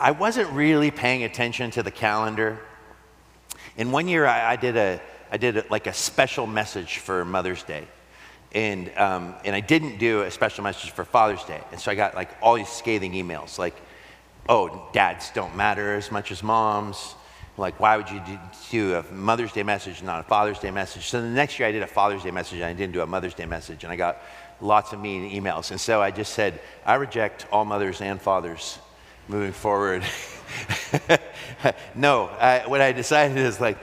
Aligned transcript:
I 0.00 0.12
wasn't 0.12 0.50
really 0.52 0.92
paying 0.92 1.24
attention 1.24 1.72
to 1.72 1.82
the 1.82 1.90
calendar. 1.90 2.60
And 3.76 3.92
one 3.92 4.06
year 4.06 4.26
I, 4.26 4.52
I 4.52 4.56
did, 4.56 4.76
a, 4.76 5.00
I 5.30 5.38
did 5.38 5.56
a, 5.56 5.64
like 5.70 5.88
a 5.88 5.92
special 5.92 6.46
message 6.46 6.98
for 6.98 7.24
Mother's 7.24 7.64
Day. 7.64 7.84
And, 8.52 8.96
um, 8.96 9.34
and 9.44 9.56
I 9.56 9.60
didn't 9.60 9.98
do 9.98 10.22
a 10.22 10.30
special 10.30 10.62
message 10.62 10.92
for 10.92 11.04
Father's 11.04 11.42
Day. 11.44 11.60
And 11.72 11.80
so 11.80 11.90
I 11.90 11.96
got 11.96 12.14
like 12.14 12.30
all 12.40 12.54
these 12.54 12.68
scathing 12.68 13.12
emails 13.12 13.58
like, 13.58 13.74
oh, 14.48 14.88
dads 14.92 15.30
don't 15.34 15.56
matter 15.56 15.96
as 15.96 16.12
much 16.12 16.30
as 16.30 16.44
moms. 16.44 17.14
Like, 17.56 17.80
why 17.80 17.96
would 17.96 18.08
you 18.08 18.22
do 18.70 18.94
a 18.94 19.02
Mother's 19.12 19.50
Day 19.50 19.64
message, 19.64 19.98
and 19.98 20.06
not 20.06 20.20
a 20.20 20.22
Father's 20.22 20.60
Day 20.60 20.70
message? 20.70 21.08
So 21.08 21.20
the 21.20 21.26
next 21.26 21.58
year 21.58 21.68
I 21.68 21.72
did 21.72 21.82
a 21.82 21.88
Father's 21.88 22.22
Day 22.22 22.30
message 22.30 22.60
and 22.60 22.66
I 22.66 22.72
didn't 22.72 22.92
do 22.92 23.02
a 23.02 23.06
Mother's 23.06 23.34
Day 23.34 23.46
message. 23.46 23.82
And 23.82 23.92
I 23.92 23.96
got 23.96 24.22
lots 24.60 24.92
of 24.92 25.00
mean 25.00 25.28
emails. 25.28 25.72
And 25.72 25.80
so 25.80 26.00
I 26.00 26.12
just 26.12 26.34
said, 26.34 26.60
I 26.86 26.94
reject 26.94 27.46
all 27.50 27.64
mothers 27.64 28.00
and 28.00 28.22
fathers 28.22 28.78
moving 29.28 29.52
forward. 29.52 30.02
no, 31.94 32.26
I, 32.26 32.62
what 32.66 32.80
I 32.80 32.92
decided 32.92 33.36
is 33.36 33.60
like, 33.60 33.78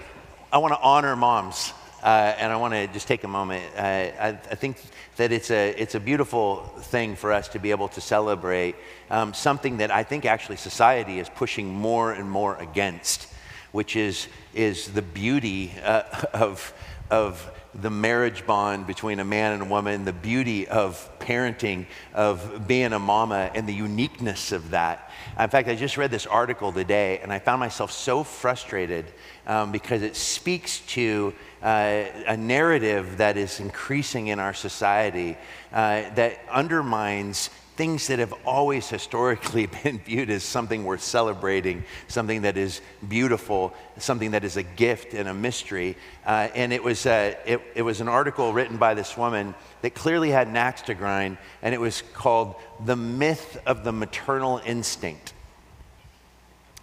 I 0.51 0.57
want 0.57 0.73
to 0.73 0.79
honor 0.79 1.15
moms. 1.15 1.73
Uh, 2.03 2.35
and 2.37 2.53
I 2.53 2.57
want 2.57 2.75
to 2.75 2.85
just 2.87 3.07
take 3.07 3.23
a 3.23 3.27
moment. 3.27 3.63
I, 3.75 4.37
I, 4.51 4.55
think 4.55 4.77
that 5.15 5.31
it's 5.31 5.49
a, 5.49 5.71
it's 5.71 5.95
a 5.95 5.99
beautiful 5.99 6.57
thing 6.79 7.15
for 7.15 7.31
us 7.31 7.47
to 7.47 7.59
be 7.59 7.71
able 7.71 7.87
to 7.87 8.01
celebrate 8.01 8.75
um, 9.09 9.33
something 9.33 9.77
that 9.77 9.89
I 9.89 10.03
think 10.03 10.23
actually 10.23 10.57
society 10.57 11.17
is 11.17 11.29
pushing 11.29 11.73
more 11.73 12.11
and 12.11 12.29
more 12.29 12.57
against, 12.57 13.27
which 13.71 13.95
is, 13.95 14.27
is 14.53 14.89
the 14.89 15.01
beauty 15.01 15.71
uh, 15.83 16.03
of, 16.33 16.75
of 17.09 17.51
the 17.81 17.89
marriage 17.89 18.45
bond 18.45 18.87
between 18.87 19.19
a 19.19 19.25
man 19.25 19.53
and 19.53 19.61
a 19.61 19.65
woman, 19.65 20.05
the 20.05 20.13
beauty 20.13 20.67
of 20.67 21.09
parenting, 21.19 21.85
of 22.13 22.67
being 22.67 22.93
a 22.93 22.99
mama, 22.99 23.51
and 23.53 23.67
the 23.67 23.73
uniqueness 23.73 24.51
of 24.51 24.71
that. 24.71 25.11
In 25.39 25.49
fact, 25.49 25.67
I 25.67 25.75
just 25.75 25.97
read 25.97 26.11
this 26.11 26.25
article 26.25 26.71
today, 26.71 27.19
and 27.19 27.33
I 27.33 27.39
found 27.39 27.59
myself 27.59 27.91
so 27.91 28.23
frustrated 28.23 29.05
um, 29.45 29.71
because 29.71 30.01
it 30.01 30.15
speaks 30.15 30.79
to 30.87 31.33
uh, 31.61 32.03
a 32.27 32.37
narrative 32.37 33.17
that 33.17 33.35
is 33.35 33.59
increasing 33.59 34.27
in 34.27 34.39
our 34.39 34.53
society 34.53 35.37
uh, 35.73 36.03
that 36.15 36.39
undermines 36.49 37.49
things 37.75 38.07
that 38.07 38.19
have 38.19 38.33
always 38.45 38.89
historically 38.89 39.65
been 39.83 39.99
viewed 39.99 40.29
as 40.29 40.43
something 40.43 40.85
worth 40.85 41.01
celebrating, 41.01 41.83
something 42.07 42.43
that 42.43 42.57
is 42.57 42.81
beautiful, 43.07 43.73
something 43.97 44.31
that 44.31 44.43
is 44.43 44.57
a 44.57 44.63
gift 44.63 45.13
and 45.13 45.27
a 45.27 45.33
mystery. 45.33 45.97
Uh, 46.25 46.47
and 46.55 46.71
it 46.71 46.83
was, 46.83 47.05
uh, 47.05 47.35
it, 47.45 47.61
it 47.75 47.81
was 47.81 48.01
an 48.01 48.07
article 48.07 48.53
written 48.53 48.77
by 48.77 48.93
this 48.93 49.17
woman 49.17 49.53
that 49.81 49.93
clearly 49.93 50.29
had 50.29 50.47
an 50.47 50.57
axe 50.57 50.83
to 50.83 50.93
grind, 50.93 51.37
and 51.61 51.73
it 51.73 51.81
was 51.81 52.01
called 52.13 52.55
The 52.85 52.95
Myth 52.95 53.61
of 53.65 53.83
the 53.83 53.91
Maternal 53.91 54.61
Instinct. 54.65 55.33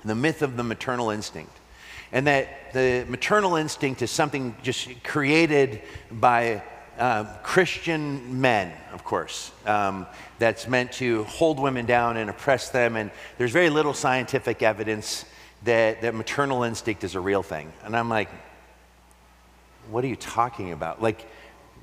The 0.04 0.14
Myth 0.14 0.42
of 0.42 0.56
the 0.56 0.64
Maternal 0.64 1.10
Instinct. 1.10 1.52
And 2.12 2.26
that 2.26 2.74
the 2.74 3.06
maternal 3.08 3.56
instinct 3.56 4.02
is 4.02 4.10
something 4.10 4.54
just 4.62 5.02
created 5.02 5.80
by 6.10 6.62
um, 7.02 7.28
Christian 7.42 8.40
men, 8.40 8.72
of 8.92 9.02
course, 9.02 9.50
um, 9.66 10.06
that's 10.38 10.68
meant 10.68 10.92
to 10.92 11.24
hold 11.24 11.58
women 11.58 11.84
down 11.84 12.16
and 12.16 12.30
oppress 12.30 12.68
them. 12.68 12.94
And 12.94 13.10
there's 13.38 13.50
very 13.50 13.70
little 13.70 13.92
scientific 13.92 14.62
evidence 14.62 15.24
that, 15.64 16.02
that 16.02 16.14
maternal 16.14 16.62
instinct 16.62 17.02
is 17.02 17.16
a 17.16 17.20
real 17.20 17.42
thing. 17.42 17.72
And 17.82 17.96
I'm 17.96 18.08
like, 18.08 18.28
what 19.90 20.04
are 20.04 20.06
you 20.06 20.14
talking 20.14 20.70
about? 20.70 21.02
Like, 21.02 21.26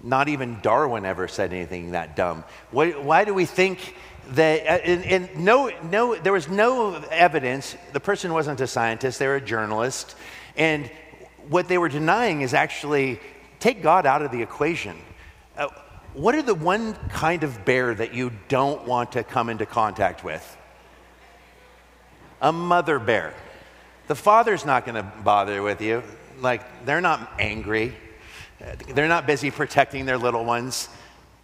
not 0.01 0.29
even 0.29 0.61
Darwin 0.61 1.03
ever 1.05 1.27
said 1.27 1.51
anything 1.51 1.91
that 1.91 2.15
dumb. 2.15 2.45
Why, 2.71 2.91
why 2.91 3.25
do 3.25 3.33
we 3.33 3.45
think 3.45 3.97
that, 4.29 4.61
uh, 4.61 4.85
and, 4.85 5.03
and, 5.03 5.43
no, 5.43 5.69
no, 5.83 6.15
there 6.15 6.31
was 6.31 6.47
no 6.47 6.95
evidence. 7.11 7.75
The 7.91 7.99
person 7.99 8.31
wasn't 8.31 8.61
a 8.61 8.67
scientist, 8.67 9.19
they 9.19 9.27
were 9.27 9.35
a 9.35 9.41
journalist. 9.41 10.15
And 10.55 10.89
what 11.49 11.67
they 11.67 11.77
were 11.77 11.89
denying 11.89 12.39
is 12.39 12.53
actually 12.53 13.19
take 13.59 13.83
God 13.83 14.05
out 14.05 14.21
of 14.21 14.31
the 14.31 14.41
equation. 14.41 14.95
Uh, 15.59 15.67
what 16.13 16.33
are 16.33 16.41
the 16.41 16.55
one 16.55 16.93
kind 17.09 17.43
of 17.43 17.65
bear 17.65 17.93
that 17.93 18.13
you 18.13 18.31
don't 18.47 18.87
want 18.87 19.11
to 19.11 19.23
come 19.23 19.49
into 19.49 19.65
contact 19.65 20.23
with? 20.23 20.57
A 22.41 22.51
mother 22.51 22.97
bear. 22.97 23.33
The 24.07 24.15
father's 24.15 24.65
not 24.65 24.85
going 24.85 24.95
to 24.95 25.03
bother 25.23 25.61
with 25.61 25.81
you. 25.81 26.01
Like, 26.39 26.85
they're 26.85 27.01
not 27.01 27.33
angry. 27.37 27.93
They're 28.87 29.09
not 29.09 29.27
busy 29.27 29.51
protecting 29.51 30.05
their 30.05 30.17
little 30.17 30.45
ones. 30.45 30.87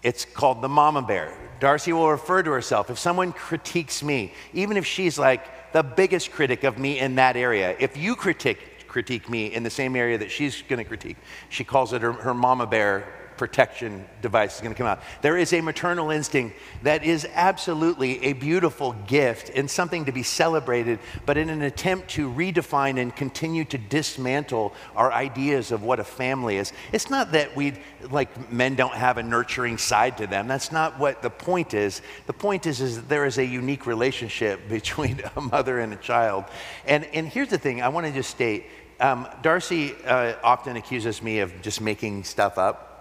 It's 0.01 0.23
called 0.23 0.61
the 0.61 0.69
mama 0.69 1.01
bear. 1.01 1.37
Darcy 1.59 1.91
will 1.91 2.09
refer 2.09 2.41
to 2.41 2.51
herself. 2.51 2.89
If 2.89 2.97
someone 2.97 3.33
critiques 3.33 4.01
me, 4.01 4.33
even 4.53 4.77
if 4.77 4.85
she's 4.85 5.19
like 5.19 5.73
the 5.73 5.83
biggest 5.83 6.31
critic 6.31 6.63
of 6.63 6.79
me 6.79 6.99
in 6.99 7.15
that 7.15 7.35
area, 7.35 7.75
if 7.79 7.97
you 7.97 8.15
critique, 8.15 8.87
critique 8.87 9.29
me 9.29 9.53
in 9.53 9.63
the 9.63 9.69
same 9.69 9.95
area 9.95 10.17
that 10.17 10.31
she's 10.31 10.61
going 10.61 10.79
to 10.79 10.85
critique. 10.85 11.17
She 11.49 11.65
calls 11.65 11.91
it 11.91 12.01
her, 12.01 12.13
her 12.13 12.33
mama 12.33 12.65
bear 12.65 13.07
protection 13.37 14.05
device 14.21 14.55
is 14.55 14.61
going 14.61 14.73
to 14.73 14.77
come 14.77 14.87
out. 14.87 15.01
There 15.21 15.37
is 15.37 15.53
a 15.53 15.61
maternal 15.61 16.11
instinct 16.11 16.57
that 16.83 17.03
is 17.03 17.27
absolutely 17.33 18.23
a 18.25 18.33
beautiful 18.33 18.93
gift 19.07 19.51
and 19.53 19.69
something 19.69 20.05
to 20.05 20.11
be 20.11 20.23
celebrated, 20.23 20.99
but 21.25 21.37
in 21.37 21.49
an 21.49 21.61
attempt 21.61 22.09
to 22.11 22.31
redefine 22.31 22.99
and 22.99 23.15
continue 23.15 23.65
to 23.65 23.77
dismantle 23.77 24.73
our 24.95 25.11
ideas 25.11 25.71
of 25.71 25.83
what 25.83 25.99
a 25.99 26.03
family 26.03 26.57
is. 26.57 26.73
It's 26.91 27.09
not 27.09 27.31
that 27.33 27.55
we, 27.55 27.73
like, 28.09 28.51
men 28.51 28.75
don't 28.75 28.93
have 28.93 29.17
a 29.17 29.23
nurturing 29.23 29.77
side 29.77 30.17
to 30.17 30.27
them. 30.27 30.47
That's 30.47 30.71
not 30.71 30.99
what 30.99 31.21
the 31.21 31.29
point 31.29 31.73
is. 31.73 32.01
The 32.27 32.33
point 32.33 32.65
is, 32.65 32.81
is 32.81 32.97
that 32.97 33.09
there 33.09 33.25
is 33.25 33.37
a 33.37 33.45
unique 33.45 33.85
relationship 33.85 34.69
between 34.69 35.21
a 35.35 35.41
mother 35.41 35.79
and 35.79 35.93
a 35.93 35.97
child. 35.97 36.45
And, 36.85 37.05
and 37.05 37.27
here's 37.27 37.49
the 37.49 37.57
thing 37.57 37.81
I 37.81 37.89
want 37.89 38.07
to 38.07 38.13
just 38.13 38.29
state 38.29 38.65
um, 38.99 39.27
Darcy 39.41 39.93
uh, 40.05 40.35
often 40.43 40.77
accuses 40.77 41.21
me 41.21 41.39
of 41.39 41.61
just 41.61 41.81
making 41.81 42.23
stuff 42.23 42.57
up 42.57 42.94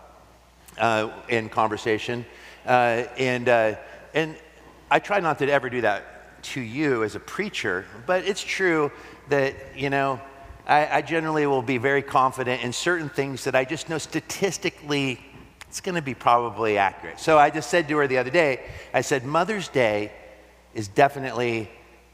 uh, 0.78 1.10
in 1.28 1.48
conversation. 1.48 2.24
Uh, 2.66 3.04
and, 3.18 3.48
uh, 3.48 3.74
and 4.14 4.36
I 4.90 4.98
try 4.98 5.20
not 5.20 5.38
to 5.38 5.50
ever 5.50 5.70
do 5.70 5.80
that 5.82 6.42
to 6.44 6.60
you 6.60 7.04
as 7.04 7.14
a 7.14 7.20
preacher, 7.20 7.84
but 8.06 8.24
it's 8.24 8.42
true 8.42 8.92
that, 9.28 9.54
you 9.76 9.90
know, 9.90 10.20
I, 10.66 10.98
I 10.98 11.02
generally 11.02 11.46
will 11.46 11.62
be 11.62 11.78
very 11.78 12.02
confident 12.02 12.62
in 12.62 12.72
certain 12.72 13.08
things 13.08 13.44
that 13.44 13.54
I 13.54 13.64
just 13.64 13.88
know 13.88 13.98
statistically 13.98 15.20
it's 15.74 15.80
going 15.80 15.96
to 15.96 16.02
be 16.02 16.14
probably 16.14 16.78
accurate. 16.78 17.18
So 17.18 17.36
I 17.36 17.50
just 17.50 17.68
said 17.68 17.88
to 17.88 17.96
her 17.96 18.06
the 18.06 18.18
other 18.18 18.30
day, 18.30 18.64
I 18.92 19.00
said, 19.00 19.24
Mother's 19.24 19.66
Day 19.68 20.12
is 20.72 20.86
definitely, 20.86 21.68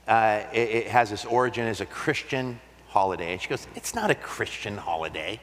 uh, 0.09 0.45
it, 0.51 0.69
it 0.71 0.87
has 0.87 1.13
its 1.13 1.27
origin 1.27 1.67
as 1.67 1.83
a 1.83 1.87
Christian 1.87 2.59
holiday. 2.89 3.33
And 3.33 3.43
she 3.43 3.49
goes, 3.49 3.67
It's 3.75 3.95
not 3.95 4.11
a 4.11 4.15
Christian 4.15 4.79
holiday. 4.79 5.41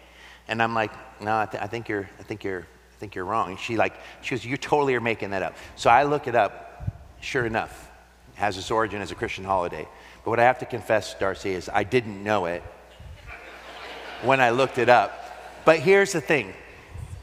And 0.47 0.63
I'm 0.63 0.73
like, 0.73 0.91
No, 1.21 1.37
I, 1.37 1.45
th- 1.45 1.61
I 1.61 1.67
think 1.67 1.89
you're, 1.89 2.09
I 2.19 2.23
think 2.23 2.43
you're, 2.43 2.65
think 2.99 3.15
you're 3.15 3.25
wrong. 3.25 3.49
And 3.51 3.59
she 3.59 3.77
like, 3.77 3.93
she 4.21 4.35
goes, 4.35 4.45
You 4.45 4.57
totally 4.57 4.95
are 4.95 5.01
making 5.01 5.31
that 5.31 5.43
up. 5.43 5.55
So 5.75 5.89
I 5.89 6.03
look 6.03 6.27
it 6.27 6.35
up. 6.35 6.63
Sure 7.19 7.45
enough, 7.45 7.89
it 8.35 8.39
has 8.39 8.57
its 8.57 8.69
origin 8.69 9.01
as 9.01 9.11
a 9.11 9.15
Christian 9.15 9.43
holiday. 9.43 9.87
But 10.23 10.29
what 10.29 10.39
I 10.39 10.43
have 10.43 10.59
to 10.59 10.65
confess, 10.65 11.15
Darcy, 11.15 11.51
is 11.51 11.69
I 11.73 11.83
didn't 11.83 12.23
know 12.23 12.45
it 12.45 12.61
when 14.21 14.39
I 14.39 14.51
looked 14.51 14.77
it 14.77 14.89
up. 14.89 15.63
But 15.65 15.79
here's 15.79 16.13
the 16.13 16.21
thing 16.21 16.53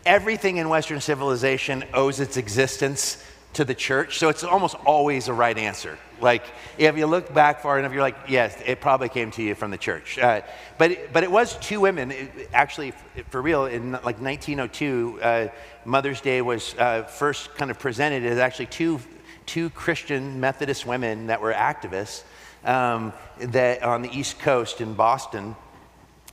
everything 0.05 0.59
in 0.59 0.69
Western 0.69 1.01
civilization 1.01 1.85
owes 1.95 2.21
its 2.21 2.37
existence 2.37 3.25
to 3.55 3.65
the 3.65 3.75
church. 3.75 4.19
So 4.19 4.29
it's 4.29 4.45
almost 4.45 4.77
always 4.85 5.29
a 5.29 5.33
right 5.33 5.57
answer. 5.57 5.99
Like, 6.21 6.45
if 6.79 6.97
you 6.97 7.07
look 7.07 7.33
back 7.35 7.61
far 7.61 7.79
enough, 7.79 7.93
you're 7.93 8.03
like, 8.03 8.17
yes, 8.29 8.57
it 8.65 8.81
probably 8.81 9.09
came 9.09 9.31
to 9.33 9.43
you 9.43 9.55
from 9.55 9.71
the 9.71 9.79
church. 9.79 10.19
Uh, 10.19 10.43
but, 10.79 11.13
but 11.13 11.25
it 11.25 11.31
was 11.31 11.57
two 11.59 11.81
women, 11.81 12.11
it, 12.11 12.49
actually, 12.53 12.93
for 13.31 13.43
real, 13.43 13.67
in 13.67 13.93
like 13.93 14.21
1902, 14.21 15.19
uh, 15.23 15.49
Mother's 15.85 16.21
Day 16.21 16.41
was 16.41 16.75
uh, 16.79 17.03
first 17.03 17.55
kind 17.55 17.71
of 17.71 17.79
presented 17.79 18.25
as 18.25 18.39
actually 18.39 18.67
two, 18.67 19.01
two 19.47 19.71
Christian 19.71 20.41
Methodist 20.41 20.87
women 20.87 21.29
that 21.29 21.41
were 21.41 21.53
activists 21.53 22.23
um, 22.65 23.13
that 23.39 23.83
on 23.83 24.03
the 24.03 24.11
East 24.11 24.39
Coast 24.39 24.81
in 24.81 24.95
Boston. 24.95 25.57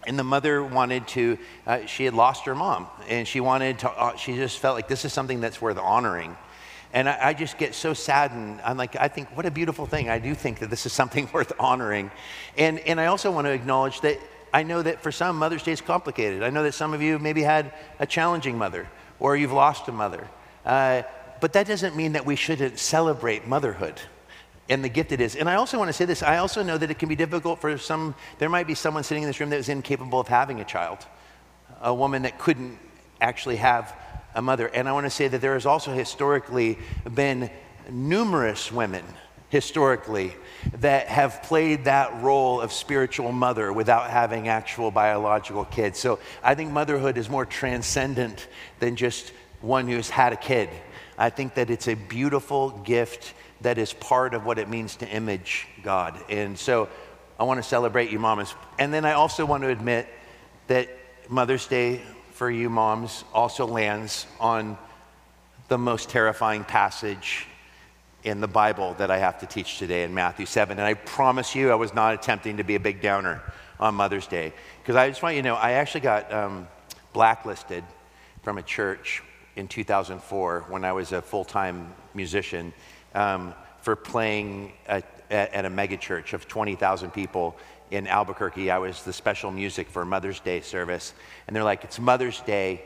And 0.08 0.18
the 0.18 0.24
mother 0.24 0.64
wanted 0.64 1.08
to, 1.10 1.38
uh, 1.68 1.86
she 1.86 2.06
had 2.06 2.16
lost 2.16 2.46
her 2.46 2.56
mom, 2.56 2.88
and 3.08 3.28
she 3.28 3.40
wanted 3.40 3.80
to, 3.80 3.90
uh, 3.92 4.16
she 4.16 4.36
just 4.36 4.58
felt 4.58 4.76
like 4.76 4.88
this 4.88 5.06
is 5.06 5.14
something 5.14 5.42
that's 5.42 5.62
worth 5.62 5.78
honoring. 5.78 6.36
And 6.94 7.08
I, 7.08 7.30
I, 7.30 7.34
just 7.34 7.58
get 7.58 7.74
so 7.74 7.94
saddened. 7.94 8.60
I'm 8.64 8.78
like, 8.78 8.96
I 8.96 9.08
think, 9.08 9.36
what 9.36 9.46
a 9.46 9.52
beautiful 9.52 9.86
thing. 9.86 10.10
I 10.10 10.20
do 10.20 10.36
think 10.36 10.60
that 10.60 10.70
this 10.70 10.86
is 10.86 10.94
something 10.94 11.30
worth 11.34 11.54
honoring. 11.60 12.12
And, 12.58 12.80
and 12.80 13.00
I 13.00 13.06
also 13.08 13.32
want 13.32 13.48
to 13.48 13.52
acknowledge 13.52 14.02
that 14.02 14.20
I 14.54 14.64
know 14.64 14.82
that 14.82 15.02
for 15.02 15.12
some, 15.12 15.38
Mother's 15.38 15.64
Day 15.64 15.72
is 15.72 15.82
complicated. 15.82 16.44
I 16.44 16.50
know 16.50 16.64
that 16.64 16.74
some 16.74 16.94
of 16.94 17.02
you 17.02 17.18
maybe 17.20 17.42
had 17.42 17.74
a 18.00 18.06
challenging 18.06 18.58
mother 18.58 18.88
or 19.20 19.38
you've 19.38 19.54
lost 19.54 19.88
a 19.88 19.92
mother. 19.92 20.28
Uh, 20.66 21.04
but 21.40 21.54
that 21.54 21.68
doesn't 21.68 21.96
mean 21.96 22.14
that 22.14 22.26
we 22.26 22.36
shouldn't 22.36 22.78
celebrate 22.78 23.48
motherhood 23.48 24.02
and 24.70 24.84
the 24.84 24.90
gift 24.90 25.12
it 25.12 25.20
is. 25.20 25.36
And 25.36 25.50
I 25.50 25.56
also 25.56 25.78
want 25.78 25.90
to 25.90 25.94
say 25.94 26.06
this 26.06 26.24
I 26.24 26.38
also 26.38 26.64
know 26.64 26.78
that 26.78 26.90
it 26.90 26.98
can 26.98 27.10
be 27.10 27.16
difficult 27.16 27.60
for 27.60 27.78
some, 27.78 28.16
there 28.40 28.50
might 28.50 28.68
be 28.68 28.76
someone 28.76 29.04
sitting 29.04 29.24
in 29.24 29.30
this 29.30 29.40
room 29.40 29.50
that 29.50 29.58
was 29.58 29.70
incapable 29.70 30.20
of 30.20 30.28
having 30.28 30.62
a 30.62 30.66
child, 30.66 31.06
a 31.82 31.94
woman 31.94 32.22
that 32.22 32.40
couldn't 32.40 32.78
actually 33.20 33.58
have 33.58 33.96
a 34.36 34.42
mother. 34.42 34.68
And 34.68 34.88
I 34.88 34.92
want 34.92 35.06
to 35.06 35.10
say 35.10 35.28
that 35.28 35.42
there 35.42 35.54
has 35.54 35.66
also 35.66 35.94
historically 35.94 36.78
been 37.14 37.50
numerous 37.90 38.72
women 38.72 39.04
historically 39.52 40.34
that 40.80 41.08
have 41.08 41.44
played 41.44 41.84
that 41.84 42.24
role 42.24 42.62
of 42.62 42.72
spiritual 42.72 43.34
mother 43.34 43.72
without 43.72 44.10
having 44.10 44.48
actual 44.48 44.92
biological 44.92 45.66
kids. 45.66 46.00
So 46.00 46.20
I 46.42 46.56
think 46.56 46.72
motherhood 46.72 47.18
is 47.18 47.30
more 47.30 47.46
transcendent 47.46 48.48
than 48.80 48.96
just 48.96 49.34
one 49.60 49.88
who's 49.88 50.10
had 50.10 50.32
a 50.32 50.38
kid. 50.38 50.70
I 51.18 51.30
think 51.30 51.56
that 51.56 51.70
it's 51.70 51.90
a 51.90 51.96
beautiful 51.96 52.70
gift 52.70 53.34
that 53.60 53.78
is 53.78 53.92
part 53.92 54.34
of 54.34 54.46
what 54.46 54.58
it 54.58 54.70
means 54.70 54.96
to 54.98 55.08
image 55.08 55.68
God. 55.84 56.18
And 56.30 56.58
so 56.58 56.88
I 57.38 57.44
want 57.44 57.62
to 57.62 57.68
celebrate 57.68 58.10
you, 58.10 58.20
mamas. 58.20 58.56
And 58.80 58.94
then 58.94 59.04
I 59.04 59.14
also 59.14 59.46
want 59.46 59.64
to 59.64 59.70
admit 59.70 60.08
that 60.68 60.88
Mother's 61.30 61.68
Day 61.68 62.02
for 62.42 62.50
you, 62.50 62.72
moms, 62.72 63.24
also 63.36 63.68
lands 63.68 64.26
on 64.40 64.76
the 65.68 65.78
most 65.78 66.10
terrifying 66.10 66.64
passage 66.64 67.46
in 68.24 68.42
the 68.42 68.48
Bible 68.48 68.96
that 68.96 69.12
I 69.12 69.20
have 69.20 69.42
to 69.42 69.46
teach 69.46 69.78
today 69.78 70.04
in 70.06 70.12
Matthew 70.16 70.48
7. 70.48 70.80
And 70.80 70.88
I 70.88 70.96
promise 70.96 71.54
you, 71.54 71.70
I 71.70 71.76
was 71.76 71.94
not 71.94 72.16
attempting 72.16 72.58
to 72.58 72.64
be 72.64 72.74
a 72.74 72.80
big 72.80 73.00
downer 73.00 73.44
on 73.80 73.94
Mother's 73.94 74.26
Day. 74.26 74.54
Because 74.82 74.96
I 74.96 75.08
just 75.08 75.22
want 75.22 75.36
you 75.36 75.44
to 75.44 75.50
know, 75.50 75.56
I 75.56 75.74
actually 75.74 76.02
got 76.02 76.34
um, 76.34 76.68
blacklisted 77.14 77.84
from 78.42 78.58
a 78.58 78.64
church 78.64 79.22
in 79.56 79.68
2004 79.68 80.66
when 80.68 80.84
I 80.84 80.94
was 80.94 81.12
a 81.12 81.22
full 81.22 81.46
time 81.46 81.94
musician 82.16 82.74
um, 83.14 83.54
for 83.82 83.96
playing 83.96 84.72
at, 84.88 85.06
at 85.30 85.66
a 85.66 85.70
megachurch 85.70 86.34
of 86.34 86.48
20,000 86.48 87.12
people 87.12 87.56
in 87.92 88.08
Albuquerque. 88.08 88.72
I 88.72 88.80
was 88.80 89.04
the 89.04 89.14
special 89.14 89.52
music 89.52 89.90
for 89.90 90.06
Mother's 90.06 90.40
Day 90.40 90.62
service. 90.62 91.14
And 91.46 91.56
they're 91.56 91.64
like, 91.64 91.84
it's 91.84 92.00
Mother's 92.00 92.40
Day. 92.42 92.84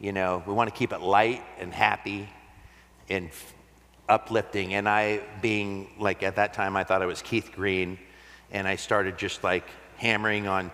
You 0.00 0.12
know, 0.12 0.42
we 0.46 0.52
want 0.52 0.68
to 0.68 0.76
keep 0.76 0.92
it 0.92 1.00
light 1.00 1.42
and 1.58 1.72
happy 1.72 2.28
and 3.08 3.30
uplifting. 4.08 4.74
And 4.74 4.88
I, 4.88 5.20
being 5.40 5.88
like 5.98 6.22
at 6.22 6.36
that 6.36 6.52
time, 6.52 6.76
I 6.76 6.84
thought 6.84 7.00
I 7.00 7.06
was 7.06 7.22
Keith 7.22 7.52
Green, 7.54 7.98
and 8.50 8.66
I 8.66 8.76
started 8.76 9.16
just 9.16 9.44
like 9.44 9.64
hammering 9.96 10.48
on 10.48 10.70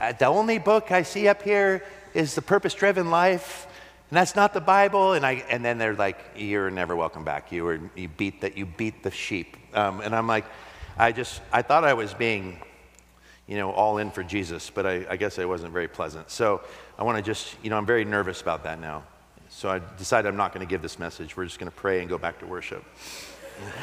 uh, 0.00 0.12
the 0.12 0.26
only 0.26 0.58
book 0.58 0.90
I 0.90 1.02
see 1.02 1.28
up 1.28 1.42
here 1.42 1.84
is 2.14 2.34
The 2.34 2.42
Purpose 2.42 2.74
Driven 2.74 3.10
Life. 3.10 3.66
And 4.10 4.16
that's 4.16 4.36
not 4.36 4.54
the 4.54 4.60
Bible. 4.60 5.12
And, 5.12 5.26
I, 5.26 5.44
and 5.50 5.64
then 5.64 5.78
they're 5.78 5.94
like, 5.94 6.18
You're 6.36 6.70
never 6.70 6.96
welcome 6.96 7.24
back. 7.24 7.52
You, 7.52 7.64
were, 7.64 7.80
you, 7.94 8.08
beat, 8.08 8.40
the, 8.40 8.56
you 8.56 8.64
beat 8.64 9.02
the 9.02 9.10
sheep. 9.10 9.56
Um, 9.74 10.00
and 10.00 10.14
I'm 10.14 10.26
like, 10.26 10.46
I 10.96 11.12
just, 11.12 11.42
I 11.52 11.62
thought 11.62 11.84
I 11.84 11.94
was 11.94 12.14
being, 12.14 12.60
you 13.46 13.56
know, 13.56 13.70
all 13.70 13.98
in 13.98 14.10
for 14.10 14.22
Jesus, 14.22 14.70
but 14.70 14.86
I, 14.86 15.06
I 15.08 15.16
guess 15.16 15.38
I 15.38 15.44
wasn't 15.44 15.72
very 15.72 15.88
pleasant. 15.88 16.30
So 16.30 16.62
I 16.98 17.04
want 17.04 17.16
to 17.16 17.22
just, 17.22 17.56
you 17.62 17.70
know, 17.70 17.78
I'm 17.78 17.86
very 17.86 18.04
nervous 18.04 18.40
about 18.40 18.64
that 18.64 18.80
now. 18.80 19.04
So 19.48 19.68
I 19.68 19.80
decided 19.96 20.28
I'm 20.28 20.36
not 20.36 20.52
going 20.52 20.66
to 20.66 20.70
give 20.70 20.82
this 20.82 20.98
message. 20.98 21.36
We're 21.36 21.44
just 21.44 21.58
going 21.58 21.70
to 21.70 21.76
pray 21.76 22.00
and 22.00 22.08
go 22.08 22.18
back 22.18 22.40
to 22.40 22.46
worship. 22.46 22.84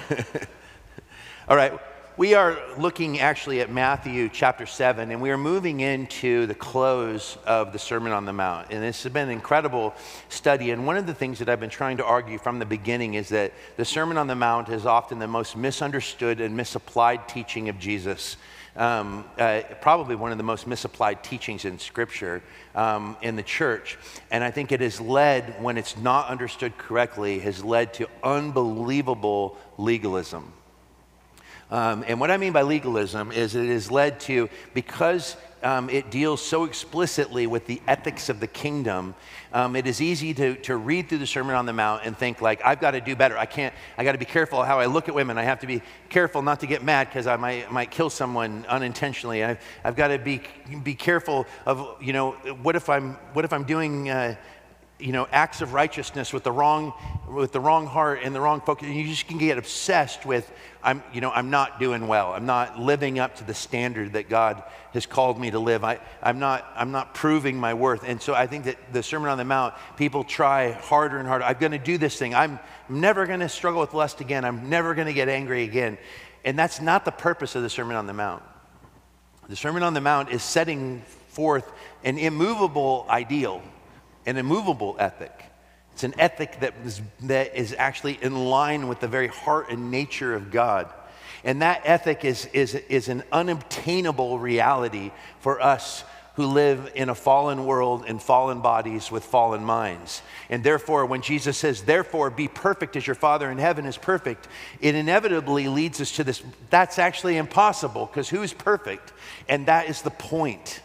All 1.48 1.56
right. 1.56 1.80
We 2.16 2.36
are 2.36 2.60
looking 2.78 3.22
actually 3.22 3.62
at 3.62 3.72
Matthew 3.72 4.30
chapter 4.30 4.68
7, 4.68 5.10
and 5.10 5.20
we 5.20 5.32
are 5.32 5.38
moving 5.38 5.80
into 5.80 6.46
the 6.46 6.54
close 6.54 7.40
of 7.44 7.74
the 7.74 7.80
Sermon 7.80 8.12
on 8.12 8.26
the 8.26 8.34
Mount. 8.34 8.68
And 8.70 8.84
this 8.84 9.02
has 9.02 9.12
been 9.12 9.30
an 9.30 9.34
incredible 9.34 9.96
study. 10.30 10.70
And 10.70 10.86
one 10.86 10.96
of 10.96 11.08
the 11.08 11.14
things 11.16 11.40
that 11.40 11.50
I've 11.50 11.60
been 11.60 11.72
trying 11.72 11.98
to 11.98 12.06
argue 12.06 12.38
from 12.38 12.60
the 12.60 12.68
beginning 12.68 13.16
is 13.16 13.30
that 13.30 13.52
the 13.78 13.86
Sermon 13.86 14.20
on 14.20 14.28
the 14.28 14.36
Mount 14.36 14.70
is 14.70 14.86
often 14.86 15.18
the 15.18 15.28
most 15.28 15.58
misunderstood 15.58 16.40
and 16.40 16.56
misapplied 16.56 17.28
teaching 17.28 17.68
of 17.68 17.80
Jesus 17.80 18.38
um, 18.76 19.26
uh, 19.38 19.62
probably 19.82 20.16
one 20.16 20.32
of 20.32 20.38
the 20.38 20.44
most 20.44 20.68
misapplied 20.68 21.24
teachings 21.24 21.66
in 21.66 21.80
Scripture 21.80 22.42
um, 22.76 23.18
in 23.22 23.36
the 23.36 23.44
church. 23.44 23.98
And 24.30 24.44
I 24.44 24.52
think 24.52 24.72
it 24.72 24.82
has 24.82 25.02
led, 25.02 25.62
when 25.64 25.78
it's 25.78 25.98
not 25.98 26.30
understood 26.30 26.78
correctly, 26.78 27.40
has 27.40 27.64
led 27.64 27.94
to 27.96 28.08
unbelievable 28.24 29.58
legalism. 29.78 30.54
Um, 31.74 32.06
and 32.08 32.20
what 32.20 32.30
I 32.30 32.38
mean 32.38 32.54
by 32.54 32.62
legalism 32.62 33.32
is 33.32 33.56
it 33.56 33.68
has 33.68 33.90
led 33.90 34.20
to, 34.22 34.48
because 34.76 35.36
um, 35.64 35.90
it 35.90 36.12
deals 36.12 36.40
so 36.40 36.66
explicitly 36.66 37.48
with 37.48 37.66
the 37.66 37.82
ethics 37.88 38.30
of 38.30 38.40
the 38.40 38.46
kingdom, 38.46 39.16
um, 39.54 39.76
it 39.76 39.88
is 39.88 40.00
easy 40.00 40.36
to, 40.36 40.56
to 40.58 40.78
read 40.78 41.10
through 41.10 41.18
the 41.18 41.26
Sermon 41.26 41.56
on 41.56 41.66
the 41.66 41.74
Mount 41.74 42.04
and 42.06 42.16
think 42.16 42.42
like, 42.42 42.62
I've 42.64 42.80
got 42.80 42.92
to 42.92 43.02
do 43.02 43.16
better. 43.16 43.36
I 43.40 43.48
can't, 43.48 43.74
I 43.98 44.04
got 44.04 44.12
to 44.12 44.20
be 44.20 44.26
careful 44.26 44.62
how 44.62 44.80
I 44.80 44.86
look 44.86 45.10
at 45.10 45.16
women. 45.16 45.36
I 45.40 45.44
have 45.46 45.62
to 45.62 45.68
be 45.68 45.82
careful 46.10 46.44
not 46.44 46.60
to 46.60 46.68
get 46.68 46.84
mad 46.84 47.08
because 47.08 47.26
I 47.26 47.38
might, 47.38 47.72
might 47.72 47.90
kill 47.90 48.12
someone 48.12 48.68
unintentionally. 48.70 49.44
I've, 49.44 49.60
I've 49.84 49.96
got 49.96 50.10
to 50.10 50.20
be, 50.20 50.42
be 50.84 50.94
careful 50.94 51.48
of, 51.66 51.98
you 52.00 52.14
know, 52.14 52.34
what 52.62 52.76
if 52.76 52.88
I'm, 52.88 53.14
what 53.34 53.46
if 53.46 53.52
I'm 53.52 53.64
doing, 53.64 54.12
uh, 54.12 54.36
you 55.04 55.12
know, 55.12 55.28
acts 55.34 55.60
of 55.60 55.74
righteousness 55.74 56.32
with 56.32 56.44
the 56.44 56.52
wrong, 56.52 56.94
with 57.28 57.52
the 57.52 57.60
wrong 57.60 57.86
heart 57.86 58.22
and 58.24 58.34
the 58.34 58.40
wrong 58.40 58.62
focus. 58.62 58.88
And 58.88 58.96
you 58.96 59.06
just 59.06 59.28
can 59.28 59.38
get 59.38 59.58
obsessed 59.58 60.26
with, 60.26 60.50
I'm, 60.82 61.04
you 61.12 61.20
know, 61.20 61.30
I'm 61.30 61.50
not 61.50 61.78
doing 61.78 62.08
well. 62.08 62.32
I'm 62.32 62.46
not 62.46 62.80
living 62.80 63.20
up 63.20 63.36
to 63.36 63.44
the 63.44 63.54
standard 63.54 64.14
that 64.14 64.30
God 64.30 64.64
has 64.94 65.06
called 65.06 65.38
me 65.38 65.52
to 65.52 65.60
live. 65.60 65.84
I, 65.84 66.00
I'm 66.22 66.40
not, 66.40 66.66
I'm 66.74 66.92
not 66.92 67.14
proving 67.14 67.60
my 67.60 67.74
worth. 67.74 68.06
And 68.06 68.22
so 68.22 68.34
I 68.34 68.48
think 68.48 68.64
that 68.64 68.94
the 68.94 69.04
Sermon 69.04 69.30
on 69.30 69.38
the 69.38 69.44
Mount, 69.44 69.74
people 69.98 70.24
try 70.24 70.72
harder 70.72 71.18
and 71.18 71.28
harder. 71.28 71.44
I'm 71.44 71.60
going 71.60 71.74
to 71.74 71.78
do 71.78 71.98
this 71.98 72.18
thing. 72.18 72.34
I'm 72.34 72.58
never 72.88 73.26
going 73.26 73.42
to 73.42 73.50
struggle 73.50 73.82
with 73.82 73.94
lust 73.94 74.22
again. 74.22 74.46
I'm 74.46 74.70
never 74.70 74.96
going 74.96 75.08
to 75.08 75.14
get 75.14 75.28
angry 75.28 75.64
again. 75.64 75.98
And 76.46 76.58
that's 76.58 76.80
not 76.80 77.04
the 77.04 77.12
purpose 77.12 77.56
of 77.56 77.62
the 77.62 77.70
Sermon 77.70 77.98
on 77.98 78.08
the 78.08 78.14
Mount. 78.14 78.42
The 79.50 79.58
Sermon 79.58 79.84
on 79.84 79.94
the 79.94 80.02
Mount 80.02 80.30
is 80.30 80.44
setting 80.44 81.02
forth 81.28 81.70
an 82.06 82.18
immovable 82.18 83.06
ideal 83.10 83.62
an 84.26 84.38
immovable 84.38 84.96
ethic. 85.00 85.46
It's 85.94 86.04
an 86.04 86.16
ethic 86.18 86.60
that 86.62 86.74
is, 86.86 87.02
that 87.24 87.56
is 87.56 87.76
actually 87.78 88.18
in 88.22 88.36
line 88.46 88.88
with 88.88 89.00
the 89.00 89.08
very 89.08 89.28
heart 89.28 89.70
and 89.70 89.92
nature 89.92 90.34
of 90.34 90.52
God. 90.52 90.92
And 91.44 91.62
that 91.62 91.82
ethic 91.86 92.26
is, 92.26 92.46
is, 92.48 92.74
is 92.76 93.10
an 93.10 93.24
unobtainable 93.32 94.40
reality 94.40 95.12
for 95.40 95.62
us 95.62 96.04
who 96.36 96.48
live 96.48 96.92
in 96.96 97.10
a 97.10 97.16
fallen 97.16 97.66
world 97.66 98.06
in 98.06 98.18
fallen 98.18 98.60
bodies 98.62 99.12
with 99.12 99.24
fallen 99.24 99.64
minds. 99.64 100.24
And 100.50 100.64
therefore, 100.64 101.06
when 101.06 101.22
Jesus 101.22 101.58
says, 101.58 101.84
therefore, 101.84 102.32
be 102.32 102.48
perfect 102.48 102.96
as 102.96 103.06
your 103.06 103.16
Father 103.16 103.52
in 103.52 103.60
heaven 103.60 103.86
is 103.86 103.98
perfect, 103.98 104.48
it 104.82 104.96
inevitably 104.96 105.68
leads 105.68 106.02
us 106.02 106.14
to 106.14 106.24
this 106.24 106.42
that's 106.72 106.98
actually 106.98 107.38
impossible 107.38 108.08
because 108.08 108.30
who's 108.30 108.52
perfect? 108.52 109.14
And 109.48 109.68
that 109.68 109.90
is 109.90 110.02
the 110.02 110.10
point. 110.10 110.82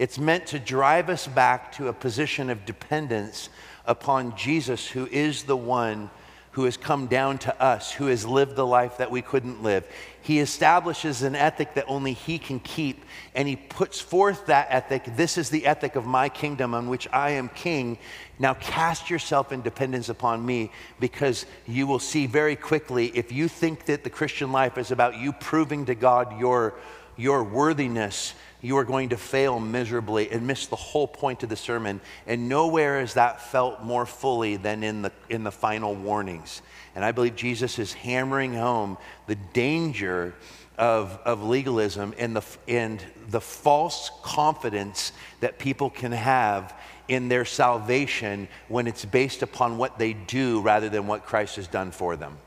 It's 0.00 0.18
meant 0.18 0.46
to 0.46 0.58
drive 0.58 1.10
us 1.10 1.26
back 1.26 1.72
to 1.72 1.88
a 1.88 1.92
position 1.92 2.48
of 2.48 2.64
dependence 2.64 3.50
upon 3.84 4.34
Jesus, 4.34 4.86
who 4.88 5.06
is 5.06 5.42
the 5.42 5.58
one 5.58 6.08
who 6.52 6.64
has 6.64 6.78
come 6.78 7.06
down 7.06 7.36
to 7.36 7.62
us, 7.62 7.92
who 7.92 8.06
has 8.06 8.24
lived 8.24 8.56
the 8.56 8.66
life 8.66 8.96
that 8.96 9.10
we 9.10 9.20
couldn't 9.20 9.62
live. 9.62 9.86
He 10.22 10.38
establishes 10.38 11.20
an 11.20 11.34
ethic 11.34 11.74
that 11.74 11.84
only 11.86 12.14
He 12.14 12.38
can 12.38 12.60
keep, 12.60 13.04
and 13.34 13.46
He 13.46 13.56
puts 13.56 14.00
forth 14.00 14.46
that 14.46 14.68
ethic. 14.70 15.04
This 15.16 15.36
is 15.36 15.50
the 15.50 15.66
ethic 15.66 15.96
of 15.96 16.06
my 16.06 16.30
kingdom 16.30 16.72
on 16.72 16.88
which 16.88 17.06
I 17.12 17.32
am 17.32 17.50
king. 17.50 17.98
Now 18.38 18.54
cast 18.54 19.10
yourself 19.10 19.52
in 19.52 19.60
dependence 19.60 20.08
upon 20.08 20.46
me 20.46 20.72
because 20.98 21.44
you 21.66 21.86
will 21.86 21.98
see 21.98 22.24
very 22.24 22.56
quickly 22.56 23.08
if 23.14 23.32
you 23.32 23.48
think 23.48 23.84
that 23.84 24.02
the 24.02 24.08
Christian 24.08 24.50
life 24.50 24.78
is 24.78 24.92
about 24.92 25.18
you 25.18 25.34
proving 25.34 25.84
to 25.84 25.94
God 25.94 26.40
your, 26.40 26.72
your 27.18 27.44
worthiness 27.44 28.32
you 28.62 28.76
are 28.76 28.84
going 28.84 29.10
to 29.10 29.16
fail 29.16 29.58
miserably 29.58 30.30
and 30.30 30.46
miss 30.46 30.66
the 30.66 30.76
whole 30.76 31.08
point 31.08 31.42
of 31.42 31.48
the 31.48 31.56
sermon. 31.56 32.00
And 32.26 32.48
nowhere 32.48 33.00
is 33.00 33.14
that 33.14 33.40
felt 33.40 33.82
more 33.82 34.06
fully 34.06 34.56
than 34.56 34.82
in 34.82 35.02
the, 35.02 35.12
in 35.28 35.44
the 35.44 35.52
final 35.52 35.94
warnings. 35.94 36.62
And 36.94 37.04
I 37.04 37.12
believe 37.12 37.36
Jesus 37.36 37.78
is 37.78 37.92
hammering 37.92 38.54
home 38.54 38.98
the 39.26 39.36
danger 39.36 40.34
of, 40.76 41.18
of 41.24 41.42
legalism 41.42 42.14
and 42.18 42.34
the, 42.34 42.42
and 42.66 43.04
the 43.28 43.40
false 43.40 44.10
confidence 44.22 45.12
that 45.40 45.58
people 45.58 45.90
can 45.90 46.12
have 46.12 46.74
in 47.08 47.28
their 47.28 47.44
salvation 47.44 48.48
when 48.68 48.86
it's 48.86 49.04
based 49.04 49.42
upon 49.42 49.78
what 49.78 49.98
they 49.98 50.12
do 50.12 50.60
rather 50.60 50.88
than 50.88 51.06
what 51.06 51.26
Christ 51.26 51.56
has 51.56 51.66
done 51.66 51.90
for 51.90 52.16
them. 52.16 52.38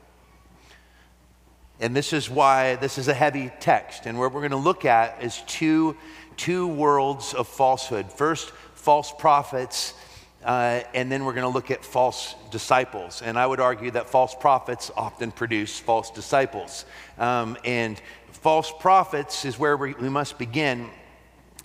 And 1.83 1.93
this 1.93 2.13
is 2.13 2.29
why 2.29 2.77
this 2.77 2.97
is 2.97 3.09
a 3.09 3.13
heavy 3.13 3.51
text. 3.59 4.05
And 4.05 4.17
what 4.17 4.31
we're 4.31 4.39
going 4.39 4.51
to 4.51 4.57
look 4.57 4.85
at 4.85 5.21
is 5.21 5.43
two, 5.47 5.97
two 6.37 6.65
worlds 6.65 7.33
of 7.33 7.45
falsehood. 7.45 8.09
First, 8.09 8.51
false 8.73 9.11
prophets, 9.11 9.93
uh, 10.45 10.79
and 10.93 11.11
then 11.11 11.25
we're 11.25 11.33
going 11.33 11.43
to 11.43 11.53
look 11.53 11.71
at 11.71 11.83
false 11.83 12.35
disciples. 12.51 13.21
And 13.21 13.37
I 13.37 13.45
would 13.45 13.59
argue 13.59 13.91
that 13.91 14.07
false 14.07 14.33
prophets 14.33 14.91
often 14.95 15.33
produce 15.33 15.77
false 15.77 16.09
disciples. 16.09 16.85
Um, 17.17 17.57
and 17.65 18.01
false 18.31 18.71
prophets 18.79 19.43
is 19.43 19.59
where 19.59 19.75
we, 19.75 19.93
we 19.95 20.07
must 20.07 20.37
begin. 20.37 20.89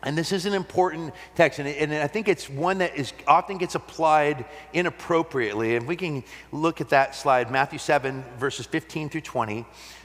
And 0.03 0.19
this 0.19 0.33
is 0.33 0.47
an 0.47 0.53
important 0.53 1.15
text, 1.37 1.61
and, 1.61 1.69
and, 1.69 1.93
I 1.93 2.07
think 2.09 2.29
it's 2.29 2.49
one 2.49 2.79
that 2.79 2.97
is 2.97 3.13
often 3.27 3.59
gets 3.59 3.75
applied 3.75 4.45
inappropriately. 4.73 5.77
And 5.77 5.87
we 5.87 5.97
can 5.97 6.25
look 6.53 6.81
at 6.81 6.89
that 6.91 7.15
slide, 7.17 7.53
Matthew 7.53 7.81
7, 7.81 8.25
verses 8.39 8.67
15 8.67 9.11
through 9.11 9.23
20 9.23 9.65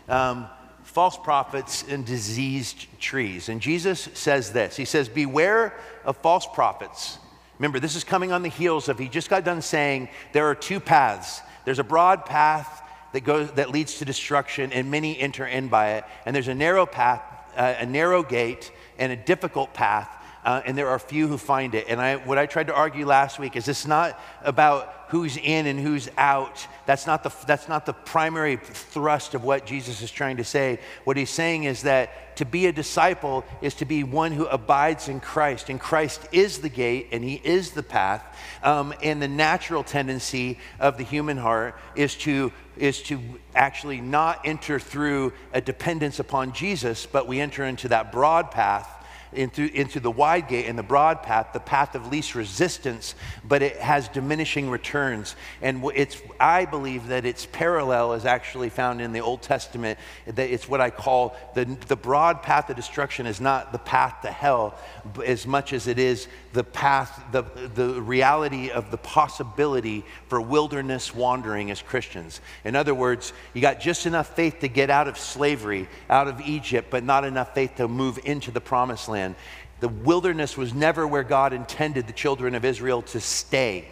um, 0.09 0.47
false 0.83 1.17
prophets 1.17 1.83
and 1.87 2.05
diseased 2.05 2.87
trees. 2.99 3.49
And 3.49 3.61
Jesus 3.61 4.09
says 4.13 4.51
this 4.51 4.75
He 4.75 4.85
says, 4.85 5.09
Beware 5.09 5.73
of 6.05 6.17
false 6.17 6.47
prophets. 6.53 7.17
Remember, 7.59 7.79
this 7.79 7.95
is 7.95 8.03
coming 8.03 8.31
on 8.31 8.41
the 8.41 8.49
heels 8.49 8.89
of 8.89 8.99
he 8.99 9.07
just 9.07 9.29
got 9.29 9.45
done 9.45 9.61
saying 9.61 10.09
there 10.33 10.47
are 10.47 10.55
two 10.55 10.79
paths 10.79 11.41
there's 11.65 11.79
a 11.79 11.83
broad 11.83 12.25
path 12.25 12.81
that, 13.13 13.21
goes, 13.21 13.51
that 13.53 13.69
leads 13.69 13.99
to 13.99 14.05
destruction, 14.05 14.73
and 14.73 14.89
many 14.89 15.17
enter 15.19 15.45
in 15.45 15.67
by 15.67 15.93
it. 15.93 16.05
And 16.25 16.35
there's 16.35 16.47
a 16.47 16.55
narrow 16.55 16.85
path, 16.85 17.21
uh, 17.55 17.75
a 17.79 17.85
narrow 17.85 18.23
gate, 18.23 18.71
and 18.97 19.11
a 19.11 19.15
difficult 19.15 19.73
path. 19.73 20.09
Uh, 20.43 20.61
and 20.65 20.77
there 20.77 20.89
are 20.89 20.99
few 20.99 21.27
who 21.27 21.37
find 21.37 21.73
it. 21.75 21.87
And 21.87 22.01
I, 22.01 22.17
what 22.17 22.37
I 22.37 22.45
tried 22.45 22.67
to 22.67 22.73
argue 22.73 23.05
last 23.05 23.39
week 23.39 23.55
is 23.55 23.67
it's 23.67 23.87
not 23.87 24.19
about 24.41 25.03
who's 25.13 25.37
in 25.37 25.67
and 25.67 25.79
who's 25.79 26.09
out. 26.17 26.65
That's 26.87 27.05
not, 27.05 27.23
the, 27.23 27.31
that's 27.45 27.69
not 27.69 27.85
the 27.85 27.93
primary 27.93 28.57
thrust 28.57 29.35
of 29.35 29.43
what 29.43 29.65
Jesus 29.65 30.01
is 30.01 30.11
trying 30.11 30.37
to 30.37 30.43
say. 30.43 30.79
What 31.03 31.17
he's 31.17 31.29
saying 31.29 31.65
is 31.65 31.83
that 31.83 32.35
to 32.37 32.45
be 32.45 32.65
a 32.65 32.71
disciple 32.71 33.45
is 33.61 33.75
to 33.75 33.85
be 33.85 34.03
one 34.03 34.31
who 34.31 34.45
abides 34.47 35.09
in 35.09 35.19
Christ. 35.19 35.69
And 35.69 35.79
Christ 35.79 36.27
is 36.31 36.59
the 36.59 36.69
gate 36.69 37.09
and 37.11 37.23
he 37.23 37.39
is 37.43 37.71
the 37.71 37.83
path. 37.83 38.25
Um, 38.63 38.93
and 39.03 39.21
the 39.21 39.27
natural 39.27 39.83
tendency 39.83 40.57
of 40.79 40.97
the 40.97 41.03
human 41.03 41.37
heart 41.37 41.77
is 41.95 42.15
to, 42.15 42.51
is 42.75 43.03
to 43.03 43.19
actually 43.55 44.01
not 44.01 44.41
enter 44.45 44.79
through 44.79 45.33
a 45.53 45.61
dependence 45.61 46.19
upon 46.19 46.53
Jesus, 46.53 47.05
but 47.05 47.27
we 47.27 47.39
enter 47.39 47.63
into 47.63 47.87
that 47.89 48.11
broad 48.11 48.49
path 48.49 49.02
into, 49.35 49.73
into 49.73 49.99
the 49.99 50.11
wide 50.11 50.47
gate 50.47 50.65
and 50.67 50.77
the 50.77 50.83
broad 50.83 51.23
path, 51.23 51.49
the 51.53 51.59
path 51.59 51.95
of 51.95 52.07
least 52.07 52.35
resistance, 52.35 53.15
but 53.43 53.61
it 53.61 53.77
has 53.77 54.07
diminishing 54.07 54.69
returns. 54.69 55.35
And 55.61 55.83
it's, 55.95 56.21
I 56.39 56.65
believe 56.65 57.07
that 57.07 57.25
its 57.25 57.47
parallel 57.51 58.13
is 58.13 58.25
actually 58.25 58.69
found 58.69 59.01
in 59.01 59.11
the 59.11 59.21
Old 59.21 59.41
Testament. 59.41 59.99
That 60.25 60.49
it's 60.49 60.67
what 60.67 60.81
I 60.81 60.89
call 60.89 61.35
the, 61.53 61.65
the 61.87 61.95
broad 61.95 62.43
path 62.43 62.69
of 62.69 62.75
destruction 62.75 63.25
is 63.25 63.41
not 63.41 63.71
the 63.71 63.79
path 63.79 64.21
to 64.21 64.31
hell 64.31 64.77
as 65.25 65.47
much 65.47 65.73
as 65.73 65.87
it 65.87 65.99
is 65.99 66.27
the 66.53 66.63
path, 66.63 67.23
the, 67.31 67.43
the 67.73 68.01
reality 68.01 68.69
of 68.69 68.91
the 68.91 68.97
possibility 68.97 70.05
for 70.27 70.39
wilderness 70.39 71.13
wandering 71.15 71.71
as 71.71 71.81
Christians. 71.81 72.41
In 72.63 72.75
other 72.75 72.93
words, 72.93 73.33
you 73.53 73.61
got 73.61 73.79
just 73.79 74.05
enough 74.05 74.35
faith 74.35 74.59
to 74.59 74.67
get 74.67 74.89
out 74.89 75.07
of 75.07 75.17
slavery, 75.17 75.87
out 76.09 76.27
of 76.27 76.41
Egypt, 76.41 76.89
but 76.91 77.03
not 77.03 77.25
enough 77.25 77.53
faith 77.55 77.75
to 77.77 77.87
move 77.87 78.19
into 78.23 78.51
the 78.51 78.61
promised 78.61 79.09
land 79.09 79.22
land. 79.23 79.35
The 79.79 79.89
wilderness 79.89 80.57
was 80.57 80.73
never 80.73 81.05
where 81.07 81.23
God 81.23 81.53
intended 81.53 82.07
the 82.07 82.13
children 82.13 82.55
of 82.55 82.63
Israel 82.63 83.01
to 83.03 83.19
stay. 83.19 83.87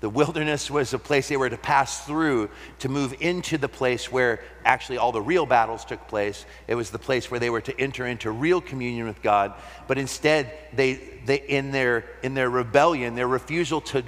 The 0.00 0.08
wilderness 0.08 0.70
was 0.70 0.94
a 0.94 0.98
place 0.98 1.28
they 1.28 1.36
were 1.36 1.50
to 1.50 1.56
pass 1.56 2.06
through 2.06 2.50
to 2.78 2.88
move 2.88 3.16
into 3.18 3.58
the 3.58 3.68
place 3.68 4.12
where 4.12 4.40
actually 4.64 4.98
all 4.98 5.10
the 5.10 5.20
real 5.20 5.44
battles 5.44 5.84
took 5.84 6.06
place. 6.06 6.46
It 6.68 6.76
was 6.76 6.90
the 6.90 7.00
place 7.00 7.32
where 7.32 7.40
they 7.40 7.50
were 7.50 7.62
to 7.62 7.80
enter 7.80 8.06
into 8.06 8.30
real 8.30 8.60
communion 8.60 9.08
with 9.08 9.20
God. 9.22 9.54
But 9.88 9.98
instead, 9.98 10.52
they, 10.72 11.18
they 11.26 11.38
in, 11.38 11.72
their, 11.72 12.04
in 12.22 12.34
their 12.34 12.48
rebellion, 12.48 13.16
their 13.16 13.26
refusal 13.26 13.80
to 13.80 13.98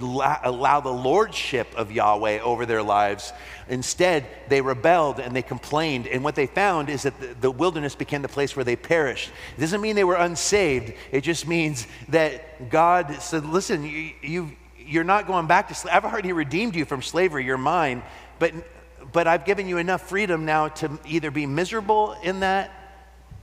allow 0.45 0.79
the 0.79 0.93
lordship 0.93 1.67
of 1.75 1.91
Yahweh 1.91 2.39
over 2.39 2.67
their 2.67 2.85
lives, 2.85 3.33
instead, 3.69 4.27
they 4.49 4.61
rebelled 4.61 5.19
and 5.19 5.35
they 5.35 5.43
complained. 5.43 6.07
And 6.07 6.23
what 6.23 6.37
they 6.37 6.47
found 6.47 6.89
is 6.89 7.03
that 7.03 7.19
the, 7.19 7.35
the 7.41 7.51
wilderness 7.51 7.97
became 7.97 8.23
the 8.23 8.29
place 8.29 8.55
where 8.55 8.65
they 8.65 8.77
perished. 8.77 9.31
It 9.57 9.61
doesn't 9.61 9.81
mean 9.81 9.97
they 9.97 10.05
were 10.05 10.15
unsaved, 10.15 10.93
it 11.11 11.23
just 11.23 11.49
means 11.49 11.89
that 12.11 12.71
God 12.71 13.13
said, 13.21 13.45
Listen, 13.45 13.83
you, 13.83 14.13
you 14.23 14.53
you're 14.91 15.05
not 15.05 15.27
going 15.27 15.47
back 15.47 15.69
to 15.69 15.75
slavery. 15.75 15.97
I've 15.97 16.05
already 16.05 16.33
redeemed 16.33 16.75
you 16.75 16.85
from 16.85 17.01
slavery, 17.01 17.45
you're 17.45 17.57
mine, 17.57 18.03
but, 18.41 18.53
but 19.13 19.29
I've 19.29 19.45
given 19.45 19.69
you 19.69 19.79
enough 19.79 20.09
freedom 20.09 20.45
now 20.45 20.69
to 20.69 20.99
either 21.07 21.31
be 21.31 21.47
miserable 21.47 22.17
in 22.25 22.41
that, 22.41 22.73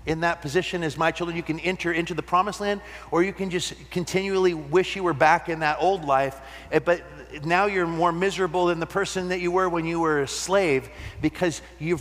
in 0.06 0.20
that 0.20 0.42
position 0.42 0.84
as 0.84 0.98
my 0.98 1.12
children. 1.12 1.38
You 1.38 1.44
can 1.44 1.60
enter 1.62 1.94
into 1.94 2.14
the 2.14 2.22
promised 2.22 2.60
land, 2.60 2.82
or 3.12 3.24
you 3.24 3.32
can 3.32 3.50
just 3.50 3.74
continually 3.92 4.54
wish 4.54 4.98
you 4.98 5.04
were 5.04 5.14
back 5.14 5.48
in 5.48 5.60
that 5.60 5.78
old 5.80 6.04
life. 6.04 6.40
Eh, 6.70 6.80
but 6.80 7.02
now 7.46 7.66
you're 7.66 7.88
more 7.88 8.12
miserable 8.12 8.66
than 8.66 8.82
the 8.82 8.86
person 8.86 9.30
that 9.30 9.40
you 9.40 9.52
were 9.52 9.70
when 9.70 9.86
you 9.86 10.02
were 10.02 10.22
a 10.22 10.28
slave 10.28 10.90
because 11.22 11.62
you 11.80 12.00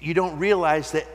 you 0.00 0.14
don't 0.14 0.38
realize 0.38 0.92
that 0.92 1.06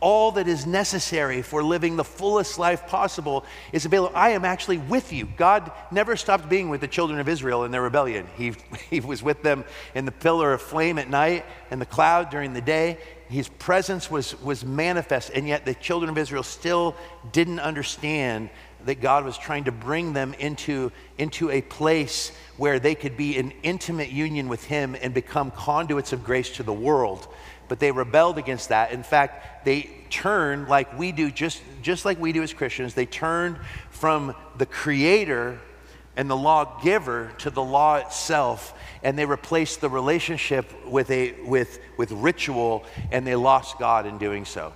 all 0.00 0.32
that 0.32 0.46
is 0.46 0.66
necessary 0.66 1.42
for 1.42 1.62
living 1.62 1.96
the 1.96 2.04
fullest 2.04 2.58
life 2.58 2.86
possible 2.86 3.44
is 3.72 3.84
available. 3.84 4.14
I 4.14 4.30
am 4.30 4.44
actually 4.44 4.78
with 4.78 5.12
you. 5.12 5.26
God 5.36 5.72
never 5.90 6.16
stopped 6.16 6.48
being 6.48 6.68
with 6.68 6.80
the 6.80 6.88
children 6.88 7.18
of 7.18 7.28
Israel 7.28 7.64
in 7.64 7.70
their 7.70 7.82
rebellion. 7.82 8.26
He, 8.36 8.54
he 8.90 9.00
was 9.00 9.22
with 9.22 9.42
them 9.42 9.64
in 9.94 10.04
the 10.04 10.12
pillar 10.12 10.52
of 10.52 10.62
flame 10.62 10.98
at 10.98 11.10
night 11.10 11.44
and 11.70 11.80
the 11.80 11.86
cloud 11.86 12.30
during 12.30 12.52
the 12.52 12.60
day. 12.60 12.98
His 13.28 13.48
presence 13.48 14.10
was, 14.10 14.40
was 14.40 14.64
manifest, 14.64 15.30
and 15.34 15.46
yet 15.46 15.66
the 15.66 15.74
children 15.74 16.08
of 16.08 16.16
Israel 16.16 16.42
still 16.42 16.96
didn't 17.32 17.60
understand 17.60 18.48
that 18.84 19.00
God 19.00 19.24
was 19.24 19.36
trying 19.36 19.64
to 19.64 19.72
bring 19.72 20.12
them 20.12 20.34
into, 20.34 20.92
into 21.18 21.50
a 21.50 21.60
place 21.60 22.32
where 22.56 22.78
they 22.78 22.94
could 22.94 23.16
be 23.16 23.36
in 23.36 23.52
intimate 23.62 24.10
union 24.10 24.48
with 24.48 24.64
Him 24.64 24.96
and 25.02 25.12
become 25.12 25.50
conduits 25.50 26.12
of 26.12 26.24
grace 26.24 26.50
to 26.56 26.62
the 26.62 26.72
world 26.72 27.28
but 27.68 27.78
they 27.78 27.92
rebelled 27.92 28.38
against 28.38 28.70
that. 28.70 28.92
In 28.92 29.02
fact, 29.02 29.64
they 29.64 29.90
turned 30.10 30.68
like 30.68 30.98
we 30.98 31.12
do, 31.12 31.30
just, 31.30 31.62
just 31.82 32.04
like 32.04 32.18
we 32.18 32.32
do 32.32 32.42
as 32.42 32.52
Christians, 32.52 32.94
they 32.94 33.06
turned 33.06 33.58
from 33.90 34.34
the 34.56 34.66
creator 34.66 35.60
and 36.16 36.28
the 36.28 36.36
lawgiver 36.36 37.30
to 37.38 37.50
the 37.50 37.62
law 37.62 37.96
itself, 37.96 38.74
and 39.04 39.16
they 39.16 39.24
replaced 39.24 39.80
the 39.80 39.88
relationship 39.88 40.66
with, 40.86 41.10
a, 41.10 41.40
with, 41.42 41.78
with 41.96 42.10
ritual, 42.10 42.84
and 43.12 43.24
they 43.24 43.36
lost 43.36 43.78
God 43.78 44.04
in 44.04 44.18
doing 44.18 44.44
so. 44.44 44.72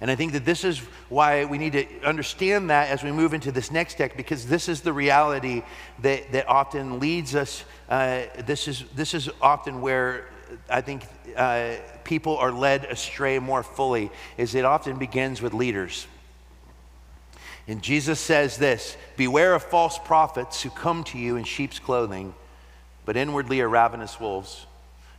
And 0.00 0.10
I 0.10 0.16
think 0.16 0.32
that 0.32 0.44
this 0.44 0.64
is 0.64 0.78
why 1.08 1.46
we 1.46 1.56
need 1.56 1.72
to 1.72 1.86
understand 2.02 2.70
that 2.70 2.90
as 2.90 3.02
we 3.02 3.10
move 3.10 3.32
into 3.32 3.50
this 3.50 3.70
next 3.70 3.94
text, 3.94 4.16
because 4.16 4.46
this 4.46 4.68
is 4.68 4.82
the 4.82 4.92
reality 4.92 5.62
that, 6.00 6.30
that 6.32 6.46
often 6.46 7.00
leads 7.00 7.34
us. 7.34 7.64
Uh, 7.88 8.24
this, 8.44 8.68
is, 8.68 8.84
this 8.94 9.14
is 9.14 9.30
often 9.40 9.80
where 9.80 10.28
I 10.68 10.80
think 10.80 11.04
uh, 11.36 11.74
people 12.04 12.36
are 12.36 12.52
led 12.52 12.84
astray 12.84 13.38
more 13.38 13.62
fully 13.62 14.10
is 14.36 14.54
it 14.54 14.64
often 14.64 14.98
begins 14.98 15.42
with 15.42 15.52
leaders. 15.52 16.06
And 17.66 17.82
Jesus 17.82 18.20
says 18.20 18.56
this 18.56 18.96
Beware 19.16 19.54
of 19.54 19.62
false 19.62 19.98
prophets 19.98 20.62
who 20.62 20.70
come 20.70 21.04
to 21.04 21.18
you 21.18 21.36
in 21.36 21.44
sheep's 21.44 21.78
clothing, 21.78 22.34
but 23.04 23.16
inwardly 23.16 23.60
are 23.60 23.68
ravenous 23.68 24.20
wolves. 24.20 24.66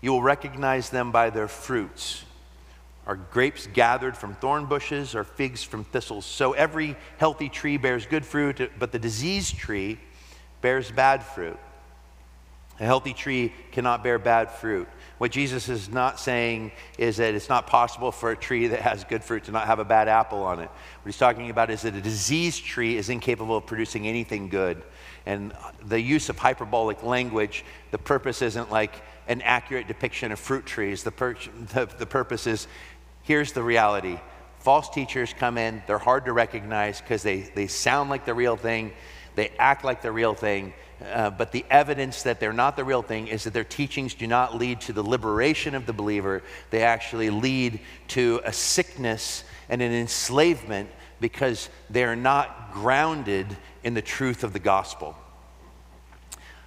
You 0.02 0.12
will 0.12 0.22
recognize 0.22 0.90
them 0.90 1.12
by 1.12 1.30
their 1.30 1.48
fruits. 1.48 2.24
Are 3.08 3.16
grapes 3.16 3.68
gathered 3.68 4.18
from 4.18 4.34
thorn 4.36 4.66
bushes 4.66 5.14
or 5.14 5.24
figs 5.24 5.64
from 5.64 5.84
thistles? 5.84 6.26
So 6.26 6.54
every 6.54 6.96
healthy 7.18 7.50
tree 7.50 7.78
bears 7.78 8.06
good 8.08 8.26
fruit, 8.26 8.72
but 8.80 8.92
the 8.92 9.00
diseased 9.00 9.58
tree 9.58 10.00
bears 10.62 10.92
bad 10.92 11.24
fruit. 11.24 11.58
A 12.80 12.86
healthy 12.86 13.14
tree 13.14 13.54
cannot 13.72 14.04
bear 14.04 14.18
bad 14.18 14.52
fruit. 14.52 14.88
What 15.18 15.32
Jesus 15.32 15.70
is 15.70 15.90
not 15.90 16.20
saying 16.20 16.74
is 16.98 17.18
that 17.18 17.34
it's 17.34 17.48
not 17.48 17.68
possible 17.68 18.12
for 18.12 18.32
a 18.32 18.36
tree 18.36 18.68
that 18.68 18.82
has 18.82 19.06
good 19.06 19.24
fruit 19.24 19.46
to 19.46 19.52
not 19.52 19.68
have 19.68 19.80
a 19.80 19.86
bad 19.86 20.10
apple 20.10 20.44
on 20.44 20.60
it. 20.60 20.70
What 20.70 21.06
he's 21.06 21.18
talking 21.18 21.50
about 21.50 21.70
is 21.70 21.84
that 21.84 21.96
a 21.96 22.02
diseased 22.02 22.66
tree 22.66 22.98
is 22.98 23.10
incapable 23.10 23.56
of 23.56 23.66
producing 23.66 24.08
anything 24.08 24.50
good. 24.50 24.84
And 25.26 25.54
the 25.86 26.00
use 26.00 26.30
of 26.30 26.38
hyperbolic 26.38 27.02
language, 27.02 27.64
the 27.92 27.98
purpose 27.98 28.42
isn't 28.42 28.72
like 28.72 29.02
an 29.28 29.42
accurate 29.42 29.88
depiction 29.88 30.32
of 30.32 30.40
fruit 30.40 30.66
trees. 30.66 31.04
The, 31.04 31.12
the, 31.74 31.90
the 31.98 32.06
purpose 32.06 32.46
is 32.46 32.68
here's 33.24 33.54
the 33.54 33.64
reality. 33.64 34.20
False 34.60 34.90
teachers 34.90 35.34
come 35.34 35.58
in, 35.58 35.82
they're 35.88 35.98
hard 35.98 36.26
to 36.26 36.34
recognize 36.34 37.00
because 37.00 37.24
they, 37.24 37.42
they 37.42 37.68
sound 37.68 38.10
like 38.10 38.26
the 38.26 38.34
real 38.34 38.58
thing, 38.58 38.92
they 39.36 39.50
act 39.60 39.84
like 39.84 40.02
the 40.02 40.12
real 40.12 40.34
thing, 40.34 40.74
uh, 41.04 41.30
but 41.30 41.52
the 41.52 41.66
evidence 41.70 42.24
that 42.24 42.40
they're 42.40 42.54
not 42.54 42.76
the 42.76 42.84
real 42.84 43.02
thing 43.02 43.28
is 43.28 43.44
that 43.44 43.54
their 43.54 43.64
teachings 43.64 44.14
do 44.14 44.28
not 44.28 44.58
lead 44.58 44.82
to 44.82 44.94
the 44.94 45.04
liberation 45.04 45.76
of 45.76 45.86
the 45.86 45.94
believer. 45.94 46.42
They 46.70 46.84
actually 46.84 47.30
lead 47.30 47.80
to 48.10 48.42
a 48.46 48.54
sickness 48.54 49.44
and 49.68 49.82
an 49.82 49.92
enslavement 49.92 50.90
because 51.20 51.70
they're 51.90 52.16
not 52.16 52.74
grounded 52.74 53.48
in 53.84 53.94
the 53.94 54.02
truth 54.02 54.44
of 54.44 54.54
the 54.54 54.60
gospel. 54.60 55.16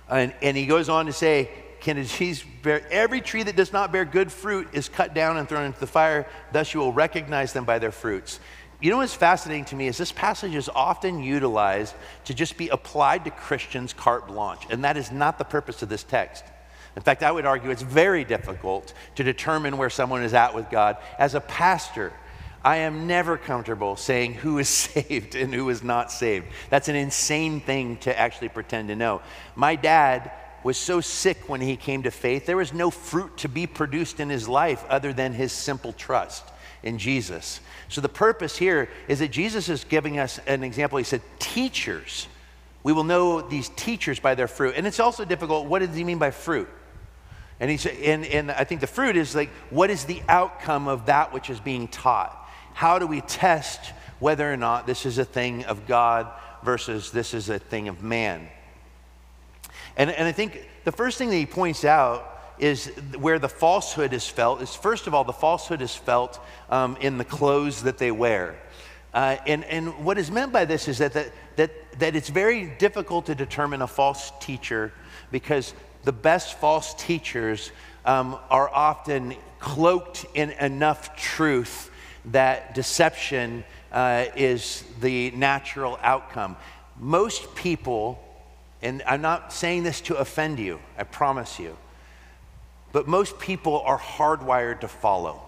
And, 0.08 0.34
and 0.42 0.56
he 0.56 0.66
goes 0.66 0.88
on 0.88 1.06
to 1.06 1.12
say, 1.12 1.50
can 1.80 1.96
a 1.96 2.04
tree 2.04 2.34
bear, 2.62 2.82
every 2.90 3.20
tree 3.20 3.42
that 3.42 3.56
does 3.56 3.72
not 3.72 3.92
bear 3.92 4.04
good 4.04 4.32
fruit 4.32 4.68
is 4.72 4.88
cut 4.88 5.14
down 5.14 5.36
and 5.36 5.48
thrown 5.48 5.64
into 5.64 5.78
the 5.80 5.86
fire, 5.86 6.26
thus 6.52 6.74
you 6.74 6.80
will 6.80 6.92
recognize 6.92 7.52
them 7.52 7.64
by 7.64 7.78
their 7.78 7.92
fruits. 7.92 8.40
You 8.80 8.92
know 8.92 8.98
what's 8.98 9.14
fascinating 9.14 9.64
to 9.66 9.76
me 9.76 9.88
is 9.88 9.98
this 9.98 10.12
passage 10.12 10.54
is 10.54 10.68
often 10.72 11.20
utilized 11.20 11.96
to 12.26 12.34
just 12.34 12.56
be 12.56 12.68
applied 12.68 13.24
to 13.24 13.30
Christians 13.32 13.92
carte 13.92 14.28
blanche, 14.28 14.62
and 14.70 14.84
that 14.84 14.96
is 14.96 15.10
not 15.10 15.36
the 15.36 15.44
purpose 15.44 15.82
of 15.82 15.88
this 15.88 16.04
text. 16.04 16.44
In 16.94 17.02
fact, 17.02 17.24
I 17.24 17.32
would 17.32 17.44
argue 17.44 17.70
it's 17.70 17.82
very 17.82 18.22
difficult 18.22 18.94
to 19.16 19.24
determine 19.24 19.78
where 19.78 19.90
someone 19.90 20.22
is 20.22 20.32
at 20.32 20.54
with 20.54 20.70
God. 20.70 20.96
As 21.18 21.34
a 21.34 21.40
pastor, 21.40 22.12
I 22.64 22.76
am 22.78 23.08
never 23.08 23.36
comfortable 23.36 23.96
saying 23.96 24.34
who 24.34 24.58
is 24.58 24.68
saved 24.68 25.34
and 25.34 25.52
who 25.52 25.68
is 25.70 25.82
not 25.82 26.12
saved. 26.12 26.46
That's 26.70 26.88
an 26.88 26.96
insane 26.96 27.60
thing 27.60 27.96
to 27.98 28.16
actually 28.16 28.50
pretend 28.50 28.88
to 28.88 28.96
know. 28.96 29.22
My 29.56 29.74
dad 29.74 30.30
was 30.62 30.76
so 30.76 31.00
sick 31.00 31.48
when 31.48 31.60
he 31.60 31.76
came 31.76 32.04
to 32.04 32.12
faith, 32.12 32.46
there 32.46 32.56
was 32.56 32.72
no 32.72 32.90
fruit 32.90 33.38
to 33.38 33.48
be 33.48 33.66
produced 33.66 34.20
in 34.20 34.28
his 34.28 34.48
life 34.48 34.84
other 34.88 35.12
than 35.12 35.32
his 35.32 35.50
simple 35.50 35.92
trust 35.92 36.44
in 36.82 36.98
Jesus. 36.98 37.60
So 37.88 38.00
the 38.00 38.08
purpose 38.08 38.56
here 38.56 38.88
is 39.08 39.18
that 39.18 39.30
Jesus 39.30 39.68
is 39.68 39.84
giving 39.84 40.18
us 40.18 40.38
an 40.46 40.62
example. 40.62 40.98
He 40.98 41.04
said, 41.04 41.22
Teachers. 41.38 42.28
We 42.84 42.92
will 42.92 43.04
know 43.04 43.40
these 43.40 43.68
teachers 43.70 44.20
by 44.20 44.34
their 44.34 44.48
fruit. 44.48 44.74
And 44.76 44.86
it's 44.86 45.00
also 45.00 45.24
difficult. 45.24 45.66
What 45.66 45.80
does 45.80 45.94
he 45.94 46.04
mean 46.04 46.18
by 46.18 46.30
fruit? 46.30 46.68
And, 47.60 47.70
he's, 47.70 47.84
and, 47.86 48.24
and 48.24 48.50
I 48.50 48.64
think 48.64 48.80
the 48.80 48.86
fruit 48.86 49.16
is 49.16 49.34
like, 49.34 49.50
what 49.70 49.90
is 49.90 50.04
the 50.04 50.22
outcome 50.28 50.86
of 50.86 51.06
that 51.06 51.32
which 51.32 51.50
is 51.50 51.58
being 51.58 51.88
taught? 51.88 52.34
How 52.72 52.98
do 52.98 53.06
we 53.06 53.20
test 53.20 53.80
whether 54.20 54.50
or 54.50 54.56
not 54.56 54.86
this 54.86 55.06
is 55.06 55.18
a 55.18 55.24
thing 55.24 55.64
of 55.64 55.86
God 55.86 56.30
versus 56.62 57.10
this 57.10 57.34
is 57.34 57.48
a 57.48 57.58
thing 57.58 57.88
of 57.88 58.02
man? 58.02 58.48
And, 59.96 60.10
and 60.10 60.28
I 60.28 60.32
think 60.32 60.64
the 60.84 60.92
first 60.92 61.18
thing 61.18 61.30
that 61.30 61.36
he 61.36 61.46
points 61.46 61.84
out 61.84 62.37
is 62.58 62.86
where 63.18 63.38
the 63.38 63.48
falsehood 63.48 64.12
is 64.12 64.26
felt 64.28 64.62
is 64.62 64.74
first 64.74 65.06
of 65.06 65.14
all, 65.14 65.24
the 65.24 65.32
falsehood 65.32 65.82
is 65.82 65.94
felt 65.94 66.40
um, 66.70 66.96
in 67.00 67.18
the 67.18 67.24
clothes 67.24 67.82
that 67.82 67.98
they 67.98 68.10
wear. 68.10 68.56
Uh, 69.14 69.36
and, 69.46 69.64
and 69.64 70.04
what 70.04 70.18
is 70.18 70.30
meant 70.30 70.52
by 70.52 70.64
this 70.64 70.86
is 70.86 70.98
that, 70.98 71.12
that, 71.14 71.32
that, 71.56 71.70
that 71.98 72.14
it's 72.14 72.28
very 72.28 72.66
difficult 72.78 73.26
to 73.26 73.34
determine 73.34 73.82
a 73.82 73.86
false 73.86 74.32
teacher 74.40 74.92
because 75.30 75.72
the 76.04 76.12
best 76.12 76.58
false 76.58 76.94
teachers 76.94 77.72
um, 78.04 78.38
are 78.50 78.68
often 78.68 79.34
cloaked 79.58 80.26
in 80.34 80.50
enough 80.50 81.16
truth 81.16 81.90
that 82.26 82.74
deception 82.74 83.64
uh, 83.92 84.26
is 84.36 84.84
the 85.00 85.30
natural 85.32 85.98
outcome. 86.02 86.56
Most 86.98 87.54
people, 87.54 88.22
and 88.82 89.02
I'm 89.06 89.22
not 89.22 89.52
saying 89.52 89.82
this 89.82 90.00
to 90.02 90.16
offend 90.16 90.58
you, 90.58 90.80
I 90.96 91.04
promise 91.04 91.58
you, 91.58 91.76
but 92.92 93.06
most 93.06 93.38
people 93.38 93.80
are 93.80 93.98
hardwired 93.98 94.80
to 94.80 94.88
follow. 94.88 95.42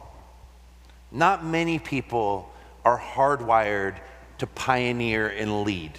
Not 1.10 1.44
many 1.44 1.78
people 1.78 2.52
are 2.84 2.98
hardwired 2.98 3.96
to 4.38 4.46
pioneer 4.46 5.28
and 5.28 5.64
lead. 5.64 5.92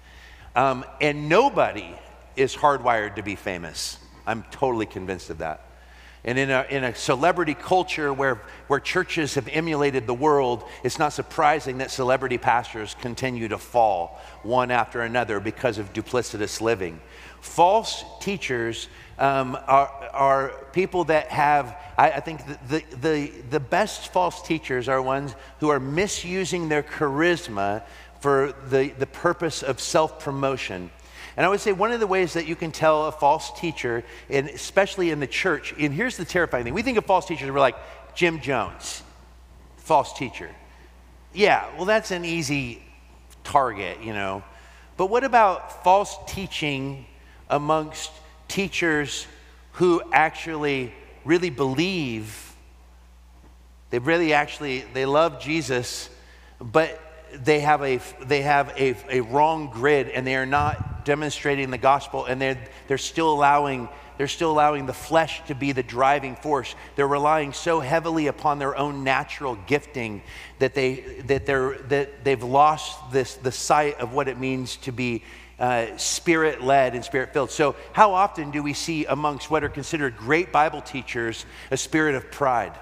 um, 0.56 0.84
and 1.00 1.28
nobody 1.28 1.94
is 2.36 2.54
hardwired 2.54 3.16
to 3.16 3.22
be 3.22 3.36
famous. 3.36 3.98
I'm 4.26 4.44
totally 4.50 4.86
convinced 4.86 5.30
of 5.30 5.38
that. 5.38 5.66
And 6.24 6.38
in 6.38 6.50
a, 6.50 6.64
in 6.70 6.84
a 6.84 6.94
celebrity 6.94 7.54
culture 7.54 8.12
where, 8.12 8.40
where 8.68 8.78
churches 8.78 9.34
have 9.34 9.48
emulated 9.48 10.06
the 10.06 10.14
world, 10.14 10.62
it's 10.84 10.98
not 10.98 11.12
surprising 11.12 11.78
that 11.78 11.90
celebrity 11.90 12.38
pastors 12.38 12.94
continue 13.00 13.48
to 13.48 13.58
fall 13.58 14.20
one 14.44 14.70
after 14.70 15.02
another 15.02 15.40
because 15.40 15.78
of 15.78 15.92
duplicitous 15.92 16.60
living. 16.60 17.00
False 17.42 18.04
teachers 18.20 18.88
um, 19.18 19.58
are, 19.66 19.88
are 20.12 20.48
people 20.72 21.04
that 21.04 21.28
have, 21.28 21.76
I, 21.98 22.12
I 22.12 22.20
think 22.20 22.40
the, 22.68 22.82
the, 23.00 23.30
the 23.50 23.60
best 23.60 24.12
false 24.12 24.40
teachers 24.42 24.88
are 24.88 25.02
ones 25.02 25.34
who 25.60 25.68
are 25.68 25.78
misusing 25.78 26.70
their 26.70 26.82
charisma 26.82 27.82
for 28.20 28.54
the, 28.70 28.88
the 28.98 29.06
purpose 29.06 29.62
of 29.62 29.78
self 29.78 30.18
promotion 30.18 30.90
and 31.36 31.46
I 31.46 31.48
would 31.48 31.60
say 31.60 31.72
one 31.72 31.92
of 31.92 32.00
the 32.00 32.06
ways 32.06 32.34
that 32.34 32.46
you 32.46 32.56
can 32.56 32.72
tell 32.72 33.06
a 33.06 33.12
false 33.12 33.58
teacher, 33.58 34.04
and 34.28 34.48
especially 34.48 35.10
in 35.10 35.20
the 35.20 35.26
church, 35.26 35.74
and 35.78 35.92
here's 35.92 36.16
the 36.16 36.24
terrifying 36.24 36.64
thing 36.64 36.74
we 36.74 36.82
think 36.82 36.98
of 36.98 37.06
false 37.06 37.26
teachers, 37.26 37.50
we're 37.50 37.60
like 37.60 37.76
Jim 38.14 38.40
Jones, 38.40 39.02
false 39.78 40.12
teacher. 40.12 40.50
Yeah, 41.32 41.66
well, 41.76 41.86
that's 41.86 42.10
an 42.10 42.26
easy 42.26 42.82
target, 43.44 44.02
you 44.02 44.12
know. 44.12 44.42
But 44.98 45.06
what 45.06 45.24
about 45.24 45.82
false 45.82 46.16
teaching 46.26 47.06
amongst 47.48 48.10
teachers 48.48 49.26
who 49.72 50.02
actually 50.12 50.92
really 51.24 51.50
believe, 51.50 52.54
they 53.90 53.98
really 53.98 54.32
actually, 54.32 54.84
they 54.92 55.06
love 55.06 55.40
Jesus, 55.40 56.08
but 56.60 57.00
they 57.32 57.60
have 57.60 57.82
a, 57.82 58.00
they 58.22 58.42
have 58.42 58.72
a, 58.76 58.94
a 59.10 59.20
wrong 59.20 59.70
grid 59.70 60.08
and 60.08 60.26
they 60.26 60.36
are 60.36 60.46
not 60.46 61.04
demonstrating 61.04 61.70
the 61.70 61.78
gospel 61.78 62.26
and 62.26 62.40
they're, 62.40 62.58
they're 62.88 62.98
still 62.98 63.32
allowing 63.32 63.88
they're 64.18 64.28
still 64.28 64.50
allowing 64.52 64.86
the 64.86 64.92
flesh 64.92 65.42
to 65.46 65.54
be 65.54 65.72
the 65.72 65.82
driving 65.82 66.36
force. 66.36 66.74
They're 66.96 67.08
relying 67.08 67.52
so 67.52 67.80
heavily 67.80 68.26
upon 68.26 68.58
their 68.58 68.76
own 68.76 69.04
natural 69.04 69.56
gifting 69.66 70.22
that, 70.58 70.74
they, 70.74 71.22
that, 71.26 71.46
they're, 71.46 71.78
that 71.88 72.22
they've 72.22 72.42
lost 72.42 73.10
this, 73.10 73.34
the 73.34 73.50
sight 73.50 73.98
of 73.98 74.12
what 74.12 74.28
it 74.28 74.38
means 74.38 74.76
to 74.76 74.92
be 74.92 75.24
uh, 75.58 75.96
spirit 75.96 76.62
led 76.62 76.94
and 76.94 77.04
spirit 77.04 77.32
filled. 77.32 77.50
So, 77.50 77.76
how 77.92 78.14
often 78.14 78.50
do 78.50 78.62
we 78.62 78.72
see 78.72 79.04
amongst 79.04 79.50
what 79.50 79.62
are 79.64 79.68
considered 79.68 80.16
great 80.16 80.52
Bible 80.52 80.80
teachers 80.80 81.46
a 81.70 81.76
spirit 81.76 82.14
of 82.14 82.30
pride? 82.30 82.72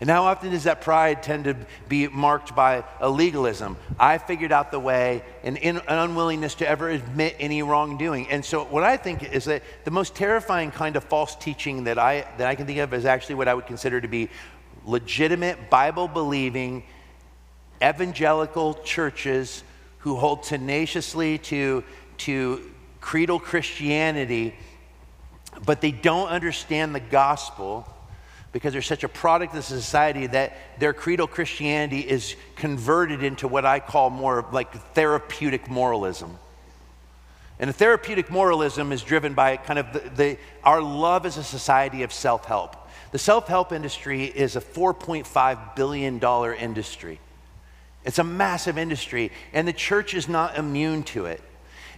And 0.00 0.10
how 0.10 0.24
often 0.24 0.50
does 0.50 0.64
that 0.64 0.80
pride 0.80 1.22
tend 1.22 1.44
to 1.44 1.56
be 1.88 2.08
marked 2.08 2.56
by 2.56 2.84
a 3.00 3.08
legalism? 3.08 3.76
I 4.00 4.18
figured 4.18 4.50
out 4.50 4.72
the 4.72 4.80
way 4.80 5.22
and 5.44 5.56
in, 5.56 5.76
an 5.76 5.82
unwillingness 5.86 6.56
to 6.56 6.68
ever 6.68 6.88
admit 6.88 7.36
any 7.38 7.62
wrongdoing. 7.62 8.28
And 8.28 8.44
so, 8.44 8.64
what 8.64 8.84
I 8.84 8.96
think 8.96 9.22
is 9.22 9.44
that 9.44 9.62
the 9.84 9.90
most 9.90 10.14
terrifying 10.14 10.70
kind 10.70 10.96
of 10.96 11.04
false 11.04 11.36
teaching 11.36 11.84
that 11.84 11.98
I, 11.98 12.26
that 12.38 12.46
I 12.46 12.54
can 12.54 12.66
think 12.66 12.78
of 12.78 12.92
is 12.94 13.04
actually 13.04 13.36
what 13.36 13.48
I 13.48 13.54
would 13.54 13.66
consider 13.66 14.00
to 14.00 14.08
be 14.08 14.28
legitimate, 14.84 15.70
Bible 15.70 16.08
believing, 16.08 16.84
evangelical 17.82 18.74
churches 18.74 19.62
who 20.02 20.16
hold 20.16 20.42
tenaciously 20.42 21.38
to, 21.38 21.82
to 22.18 22.70
creedal 23.00 23.38
Christianity, 23.38 24.54
but 25.64 25.80
they 25.80 25.92
don't 25.92 26.28
understand 26.28 26.94
the 26.94 27.00
gospel 27.00 27.86
because 28.52 28.72
they're 28.72 28.82
such 28.82 29.04
a 29.04 29.08
product 29.08 29.54
of 29.54 29.64
society 29.64 30.26
that 30.26 30.56
their 30.78 30.92
creedal 30.92 31.26
Christianity 31.26 32.00
is 32.00 32.36
converted 32.56 33.22
into 33.22 33.48
what 33.48 33.64
I 33.64 33.80
call 33.80 34.10
more 34.10 34.44
like 34.52 34.72
therapeutic 34.94 35.70
moralism. 35.70 36.36
And 37.58 37.68
the 37.68 37.74
therapeutic 37.74 38.28
moralism 38.28 38.90
is 38.90 39.02
driven 39.02 39.34
by 39.34 39.56
kind 39.56 39.78
of 39.78 39.92
the, 39.92 40.00
the 40.10 40.38
our 40.64 40.82
love 40.82 41.26
as 41.26 41.36
a 41.36 41.44
society 41.44 42.02
of 42.02 42.12
self 42.12 42.44
help. 42.44 42.76
The 43.12 43.18
self 43.18 43.46
help 43.46 43.72
industry 43.72 44.24
is 44.24 44.56
a 44.56 44.60
$4.5 44.60 45.76
billion 45.76 46.20
industry. 46.58 47.20
It's 48.04 48.18
a 48.18 48.24
massive 48.24 48.78
industry, 48.78 49.30
and 49.52 49.66
the 49.66 49.72
church 49.72 50.14
is 50.14 50.28
not 50.28 50.58
immune 50.58 51.02
to 51.04 51.26
it. 51.26 51.40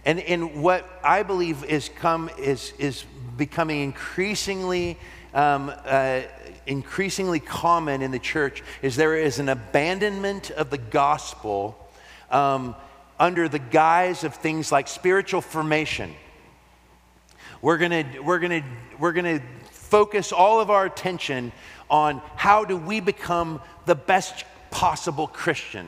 And, 0.05 0.19
and 0.19 0.61
what 0.61 0.87
I 1.03 1.23
believe 1.23 1.63
is, 1.63 1.89
come, 1.89 2.29
is, 2.37 2.73
is 2.77 3.05
becoming 3.37 3.81
increasingly 3.81 4.97
um, 5.33 5.69
uh, 5.85 6.21
increasingly 6.65 7.39
common 7.39 8.01
in 8.01 8.11
the 8.11 8.19
church 8.19 8.63
is 8.81 8.95
there 8.95 9.15
is 9.15 9.37
an 9.39 9.49
abandonment 9.49 10.49
of 10.51 10.69
the 10.69 10.77
gospel 10.77 11.77
um, 12.31 12.75
under 13.19 13.47
the 13.47 13.59
guise 13.59 14.23
of 14.23 14.33
things 14.35 14.71
like 14.71 14.87
spiritual 14.87 15.41
formation. 15.41 16.13
We're 17.61 17.77
gonna, 17.77 18.05
we're 18.23 18.39
gonna, 18.39 18.63
we're 18.99 19.13
gonna 19.13 19.41
focus 19.71 20.31
all 20.31 20.59
of 20.59 20.69
our 20.69 20.85
attention 20.85 21.51
on 21.89 22.21
how 22.35 22.65
do 22.65 22.77
we 22.77 22.99
become 22.99 23.61
the 23.85 23.95
best 23.95 24.45
possible 24.75 25.25
Christian. 25.25 25.87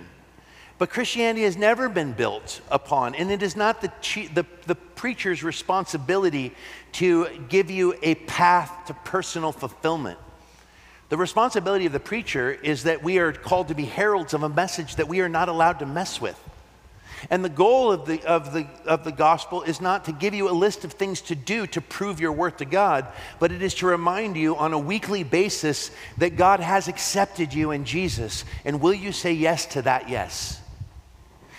But 0.78 0.89
Christianity 0.89 1.43
has 1.43 1.58
never 1.58 1.89
been 1.89 2.13
built 2.13 2.62
upon, 2.71 3.15
and 3.15 3.30
it 3.30 3.43
is 3.43 3.58
not 3.58 3.82
the, 3.82 3.91
the, 4.34 4.45
the, 4.65 4.76
preacher's 4.76 5.43
responsibility 5.43 6.54
to 6.93 7.28
give 7.50 7.69
you 7.69 7.95
a 8.02 8.15
path 8.15 8.71
to 8.88 8.93
personal 8.93 9.52
fulfillment. 9.52 10.17
The 11.10 11.17
responsibility 11.17 11.86
of 11.86 11.91
the 11.91 12.00
preacher 12.00 12.50
is 12.52 12.84
that 12.84 13.04
we 13.04 13.17
are 13.17 13.34
called 13.34 13.67
to 13.67 13.76
be 13.76 13.84
heralds 13.84 14.34
of 14.34 14.43
a 14.43 14.50
message 14.50 14.95
that 14.95 15.10
we 15.10 15.19
are 15.19 15.28
not 15.28 15.50
allowed 15.50 15.80
to 15.80 15.86
mess 15.86 16.21
with. 16.21 16.39
And 17.30 17.43
the 17.43 17.49
goal 17.49 17.91
of 17.91 18.06
the, 18.06 18.23
of, 18.25 18.53
the, 18.53 18.67
of 18.86 19.03
the 19.03 19.12
gospel 19.12 19.63
is 19.63 19.82
not 19.82 20.06
to 20.06 20.12
give 20.12 20.34
you 20.34 20.49
a 20.49 20.51
list 20.51 20.84
of 20.84 20.93
things 20.93 21.21
to 21.21 21.36
do 21.36 21.65
to 21.67 21.82
prove 21.82 22.19
your 22.19 22.32
worth 22.32 22.58
to 22.58 22.65
God, 22.65 23.08
but 23.39 23.51
it 23.51 23.62
is 23.62 23.73
to 23.75 23.88
remind 23.88 24.38
you 24.38 24.56
on 24.56 24.73
a 24.73 24.80
weekly 24.80 25.23
basis 25.23 25.91
that 26.17 26.36
God 26.36 26.60
has 26.60 26.88
accepted 26.88 27.53
you 27.53 27.71
in 27.71 27.86
Jesus. 27.86 28.45
And 28.65 28.82
will 28.82 28.93
you 28.93 29.12
say 29.12 29.34
yes 29.34 29.65
to 29.67 29.82
that 29.84 30.10
yes? 30.10 30.62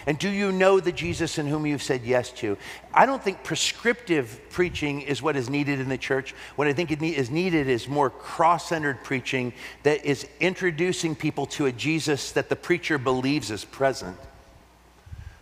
And 0.08 0.18
do 0.18 0.30
you 0.30 0.52
know 0.52 0.80
the 0.80 0.90
Jesus 0.90 1.36
in 1.36 1.46
whom 1.46 1.66
you've 1.66 1.82
said 1.82 2.02
yes 2.02 2.30
to? 2.36 2.56
I 2.94 3.04
don't 3.04 3.22
think 3.22 3.44
prescriptive 3.44 4.40
preaching 4.48 5.02
is 5.02 5.20
what 5.20 5.36
is 5.36 5.50
needed 5.50 5.80
in 5.80 5.90
the 5.90 5.98
church. 5.98 6.34
What 6.56 6.66
I 6.66 6.72
think 6.72 6.90
is 6.90 7.30
needed 7.30 7.68
is 7.68 7.88
more 7.88 8.08
cross 8.08 8.70
centered 8.70 9.04
preaching 9.04 9.52
that 9.82 10.06
is 10.06 10.26
introducing 10.40 11.14
people 11.14 11.44
to 11.46 11.66
a 11.66 11.72
Jesus 11.72 12.32
that 12.32 12.48
the 12.48 12.56
preacher 12.56 12.96
believes 12.96 13.50
is 13.50 13.66
present. 13.66 14.16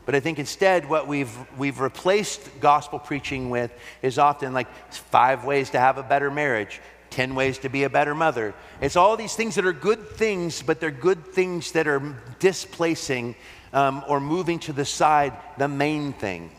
But 0.07 0.15
I 0.15 0.21
think 0.21 0.39
instead, 0.39 0.89
what 0.89 1.09
we've, 1.09 1.37
we've 1.59 1.81
replaced 1.81 2.61
gospel 2.61 3.01
preaching 3.01 3.51
with 3.51 3.73
is 4.03 4.19
often 4.19 4.55
like 4.55 4.69
five 4.91 5.45
ways 5.45 5.71
to 5.71 5.81
have 5.81 5.99
a 5.99 6.03
better 6.05 6.31
marriage, 6.31 6.81
10 7.11 7.35
ways 7.35 7.59
to 7.59 7.69
be 7.69 7.83
a 7.83 7.91
better 7.91 8.15
mother. 8.15 8.55
It's 8.81 8.95
all 8.95 9.17
these 9.17 9.35
things 9.35 9.57
that 9.57 9.67
are 9.67 9.73
good 9.73 10.11
things, 10.11 10.63
but 10.63 10.79
they're 10.79 10.93
good 10.93 11.27
things 11.27 11.73
that 11.73 11.89
are 11.89 12.17
displacing 12.39 13.35
um, 13.73 14.05
or 14.07 14.21
moving 14.21 14.61
to 14.61 14.73
the 14.73 14.85
side 14.85 15.33
the 15.59 15.67
main 15.67 16.13
thing. 16.13 16.51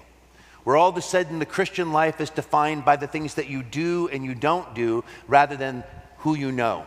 Where 0.66 0.76
all 0.76 0.90
of 0.90 0.98
a 0.98 1.02
sudden 1.02 1.40
the 1.40 1.46
Christian 1.46 1.94
life 1.94 2.20
is 2.20 2.30
defined 2.30 2.84
by 2.84 2.98
the 2.98 3.08
things 3.08 3.36
that 3.36 3.48
you 3.48 3.64
do 3.64 4.10
and 4.10 4.26
you 4.26 4.36
don't 4.36 4.76
do 4.76 5.06
rather 5.26 5.56
than 5.56 5.86
who 6.18 6.36
you 6.36 6.52
know. 6.52 6.86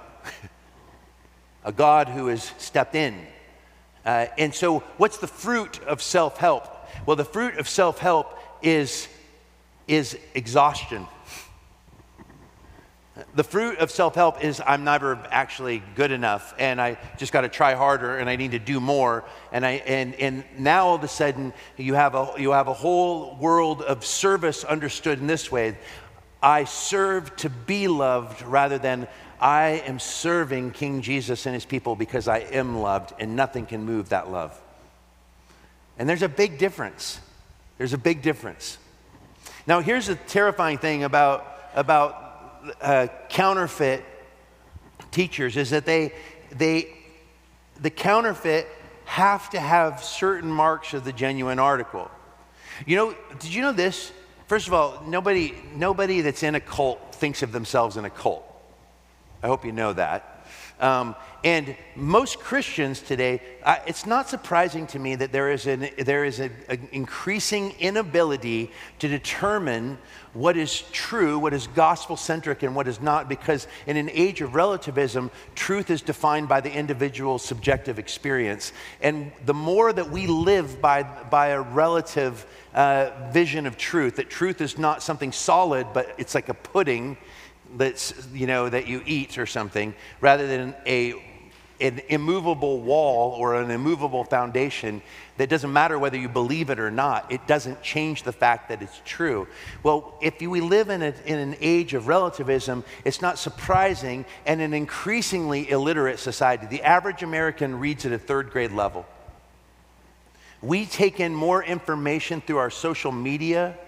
a 1.65 1.73
God 1.73 2.09
who 2.09 2.27
has 2.27 2.53
stepped 2.59 2.95
in. 2.95 3.19
Uh, 4.05 4.27
and 4.39 4.55
so, 4.55 4.81
what's 4.97 5.19
the 5.19 5.27
fruit 5.27 5.83
of 5.85 6.03
self 6.03 6.39
help? 6.39 6.67
Well, 7.07 7.17
the 7.17 7.25
fruit 7.25 7.59
of 7.59 7.69
self 7.69 7.99
help 7.99 8.39
is, 8.63 9.09
is 9.87 10.19
exhaustion. 10.35 11.07
the 13.35 13.45
fruit 13.45 13.79
of 13.79 13.91
self 13.91 14.15
help 14.15 14.43
is 14.43 14.63
I'm 14.67 14.85
never 14.85 15.19
actually 15.31 15.83
good 15.95 16.11
enough 16.11 16.55
and 16.59 16.81
I 16.81 16.99
just 17.19 17.33
got 17.33 17.43
to 17.43 17.49
try 17.49 17.75
harder 17.75 18.19
and 18.19 18.29
I 18.29 18.37
need 18.37 18.53
to 18.53 18.59
do 18.59 18.81
more. 18.81 19.25
And, 19.53 19.67
I, 19.67 19.73
and, 19.87 20.15
and 20.15 20.45
now 20.59 20.89
all 20.89 20.95
of 20.95 21.05
a 21.05 21.09
sudden 21.09 21.53
you 21.77 21.95
have, 21.95 22.15
a, 22.15 22.33
you 22.39 22.53
have 22.53 22.69
a 22.69 22.73
whole 22.73 23.37
world 23.37 23.83
of 23.83 24.05
service 24.05 24.65
understood 24.65 25.19
in 25.19 25.27
this 25.27 25.53
way 25.53 25.77
I 26.43 26.65
serve 26.65 27.37
to 27.37 27.51
be 27.51 27.87
loved 27.87 28.43
rather 28.43 28.79
than 28.79 29.09
I 29.41 29.83
am 29.87 29.99
serving 29.99 30.73
King 30.73 31.01
Jesus 31.01 31.47
and 31.47 31.55
his 31.55 31.65
people 31.65 31.97
because 31.97 32.29
I 32.29 32.41
am 32.41 32.79
loved 32.79 33.15
and 33.19 33.35
nothing 33.35 33.65
can 33.65 33.85
move 33.85 34.11
that 34.11 34.31
love. 34.31 34.61
And 35.99 36.09
there's 36.09 36.23
a 36.23 36.29
big 36.29 36.59
difference. 36.59 37.19
There's 37.79 37.95
a 37.95 37.99
big 37.99 38.21
difference. 38.21 38.77
Now, 39.67 39.81
here's 39.81 40.07
the 40.07 40.17
terrifying 40.17 40.79
thing 40.79 41.05
about, 41.05 41.47
about 41.75 42.75
uh, 42.83 43.07
counterfeit 43.31 44.05
teachers 45.11 45.57
is 45.57 45.71
that 45.71 45.87
they, 45.87 46.13
they, 46.53 46.93
the 47.81 47.91
counterfeit 47.91 48.69
have 49.07 49.49
to 49.51 49.61
have 49.61 50.05
certain 50.05 50.51
marks 50.51 50.93
of 50.93 51.05
the 51.05 51.13
genuine 51.13 51.59
article. 51.59 52.11
You 52.87 52.97
know, 52.97 53.15
did 53.39 53.55
you 53.55 53.63
know 53.63 53.73
this? 53.73 54.13
First 54.47 54.69
of 54.69 54.75
all, 54.75 55.03
nobody, 55.07 55.55
nobody 55.75 56.21
that's 56.21 56.43
in 56.43 56.55
a 56.55 56.61
cult 56.61 57.15
thinks 57.15 57.43
of 57.43 57.53
themselves 57.53 57.97
in 57.97 58.05
a 58.05 58.11
cult. 58.11 58.50
I 59.43 59.47
hope 59.47 59.65
you 59.65 59.73
know 59.73 59.93
that. 59.95 60.37
Um, 60.81 61.15
and 61.45 61.77
most 61.95 62.41
Christians 62.41 63.01
today, 63.01 63.43
uh, 63.63 63.77
it's 63.87 64.07
not 64.07 64.29
surprising 64.29 64.87
to 64.89 64.99
me 64.99 65.15
that 65.15 65.31
there 65.31 65.51
is 65.51 65.67
an, 65.67 65.89
there 65.99 66.25
is 66.25 66.41
an 66.41 66.53
increasing 66.93 67.75
inability 67.79 68.71
to 68.99 69.09
determine 69.09 69.99
what 70.33 70.57
is 70.57 70.83
true, 70.93 71.39
what 71.39 71.53
is 71.53 71.67
gospel 71.69 72.17
centric, 72.17 72.63
and 72.63 72.75
what 72.75 72.89
is 72.89 73.01
not, 73.01 73.29
because 73.29 73.67
in 73.87 73.97
an 73.97 74.09
age 74.11 74.41
of 74.41 74.55
relativism, 74.55 75.31
truth 75.55 75.91
is 75.91 76.01
defined 76.03 76.49
by 76.49 76.61
the 76.61 76.73
individual's 76.73 77.45
subjective 77.45 77.99
experience. 77.99 78.73
And 79.03 79.33
the 79.45 79.55
more 79.55 79.93
that 79.93 80.11
we 80.11 80.27
live 80.27 80.81
by, 80.81 81.03
by 81.03 81.49
a 81.49 81.61
relative 81.61 82.47
uh, 82.75 83.31
vision 83.33 83.67
of 83.67 83.77
truth, 83.77 84.17
that 84.17 84.31
truth 84.31 84.61
is 84.61 84.79
not 84.79 85.03
something 85.03 85.33
solid, 85.33 85.89
but 85.93 86.15
it's 86.17 86.35
like 86.35 86.49
a 86.49 86.55
pudding 86.55 87.19
that's, 87.77 88.15
you 88.33 88.47
know, 88.47 88.69
that 88.69 88.87
you 88.87 89.03
eat 89.07 89.39
or 89.39 89.47
something, 89.47 89.95
rather 90.21 90.47
than 90.47 90.75
a, 90.87 91.15
an 91.81 92.01
immovable 92.09 92.81
wall 92.81 93.33
or 93.33 93.55
an 93.55 93.71
immovable 93.71 94.25
foundation 94.25 95.01
that 95.39 95.49
doesn't 95.49 95.73
matter 95.73 95.99
whether 95.99 96.19
you 96.19 96.29
believe 96.29 96.69
it 96.69 96.79
or 96.79 96.91
not, 96.91 97.33
it 97.33 97.47
doesn't 97.47 97.83
change 97.83 98.23
the 98.25 98.33
fact 98.33 98.69
that 98.69 98.83
it's 98.83 99.01
true. 99.05 99.47
Well, 99.83 100.15
if 100.21 100.41
we 100.41 100.61
live 100.61 100.91
in, 100.91 101.03
a, 101.03 101.15
in 101.25 101.39
an 101.39 101.57
age 101.61 101.95
of 101.95 102.09
relativism, 102.09 102.85
it's 103.05 103.23
not 103.23 103.39
surprising, 103.39 104.27
and 104.45 104.61
an 104.61 104.75
increasingly 104.75 105.71
illiterate 105.71 106.19
society. 106.19 106.67
The 106.67 106.83
average 106.83 107.23
American 107.23 107.81
reads 107.81 108.05
at 108.05 108.13
a 108.13 108.19
third 108.19 108.51
grade 108.51 108.73
level. 108.73 109.07
We 110.61 110.85
take 110.85 111.21
in 111.21 111.35
more 111.35 111.65
information 111.65 112.43
through 112.43 112.59
our 112.59 112.69
social 112.69 113.13
media 113.13 113.79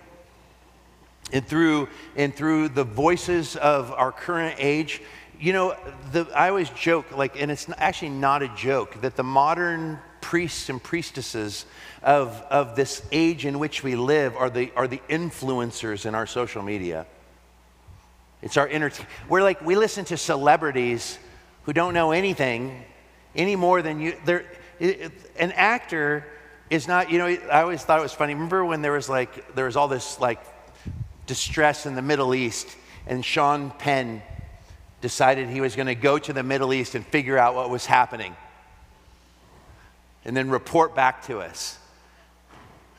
and 1.32 1.46
through, 1.46 1.88
and 2.16 2.34
through 2.34 2.68
the 2.68 2.84
voices 2.84 3.56
of 3.56 3.90
our 3.92 4.12
current 4.12 4.56
age. 4.58 5.02
You 5.40 5.52
know, 5.52 5.76
the, 6.12 6.26
I 6.34 6.50
always 6.50 6.70
joke, 6.70 7.16
like, 7.16 7.40
and 7.40 7.50
it's 7.50 7.66
actually 7.76 8.10
not 8.10 8.42
a 8.42 8.48
joke, 8.48 9.00
that 9.00 9.16
the 9.16 9.24
modern 9.24 9.98
priests 10.20 10.68
and 10.68 10.80
priestesses 10.80 11.66
of, 12.02 12.40
of 12.48 12.76
this 12.76 13.02
age 13.10 13.44
in 13.44 13.58
which 13.58 13.82
we 13.82 13.96
live 13.96 14.36
are 14.36 14.48
the, 14.48 14.70
are 14.76 14.86
the 14.86 15.00
influencers 15.08 16.06
in 16.06 16.14
our 16.14 16.26
social 16.26 16.62
media. 16.62 17.06
It's 18.40 18.56
our 18.56 18.68
entertainment. 18.68 19.10
We're 19.28 19.42
like, 19.42 19.64
we 19.64 19.74
listen 19.74 20.04
to 20.06 20.16
celebrities 20.16 21.18
who 21.64 21.72
don't 21.72 21.94
know 21.94 22.12
anything 22.12 22.84
any 23.34 23.56
more 23.56 23.82
than 23.82 24.00
you. 24.00 24.14
They're, 24.24 24.44
it, 24.78 25.12
an 25.36 25.52
actor 25.52 26.24
is 26.70 26.88
not, 26.88 27.10
you 27.10 27.18
know, 27.18 27.26
I 27.26 27.62
always 27.62 27.82
thought 27.82 27.98
it 27.98 28.02
was 28.02 28.12
funny. 28.12 28.34
Remember 28.34 28.64
when 28.64 28.82
there 28.82 28.92
was 28.92 29.08
like, 29.08 29.54
there 29.54 29.66
was 29.66 29.76
all 29.76 29.88
this 29.88 30.18
like 30.18 30.40
distress 31.32 31.86
in 31.86 31.94
the 31.94 32.02
Middle 32.02 32.34
East, 32.34 32.76
and 33.06 33.24
Sean 33.24 33.70
Penn 33.70 34.20
decided 35.00 35.48
he 35.48 35.62
was 35.62 35.74
going 35.74 35.86
to 35.86 35.94
go 35.94 36.18
to 36.18 36.30
the 36.30 36.42
Middle 36.42 36.74
East 36.74 36.94
and 36.94 37.06
figure 37.06 37.38
out 37.38 37.54
what 37.54 37.70
was 37.70 37.86
happening 37.86 38.36
and 40.26 40.36
then 40.36 40.50
report 40.50 40.94
back 40.94 41.24
to 41.28 41.38
us. 41.38 41.78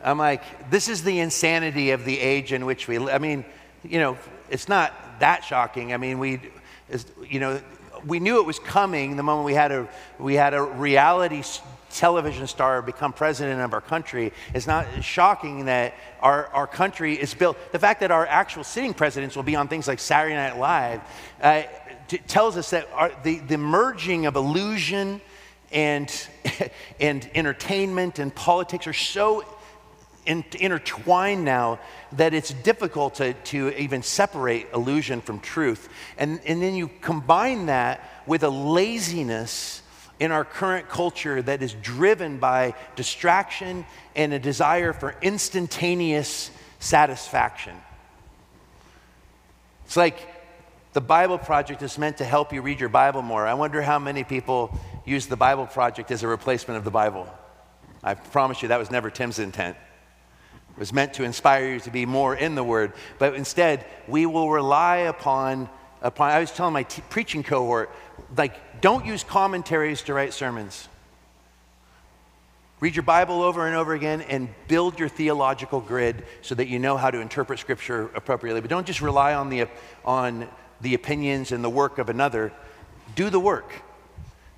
I'm 0.04 0.18
like, 0.18 0.72
this 0.72 0.88
is 0.88 1.04
the 1.04 1.20
insanity 1.20 1.92
of 1.92 2.06
the 2.06 2.20
age 2.20 2.54
in 2.54 2.66
which 2.66 2.88
we 2.88 2.98
live. 2.98 3.14
I 3.14 3.20
mean, 3.20 3.46
you 3.84 4.00
know, 4.00 4.18
it's 4.50 4.68
not 4.68 4.92
that 5.20 5.44
shocking. 5.44 5.94
I 5.94 5.98
mean, 5.98 6.18
we, 6.18 6.42
you 7.30 7.40
know, 7.40 7.62
we 8.04 8.20
knew 8.20 8.40
it 8.40 8.48
was 8.48 8.58
coming 8.58 9.16
the 9.16 9.22
moment 9.22 9.46
we 9.46 9.54
had 9.54 9.72
a, 9.72 9.88
we 10.18 10.34
had 10.34 10.56
a 10.56 10.64
reality 10.64 11.44
television 11.94 12.48
star 12.48 12.82
become 12.82 13.14
president 13.14 13.62
of 13.62 13.74
our 13.74 13.82
country. 13.82 14.34
It's 14.54 14.68
not 14.68 14.86
shocking 15.04 15.66
that 15.66 15.94
our, 16.20 16.48
our 16.48 16.68
country 16.68 17.14
is 17.14 17.34
built. 17.34 17.58
The 17.72 17.80
fact 17.80 18.00
that 18.02 18.12
our 18.12 18.26
actual 18.26 18.64
sitting 18.64 18.94
presidents 18.94 19.36
will 19.36 19.44
be 19.44 19.56
on 19.56 19.68
things 19.68 19.88
like 19.88 20.00
Saturday 20.00 20.36
Night 20.36 20.58
Live 20.58 21.02
uh, 21.42 21.64
t- 22.08 22.18
tells 22.18 22.58
us 22.58 22.72
that 22.72 22.90
our, 22.94 23.12
the, 23.24 23.40
the 23.40 23.58
merging 23.58 24.26
of 24.26 24.36
illusion 24.36 25.22
and, 25.72 26.28
and 27.00 27.30
entertainment 27.36 28.20
and 28.20 28.34
politics 28.34 28.88
are 28.88 28.94
so 28.94 29.46
in, 30.26 30.44
intertwined 30.60 31.46
now 31.46 31.80
that 32.14 32.34
it's 32.34 32.52
difficult 32.52 33.16
to, 33.16 33.34
to 33.34 33.70
even 33.80 34.02
separate 34.02 34.68
illusion 34.74 35.22
from 35.22 35.40
truth. 35.40 35.90
And, 36.18 36.40
and 36.46 36.62
then 36.62 36.76
you 36.76 36.90
combine 37.02 37.68
that 37.68 38.10
with 38.26 38.44
a 38.44 38.50
laziness 38.50 39.83
in 40.24 40.32
our 40.32 40.46
current 40.46 40.88
culture 40.88 41.42
that 41.42 41.62
is 41.62 41.74
driven 41.82 42.38
by 42.38 42.74
distraction 42.96 43.86
and 44.16 44.32
a 44.32 44.40
desire 44.40 44.94
for 44.94 45.14
instantaneous 45.22 46.50
satisfaction. 46.80 47.76
It's 49.84 49.98
like 49.98 50.18
the 50.94 51.02
Bible 51.02 51.38
Project 51.38 51.82
is 51.82 51.98
meant 51.98 52.20
to 52.20 52.24
help 52.24 52.54
you 52.54 52.62
read 52.62 52.80
your 52.80 52.88
Bible 52.88 53.22
more. 53.22 53.46
I 53.46 53.54
wonder 53.54 53.82
how 53.82 54.00
many 54.00 54.24
people 54.24 54.74
use 55.04 55.28
the 55.28 55.36
Bible 55.36 55.66
Project 55.66 56.10
as 56.10 56.24
a 56.24 56.28
replacement 56.30 56.78
of 56.78 56.86
the 56.86 56.92
Bible. 56.92 57.28
I 58.02 58.14
promise 58.14 58.62
you 58.62 58.70
that 58.70 58.80
was 58.80 58.90
never 58.90 59.10
Tim's 59.10 59.40
intent. 59.40 59.76
It 60.72 60.80
was 60.80 60.94
meant 60.94 61.16
to 61.16 61.26
inspire 61.26 61.74
you 61.74 61.82
to 61.82 61.92
be 61.92 62.06
more 62.06 62.34
in 62.34 62.56
the 62.56 62.64
Word. 62.64 62.94
But 63.20 63.36
instead, 63.36 63.86
we 64.08 64.26
will 64.26 64.50
rely 64.50 65.00
upon, 65.00 65.68
upon 66.02 66.32
I 66.32 66.40
was 66.40 66.52
telling 66.52 66.72
my 66.72 66.84
t- 66.84 67.04
preaching 67.10 67.44
cohort, 67.44 67.92
like, 68.38 68.56
don't 68.84 69.06
use 69.06 69.24
commentaries 69.24 70.02
to 70.02 70.14
write 70.14 70.34
sermons. 70.34 70.90
Read 72.82 72.98
your 72.98 73.04
Bible 73.04 73.42
over 73.42 73.66
and 73.66 73.78
over 73.78 73.94
again 73.94 74.20
and 74.24 74.50
build 74.68 75.00
your 75.00 75.08
theological 75.08 75.80
grid 75.80 76.26
so 76.42 76.54
that 76.54 76.68
you 76.68 76.80
know 76.80 76.98
how 76.98 77.10
to 77.10 77.22
interpret 77.22 77.60
Scripture 77.60 78.10
appropriately. 78.14 78.60
But 78.60 78.70
don't 78.70 78.86
just 78.86 79.02
rely 79.02 79.36
on 79.36 79.48
the, 79.48 79.68
on 80.04 80.50
the 80.82 80.96
opinions 80.96 81.54
and 81.54 81.64
the 81.64 81.70
work 81.70 81.98
of 81.98 82.10
another. 82.10 82.52
Do 83.16 83.30
the 83.30 83.40
work. 83.40 83.72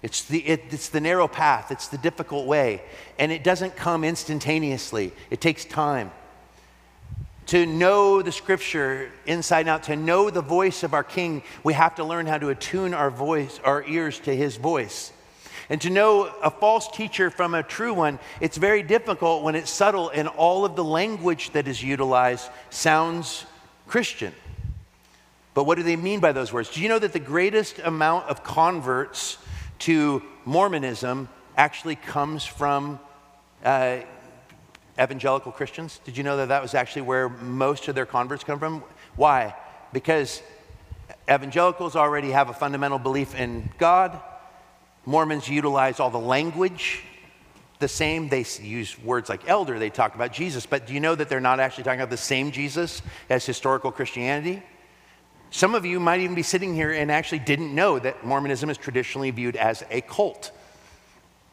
It's 0.01 0.23
the, 0.23 0.39
it, 0.39 0.63
it's 0.71 0.89
the 0.89 1.01
narrow 1.01 1.27
path, 1.27 1.71
it's 1.71 1.87
the 1.87 1.99
difficult 1.99 2.47
way, 2.47 2.81
and 3.19 3.31
it 3.31 3.43
doesn't 3.43 3.75
come 3.75 4.03
instantaneously. 4.03 5.13
It 5.29 5.39
takes 5.39 5.65
time. 5.65 6.09
To 7.47 7.65
know 7.65 8.21
the 8.21 8.31
scripture 8.31 9.11
inside 9.27 9.61
and 9.61 9.69
out, 9.69 9.83
to 9.83 9.95
know 9.95 10.29
the 10.29 10.41
voice 10.41 10.81
of 10.83 10.93
our 10.93 11.03
King, 11.03 11.43
we 11.63 11.73
have 11.73 11.95
to 11.95 12.03
learn 12.03 12.25
how 12.25 12.39
to 12.39 12.49
attune 12.49 12.93
our 12.93 13.11
voice, 13.11 13.59
our 13.63 13.83
ears 13.83 14.19
to 14.21 14.35
his 14.35 14.57
voice. 14.57 15.11
And 15.69 15.79
to 15.81 15.89
know 15.89 16.25
a 16.43 16.49
false 16.49 16.89
teacher 16.89 17.29
from 17.29 17.53
a 17.53 17.63
true 17.63 17.93
one, 17.93 18.19
it's 18.39 18.57
very 18.57 18.83
difficult 18.83 19.43
when 19.43 19.55
it's 19.55 19.69
subtle 19.69 20.09
and 20.09 20.27
all 20.27 20.65
of 20.65 20.75
the 20.75 20.83
language 20.83 21.51
that 21.51 21.67
is 21.67 21.81
utilized 21.81 22.49
sounds 22.69 23.45
Christian. 23.87 24.33
But 25.53 25.65
what 25.65 25.75
do 25.75 25.83
they 25.83 25.95
mean 25.95 26.19
by 26.19 26.33
those 26.33 26.51
words? 26.51 26.69
Do 26.69 26.81
you 26.81 26.89
know 26.89 26.99
that 26.99 27.13
the 27.13 27.19
greatest 27.19 27.79
amount 27.79 28.27
of 28.27 28.43
converts 28.43 29.37
to 29.79 30.21
Mormonism 30.45 31.29
actually 31.57 31.95
comes 31.95 32.43
from 32.43 32.99
uh, 33.63 33.99
evangelical 34.99 35.51
Christians. 35.51 35.99
Did 36.05 36.17
you 36.17 36.23
know 36.23 36.37
that 36.37 36.49
that 36.49 36.61
was 36.61 36.73
actually 36.73 37.03
where 37.03 37.29
most 37.29 37.87
of 37.87 37.95
their 37.95 38.05
converts 38.05 38.43
come 38.43 38.59
from? 38.59 38.83
Why? 39.15 39.55
Because 39.93 40.41
evangelicals 41.29 41.95
already 41.95 42.31
have 42.31 42.49
a 42.49 42.53
fundamental 42.53 42.99
belief 42.99 43.35
in 43.35 43.69
God. 43.77 44.19
Mormons 45.05 45.47
utilize 45.47 45.99
all 45.99 46.09
the 46.09 46.17
language 46.17 47.03
the 47.79 47.87
same. 47.87 48.29
They 48.29 48.45
use 48.61 48.97
words 48.99 49.29
like 49.29 49.47
elder, 49.47 49.79
they 49.79 49.89
talk 49.89 50.15
about 50.15 50.31
Jesus. 50.31 50.65
But 50.65 50.87
do 50.87 50.93
you 50.93 50.99
know 50.99 51.15
that 51.15 51.29
they're 51.29 51.39
not 51.39 51.59
actually 51.59 51.83
talking 51.83 51.99
about 51.99 52.09
the 52.09 52.17
same 52.17 52.51
Jesus 52.51 53.01
as 53.29 53.45
historical 53.45 53.91
Christianity? 53.91 54.63
Some 55.51 55.75
of 55.75 55.85
you 55.85 55.99
might 55.99 56.21
even 56.21 56.35
be 56.35 56.43
sitting 56.43 56.73
here 56.73 56.91
and 56.91 57.11
actually 57.11 57.39
didn't 57.39 57.73
know 57.73 57.99
that 57.99 58.25
Mormonism 58.25 58.69
is 58.69 58.77
traditionally 58.77 59.31
viewed 59.31 59.55
as 59.55 59.83
a 59.89 60.01
cult. 60.01 60.51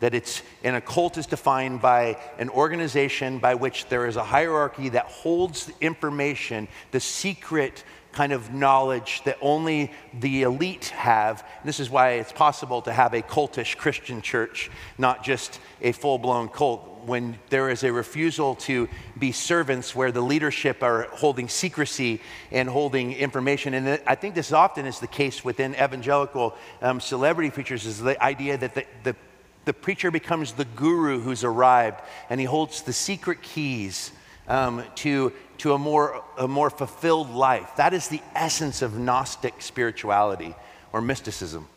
That 0.03 0.15
it's, 0.15 0.43
and 0.65 0.75
a 0.75 0.81
cult 0.81 1.17
is 1.17 1.27
defined 1.27 1.81
by 1.81 2.17
an 2.37 2.51
organization 2.51 3.39
by 3.39 3.55
which 3.55 3.87
there 3.87 4.09
is 4.09 4.17
a 4.17 4.25
hierarchy 4.25 4.89
that 4.89 5.07
holds 5.07 5.71
information, 5.81 6.67
the 6.91 6.99
secret 6.99 7.85
kind 8.11 8.33
of 8.33 8.53
knowledge 8.53 9.23
that 9.27 9.39
only 9.41 9.93
the 10.13 10.43
elite 10.43 10.87
have. 10.87 11.47
This 11.65 11.79
is 11.79 11.89
why 11.89 12.15
it's 12.15 12.33
possible 12.33 12.83
to 12.83 12.93
have 12.93 13.15
a 13.15 13.23
cultish 13.23 13.77
Christian 13.77 14.23
church, 14.23 14.73
not 14.99 15.23
just 15.23 15.61
a 15.81 15.93
full 15.93 16.19
blown 16.19 16.49
cult. 16.49 16.89
When 17.07 17.39
there 17.49 17.71
is 17.71 17.85
a 17.85 17.93
refusal 17.93 18.57
to 18.57 18.89
be 19.17 19.31
servants 19.31 19.95
where 19.95 20.13
the 20.13 20.21
leadership 20.21 20.83
are 20.83 21.09
holding 21.13 21.49
secrecy 21.49 22.21
and 22.51 22.69
holding 22.69 23.13
information. 23.13 23.75
And 23.75 24.01
I 24.05 24.17
think 24.17 24.35
this 24.35 24.53
often 24.53 24.85
is 24.85 24.99
the 25.01 25.09
case 25.09 25.45
within 25.45 25.75
evangelical 25.75 26.57
um, 26.81 27.01
celebrity 27.01 27.51
preachers, 27.51 27.87
is 27.87 28.01
the 28.01 28.21
idea 28.23 28.57
that 28.59 28.75
the, 28.75 28.85
the, 29.03 29.17
the 29.65 29.73
preacher 29.73 30.11
becomes 30.11 30.53
the 30.53 30.65
guru 30.65 31.21
who's 31.21 31.45
arrived 31.45 32.01
and 32.29 32.41
he 32.41 32.47
holds 32.47 32.83
the 32.83 32.93
secret 32.93 33.43
keys 33.43 34.13
um, 34.49 34.83
to, 34.97 35.33
to 35.59 35.73
a, 35.73 35.79
more, 35.79 36.23
a 36.37 36.49
more 36.49 36.71
fulfilled 36.71 37.31
life. 37.31 37.77
That 37.77 37.95
is 37.95 38.09
the 38.09 38.21
essence 38.35 38.83
of 38.83 38.99
Gnostic 38.99 39.63
spirituality 39.63 40.55
or 40.93 41.01
mysticism, 41.01 41.69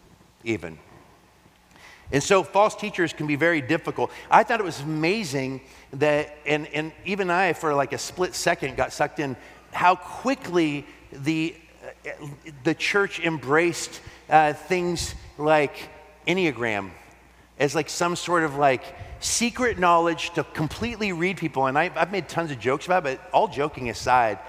even. 0.43 0.77
And 2.11 2.21
so 2.21 2.43
false 2.43 2.75
teachers 2.75 3.13
can 3.13 3.27
be 3.27 3.35
very 3.35 3.61
difficult. 3.61 4.11
I 4.29 4.43
thought 4.43 4.59
it 4.59 4.65
was 4.65 4.81
amazing 4.81 5.61
that, 5.93 6.37
and, 6.45 6.67
and 6.67 6.91
even 7.05 7.29
I, 7.29 7.53
for 7.53 7.73
like 7.73 7.93
a 7.93 7.97
split 7.97 8.35
second, 8.35 8.77
got 8.77 8.93
sucked 8.93 9.19
in 9.19 9.35
how 9.71 9.95
quickly 9.95 10.85
the, 11.11 11.55
the 12.63 12.73
church 12.73 13.19
embraced 13.19 14.01
uh, 14.29 14.53
things 14.53 15.15
like 15.37 15.89
Enneagram 16.27 16.91
as 17.59 17.75
like 17.75 17.89
some 17.89 18.15
sort 18.15 18.43
of 18.43 18.55
like 18.55 18.83
secret 19.19 19.79
knowledge 19.79 20.31
to 20.31 20.43
completely 20.43 21.11
read 21.11 21.37
people. 21.37 21.67
And 21.67 21.77
I, 21.77 21.89
have 21.89 22.11
made 22.11 22.27
tons 22.29 22.51
of 22.51 22.59
jokes 22.59 22.85
about 22.85 23.05
it, 23.05 23.19
but 23.19 23.29
all 23.31 23.47
joking 23.47 23.89
aside, 23.89 24.39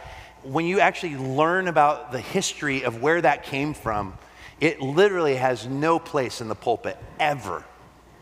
when 0.42 0.66
you 0.66 0.80
actually 0.80 1.16
learn 1.16 1.68
about 1.68 2.12
the 2.12 2.20
history 2.20 2.82
of 2.82 3.02
where 3.02 3.20
that 3.20 3.44
came 3.44 3.74
from, 3.74 4.16
it 4.60 4.80
literally 4.80 5.36
has 5.36 5.66
no 5.66 5.98
place 5.98 6.40
in 6.40 6.48
the 6.48 6.54
pulpit, 6.54 6.96
ever, 7.18 7.64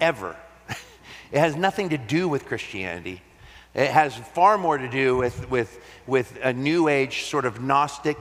ever. 0.01 0.37
it 1.33 1.39
has 1.39 1.55
nothing 1.57 1.91
to 1.91 1.99
do 1.99 2.29
with 2.29 2.47
Christianity. 2.47 3.23
It 3.75 3.91
has 3.91 4.15
far 4.15 4.57
more 4.57 4.79
to 4.79 4.89
do 4.89 5.17
with, 5.17 5.51
with, 5.51 5.81
with 6.07 6.39
a 6.43 6.53
new 6.53 6.89
age 6.89 7.25
sort 7.25 7.45
of 7.45 7.61
Gnostic, 7.61 8.19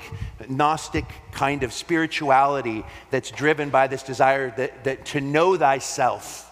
Gnostic 0.49 1.06
kind 1.32 1.62
of 1.62 1.73
spirituality 1.73 2.84
that's 3.12 3.30
driven 3.30 3.69
by 3.69 3.88
this 3.88 4.02
desire 4.02 4.52
that, 4.58 4.84
that 4.84 5.06
to 5.08 5.21
know 5.21 5.56
thyself 5.56 6.49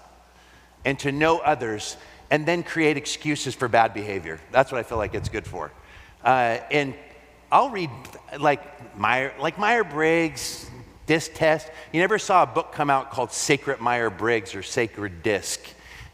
and 0.85 0.97
to 0.99 1.11
know 1.11 1.39
others 1.39 1.97
and 2.29 2.45
then 2.45 2.63
create 2.63 2.97
excuses 2.97 3.53
for 3.53 3.67
bad 3.67 3.93
behavior. 3.93 4.39
That's 4.51 4.71
what 4.71 4.79
I 4.79 4.83
feel 4.83 4.97
like 4.97 5.13
it's 5.13 5.29
good 5.29 5.45
for. 5.45 5.71
Uh, 6.23 6.57
and 6.71 6.93
I'll 7.51 7.69
read 7.69 7.89
like 8.39 8.97
Meyer, 8.97 9.33
like 9.39 9.59
Meyer 9.59 9.83
Briggs, 9.83 10.69
Disc 11.05 11.31
Test. 11.33 11.69
You 11.91 11.99
never 11.99 12.17
saw 12.17 12.43
a 12.43 12.45
book 12.45 12.71
come 12.71 12.89
out 12.89 13.11
called 13.11 13.31
Sacred 13.31 13.81
Meyer 13.81 14.09
Briggs 14.09 14.55
or 14.55 14.63
Sacred 14.63 15.23
Disc. 15.23 15.59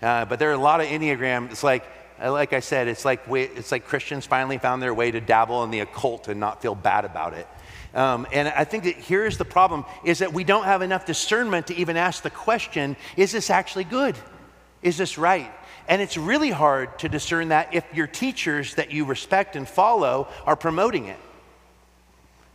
Uh, 0.02 0.26
but 0.26 0.40
there 0.40 0.50
are 0.50 0.54
a 0.54 0.58
lot 0.58 0.82
of 0.82 0.88
Enneagram. 0.88 1.52
It's 1.52 1.64
like, 1.64 1.86
uh, 2.20 2.32
like 2.32 2.54
I 2.54 2.62
said, 2.62 2.88
it's 2.88 3.06
like, 3.06 3.22
it's 3.30 3.72
like 3.72 3.86
Christians 3.86 4.26
finally 4.26 4.58
found 4.58 4.82
their 4.82 4.94
way 4.94 5.12
to 5.12 5.22
dabble 5.22 5.64
in 5.64 5.70
the 5.70 5.82
occult 5.82 6.28
and 6.28 6.40
not 6.40 6.62
feel 6.62 6.74
bad 6.74 7.06
about 7.06 7.34
it. 7.34 7.48
Um, 7.94 8.28
and 8.32 8.48
I 8.48 8.64
think 8.64 8.84
that 8.86 8.96
here's 8.96 9.38
the 9.38 9.46
problem 9.46 9.86
is 10.04 10.20
that 10.20 10.34
we 10.34 10.44
don't 10.44 10.66
have 10.66 10.82
enough 10.82 11.06
discernment 11.06 11.68
to 11.68 11.76
even 11.76 11.98
ask 11.98 12.24
the 12.24 12.30
question, 12.30 12.96
is 13.16 13.32
this 13.32 13.50
actually 13.50 13.86
good? 13.86 14.16
Is 14.82 14.98
this 14.98 15.18
right? 15.18 15.52
And 15.88 16.02
it's 16.02 16.18
really 16.18 16.52
hard 16.52 17.00
to 17.00 17.10
discern 17.10 17.50
that 17.50 17.74
if 17.74 17.86
your 17.94 18.08
teachers 18.08 18.76
that 18.76 18.92
you 18.92 19.06
respect 19.06 19.56
and 19.56 19.68
follow 19.68 20.28
are 20.46 20.56
promoting 20.56 21.06
it. 21.06 21.20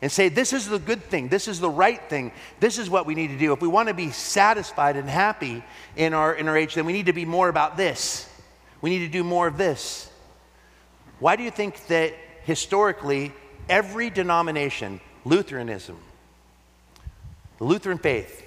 And 0.03 0.11
say, 0.11 0.29
this 0.29 0.53
is 0.53 0.67
the 0.67 0.81
good 0.81 1.03
thing, 1.05 1.29
this 1.29 1.47
is 1.47 1.61
the 1.61 1.71
right 1.71 2.01
thing, 2.09 2.33
this 2.59 2.77
is 2.77 2.91
what 2.91 3.07
we 3.07 3.15
need 3.15 3.29
to 3.29 3.39
do. 3.39 3.53
If 3.53 3.61
we 3.63 3.69
want 3.69 3.89
to 3.89 3.95
be 3.95 4.11
satisfied 4.11 4.97
and 4.97 5.09
happy 5.09 5.63
in 5.95 6.13
our, 6.13 6.35
in 6.35 6.49
our 6.49 6.57
age, 6.57 6.75
then 6.75 6.87
we 6.87 6.93
need 6.93 7.07
to 7.07 7.13
be 7.13 7.25
more 7.25 7.49
about 7.49 7.77
this. 7.77 8.29
We 8.81 8.91
need 8.91 9.07
to 9.07 9.09
do 9.09 9.23
more 9.23 9.47
of 9.47 9.57
this. 9.57 10.11
Why 11.21 11.37
do 11.37 11.45
you 11.45 11.53
think 11.53 11.87
that 11.87 12.15
historically 12.43 13.33
every 13.69 14.11
denomination, 14.11 15.01
Lutheranism, 15.25 15.97
the 17.59 17.65
Lutheran 17.65 17.99
faith, 17.99 18.43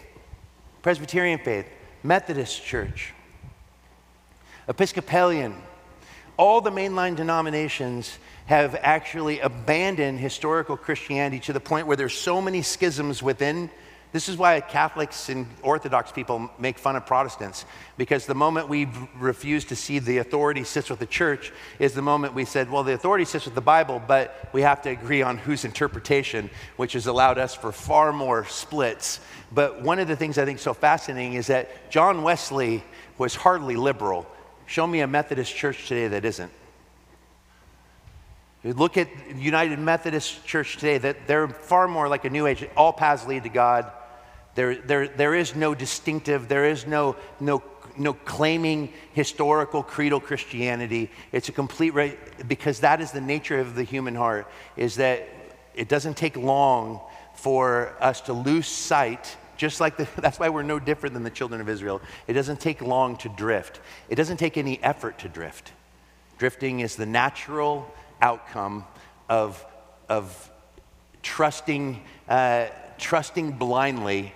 Presbyterian 0.82 1.40
faith, 1.40 1.68
Methodist 2.04 2.66
Church, 2.66 3.14
Episcopalian, 4.68 5.56
all 6.38 6.60
the 6.60 6.72
mainline 6.72 7.16
denominations 7.16 8.18
have 8.48 8.76
actually 8.82 9.40
abandoned 9.40 10.20
historical 10.20 10.76
Christianity 10.76 11.40
to 11.42 11.54
the 11.54 11.60
point 11.60 11.86
where 11.86 11.96
there's 11.96 12.18
so 12.18 12.42
many 12.42 12.64
schisms 12.64 13.22
within. 13.22 13.70
This 14.12 14.28
is 14.28 14.38
why 14.38 14.60
Catholics 14.62 15.30
and 15.30 15.46
Orthodox 15.62 16.12
people 16.12 16.50
make 16.58 16.80
fun 16.80 16.96
of 16.96 17.06
Protestants, 17.06 17.66
because 17.98 18.26
the 18.26 18.34
moment 18.34 18.70
we 18.70 18.88
refuse 19.20 19.66
to 19.66 19.76
see 19.76 20.00
the 20.00 20.18
authority 20.18 20.64
sits 20.64 20.90
with 20.90 21.00
the 21.00 21.06
church 21.06 21.52
is 21.80 21.94
the 21.94 22.02
moment 22.02 22.34
we 22.34 22.46
said, 22.46 22.72
well, 22.72 22.84
the 22.84 22.94
authority 22.94 23.26
sits 23.26 23.46
with 23.46 23.56
the 23.56 23.62
Bible, 23.62 24.02
but 24.08 24.50
we 24.52 24.62
have 24.62 24.82
to 24.84 24.90
agree 24.90 25.22
on 25.22 25.38
whose 25.38 25.64
interpretation, 25.64 26.50
which 26.78 26.94
has 26.94 27.08
allowed 27.08 27.38
us 27.38 27.54
for 27.54 27.72
far 27.72 28.12
more 28.12 28.46
splits. 28.46 29.20
But 29.54 29.82
one 29.82 30.00
of 30.00 30.08
the 30.08 30.16
things 30.16 30.38
I 30.38 30.46
think 30.46 30.60
so 30.60 30.74
fascinating 30.74 31.34
is 31.34 31.48
that 31.48 31.92
John 31.92 32.24
Wesley 32.24 32.84
was 33.18 33.36
hardly 33.36 33.76
liberal. 33.76 34.26
Show 34.66 34.88
me 34.88 35.02
a 35.02 35.08
Methodist 35.08 35.56
church 35.56 35.88
today 35.88 36.08
that 36.08 36.26
isn't. 36.26 36.52
Look 38.64 38.98
at 38.98 39.08
United 39.36 39.78
Methodist 39.78 40.44
Church 40.44 40.78
today, 40.78 40.98
that 40.98 41.28
they're 41.28 41.48
far 41.48 41.88
more 41.88 42.08
like 42.08 42.26
a 42.26 42.32
new 42.32 42.48
age. 42.48 42.68
All 42.76 42.92
paths 42.92 43.28
lead 43.28 43.44
to 43.44 43.50
God. 43.50 43.92
There, 44.56 44.76
there, 44.76 45.08
there 45.08 45.36
is 45.36 45.56
no 45.56 45.76
distinctive, 45.76 46.48
there 46.48 46.66
is 46.66 46.88
no, 46.88 47.16
no, 47.40 47.62
no 47.96 48.14
claiming 48.14 48.92
historical 49.14 49.84
creedal 49.84 50.20
Christianity. 50.20 51.12
It's 51.32 51.48
a 51.48 51.52
complete 51.52 51.94
right, 51.94 52.18
because 52.48 52.80
that 52.80 53.02
is 53.02 53.12
the 53.12 53.22
nature 53.22 53.60
of 53.60 53.76
the 53.76 53.84
human 53.84 54.16
heart, 54.16 54.48
is 54.76 54.96
that 54.96 55.28
it 55.76 55.88
doesn't 55.88 56.18
take 56.18 56.36
long 56.36 57.02
for 57.36 57.94
us 58.00 58.22
to 58.22 58.34
lose 58.34 58.68
sight 58.68 59.38
just 59.58 59.80
like 59.80 59.98
the, 59.98 60.08
that's 60.22 60.40
why 60.40 60.50
we're 60.50 60.64
no 60.64 60.80
different 60.80 61.14
than 61.14 61.24
the 61.24 61.30
children 61.30 61.62
of 61.62 61.70
Israel. 61.70 62.02
It 62.28 62.34
doesn't 62.34 62.60
take 62.60 62.82
long 62.82 63.18
to 63.18 63.30
drift, 63.30 63.80
it 64.10 64.16
doesn't 64.16 64.38
take 64.38 64.58
any 64.58 64.82
effort 64.84 65.20
to 65.20 65.30
drift. 65.30 65.72
Drifting 66.38 66.82
is 66.82 66.96
the 66.96 67.06
natural 67.06 67.90
outcome 68.22 68.86
of, 69.30 69.66
of 70.10 70.52
trusting, 71.24 72.02
uh, 72.28 72.68
trusting 72.98 73.54
blindly 73.54 74.34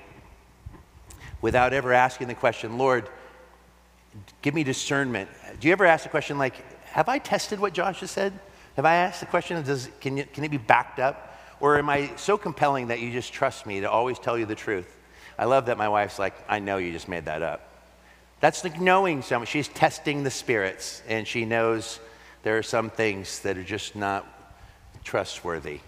without 1.41 1.73
ever 1.73 1.93
asking 1.93 2.27
the 2.27 2.36
question, 2.36 2.77
Lord, 2.77 3.10
give 4.41 4.53
me 4.53 4.63
discernment. 4.63 5.29
Do 5.60 5.67
you 5.67 5.71
ever 5.71 5.86
ask 5.86 6.03
the 6.03 6.10
question 6.10 6.38
like, 6.38 6.55
have 6.88 7.10
I 7.10 7.19
tested 7.19 7.60
what 7.60 7.73
Josh 7.73 7.99
has 7.99 8.12
said? 8.12 8.34
Have 8.75 8.86
I 8.86 8.95
asked 8.95 9.19
the 9.19 9.25
question, 9.25 9.62
does, 9.63 9.89
can, 10.01 10.17
you, 10.17 10.25
can 10.25 10.43
it 10.43 10.49
be 10.49 10.58
backed 10.58 10.99
up? 10.99 11.38
Or 11.60 11.77
am 11.77 11.89
I 11.89 12.12
so 12.15 12.38
compelling 12.38 12.88
that 12.88 12.99
you 12.99 13.12
just 13.12 13.34
trust 13.34 13.65
me 13.65 13.82
to 13.82 13.89
always 13.89 14.17
tell 14.17 14.38
you 14.38 14.45
the 14.45 14.55
truth? 14.55 14.97
I 15.39 15.45
love 15.45 15.67
that 15.67 15.78
my 15.78 15.88
wife's 15.88 16.19
like, 16.19 16.34
I 16.49 16.60
know 16.60 16.75
you 16.75 16.91
just 16.91 17.08
made 17.08 17.25
that 17.25 17.41
up. 17.41 17.62
That's 18.41 18.62
like 18.65 18.80
knowing 18.80 19.21
someone. 19.21 19.47
She's 19.47 19.69
testing 19.69 20.23
the 20.23 20.32
spirits, 20.32 21.02
and 21.08 21.25
she 21.25 21.45
knows 21.45 22.02
there 22.43 22.58
are 22.58 22.63
some 22.63 22.89
things 22.89 23.39
that 23.39 23.58
are 23.58 23.63
just 23.63 23.95
not 23.95 24.28
trustworthy. 25.06 25.80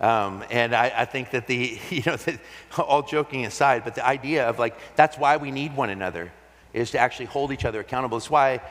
Um, 0.00 0.42
and 0.50 0.74
I, 0.74 0.90
I, 0.96 1.04
think 1.04 1.32
that 1.32 1.46
the, 1.46 1.78
you 1.90 2.02
know, 2.06 2.16
the, 2.16 2.38
all 2.78 3.02
joking 3.02 3.44
aside, 3.44 3.84
but 3.84 3.94
the 3.94 4.06
idea 4.06 4.48
of 4.48 4.58
like, 4.58 4.74
that's 4.96 5.18
why 5.18 5.36
we 5.36 5.50
need 5.50 5.76
one 5.76 5.90
another, 5.90 6.32
is 6.72 6.92
to 6.92 6.98
actually 6.98 7.26
hold 7.26 7.52
each 7.52 7.66
other 7.66 7.80
accountable. 7.80 8.16
It's 8.16 8.30
why 8.30 8.62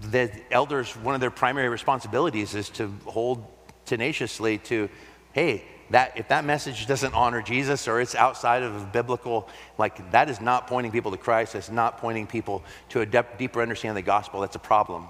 the 0.00 0.28
elders, 0.50 0.90
one 0.96 1.14
of 1.14 1.20
their 1.20 1.30
primary 1.30 1.68
responsibilities 1.68 2.56
is 2.56 2.68
to 2.70 2.92
hold 3.06 3.46
tenaciously 3.86 4.58
to, 4.58 4.88
hey, 5.32 5.62
that 5.92 6.12
if 6.16 6.28
that 6.28 6.44
message 6.44 6.86
doesn't 6.86 7.14
honor 7.14 7.42
Jesus 7.42 7.86
or 7.86 8.00
it's 8.00 8.14
outside 8.14 8.62
of 8.62 8.92
biblical, 8.92 9.48
like 9.78 10.10
that 10.10 10.28
is 10.28 10.40
not 10.40 10.66
pointing 10.66 10.90
people 10.90 11.10
to 11.10 11.18
Christ. 11.18 11.54
It's 11.54 11.70
not 11.70 11.98
pointing 11.98 12.26
people 12.26 12.64
to 12.90 13.02
a 13.02 13.06
de- 13.06 13.26
deeper 13.38 13.60
understanding 13.60 13.98
of 13.98 14.04
the 14.04 14.06
gospel. 14.06 14.40
That's 14.40 14.56
a 14.56 14.58
problem. 14.58 15.06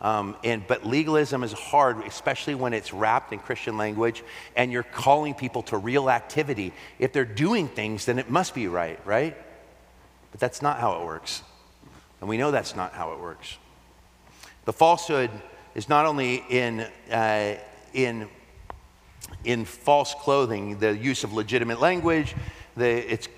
Um, 0.00 0.36
and 0.44 0.66
but 0.66 0.84
legalism 0.84 1.42
is 1.42 1.52
hard, 1.52 2.04
especially 2.04 2.54
when 2.54 2.74
it's 2.74 2.92
wrapped 2.92 3.32
in 3.32 3.38
Christian 3.38 3.78
language, 3.78 4.22
and 4.54 4.70
you're 4.70 4.82
calling 4.82 5.32
people 5.32 5.62
to 5.64 5.78
real 5.78 6.10
activity. 6.10 6.72
If 6.98 7.12
they're 7.12 7.24
doing 7.24 7.68
things, 7.68 8.04
then 8.04 8.18
it 8.18 8.28
must 8.28 8.54
be 8.54 8.68
right, 8.68 9.00
right? 9.06 9.36
But 10.32 10.40
that's 10.40 10.60
not 10.60 10.80
how 10.80 11.00
it 11.00 11.06
works, 11.06 11.42
and 12.20 12.28
we 12.28 12.36
know 12.36 12.50
that's 12.50 12.76
not 12.76 12.92
how 12.92 13.12
it 13.12 13.20
works. 13.20 13.56
The 14.66 14.72
falsehood 14.72 15.30
is 15.74 15.88
not 15.88 16.04
only 16.04 16.44
in 16.50 16.80
uh, 17.10 17.56
in 17.94 18.28
in 19.46 19.64
false 19.64 20.14
clothing, 20.14 20.78
the 20.78 20.96
use 20.96 21.24
of 21.24 21.32
legitimate 21.32 21.80
language, 21.80 22.34
the, 22.76 23.12
it's, 23.12 23.28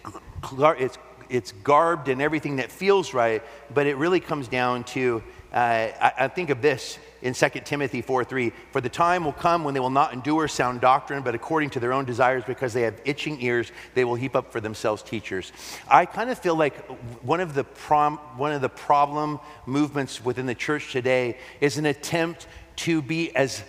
it's 0.60 0.98
it's 1.30 1.52
garbed 1.52 2.08
in 2.08 2.22
everything 2.22 2.56
that 2.56 2.72
feels 2.72 3.12
right, 3.12 3.42
but 3.74 3.86
it 3.86 3.96
really 3.96 4.20
comes 4.20 4.48
down 4.48 4.84
to 4.84 5.22
uh, 5.52 5.56
I, 5.56 6.12
I, 6.18 6.28
think 6.28 6.50
of 6.50 6.60
this 6.60 6.98
in 7.22 7.32
2 7.32 7.48
Timothy 7.64 8.02
4 8.02 8.22
3. 8.22 8.52
For 8.70 8.82
the 8.82 8.88
time 8.90 9.24
will 9.24 9.32
come 9.32 9.64
when 9.64 9.72
they 9.72 9.80
will 9.80 9.88
not 9.88 10.12
endure 10.12 10.46
sound 10.46 10.82
doctrine, 10.82 11.22
but 11.22 11.34
according 11.34 11.70
to 11.70 11.80
their 11.80 11.94
own 11.94 12.04
desires, 12.04 12.44
because 12.46 12.74
they 12.74 12.82
have 12.82 13.00
itching 13.06 13.40
ears, 13.40 13.72
they 13.94 14.04
will 14.04 14.14
heap 14.14 14.36
up 14.36 14.52
for 14.52 14.60
themselves 14.60 15.02
teachers. 15.02 15.52
I 15.88 16.04
kind 16.04 16.28
of 16.28 16.38
feel 16.38 16.54
like 16.54 16.76
one 17.22 17.40
of 17.40 17.54
the, 17.54 17.64
prom, 17.64 18.18
one 18.36 18.52
of 18.52 18.60
the 18.60 18.68
problem 18.68 19.40
movements 19.64 20.22
within 20.22 20.44
the 20.44 20.54
church 20.54 20.92
today 20.92 21.38
is 21.62 21.78
an 21.78 21.86
attempt 21.86 22.46
to 22.76 23.00
be 23.00 23.34
as, 23.34 23.62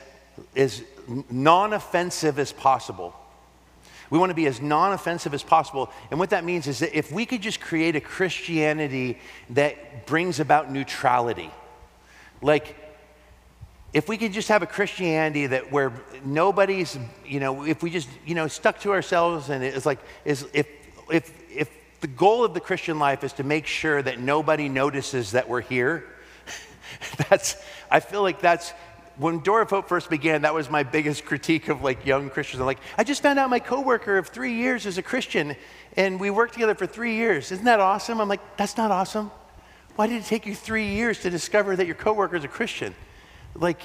as 0.57 0.83
non 1.29 1.73
offensive 1.73 2.39
as 2.39 2.51
possible. 2.51 3.15
We 4.09 4.17
want 4.17 4.31
to 4.31 4.35
be 4.35 4.47
as 4.47 4.61
non 4.61 4.93
offensive 4.93 5.33
as 5.33 5.43
possible. 5.43 5.89
And 6.09 6.19
what 6.19 6.31
that 6.31 6.43
means 6.43 6.67
is 6.67 6.79
that 6.79 6.97
if 6.97 7.11
we 7.11 7.25
could 7.25 7.41
just 7.41 7.59
create 7.59 7.95
a 7.95 8.01
Christianity 8.01 9.19
that 9.51 10.07
brings 10.07 10.39
about 10.39 10.71
neutrality, 10.71 11.51
like, 12.41 12.75
if 13.91 14.07
we 14.07 14.17
could 14.17 14.33
just 14.33 14.49
have 14.49 14.61
a 14.61 14.67
Christianity 14.67 15.47
that 15.47 15.71
where 15.71 15.91
nobody's, 16.23 16.97
you 17.25 17.39
know, 17.39 17.65
if 17.65 17.81
we 17.81 17.89
just, 17.89 18.07
you 18.25 18.35
know, 18.35 18.47
stuck 18.47 18.79
to 18.81 18.91
ourselves 18.91 19.49
and 19.49 19.63
it's 19.63 19.85
like, 19.85 19.99
is 20.25 20.45
if, 20.53 20.67
if, 21.11 21.31
if 21.51 21.69
the 22.01 22.07
goal 22.07 22.43
of 22.43 22.53
the 22.53 22.59
Christian 22.59 22.99
life 22.99 23.23
is 23.23 23.33
to 23.33 23.43
make 23.43 23.65
sure 23.65 24.01
that 24.01 24.19
nobody 24.19 24.69
notices 24.69 25.31
that 25.31 25.49
we're 25.49 25.61
here, 25.61 26.05
that's, 27.29 27.55
I 27.89 27.99
feel 27.99 28.21
like 28.21 28.41
that's, 28.41 28.73
when 29.19 29.39
Door 29.39 29.63
of 29.63 29.69
Hope 29.69 29.89
first 29.89 30.09
began, 30.09 30.43
that 30.43 30.53
was 30.53 30.69
my 30.69 30.81
biggest 30.81 31.25
critique 31.25 31.67
of 31.67 31.83
like 31.83 32.05
young 32.05 32.29
Christians. 32.29 32.61
I'm 32.61 32.65
like, 32.65 32.79
I 32.97 33.03
just 33.03 33.21
found 33.21 33.37
out 33.37 33.49
my 33.49 33.59
coworker 33.59 34.17
of 34.17 34.29
three 34.29 34.53
years 34.53 34.85
is 34.85 34.97
a 34.97 35.01
Christian 35.03 35.57
and 35.97 36.21
we 36.21 36.29
worked 36.29 36.53
together 36.53 36.73
for 36.73 36.87
three 36.87 37.15
years. 37.15 37.51
Isn't 37.51 37.65
that 37.65 37.81
awesome? 37.81 38.21
I'm 38.21 38.29
like, 38.29 38.55
that's 38.55 38.77
not 38.77 38.91
awesome. 38.91 39.29
Why 39.97 40.07
did 40.07 40.21
it 40.21 40.25
take 40.25 40.45
you 40.45 40.55
three 40.55 40.87
years 40.87 41.19
to 41.23 41.29
discover 41.29 41.75
that 41.75 41.85
your 41.85 41.95
coworker 41.95 42.37
is 42.37 42.45
a 42.45 42.47
Christian? 42.47 42.95
Like, 43.55 43.81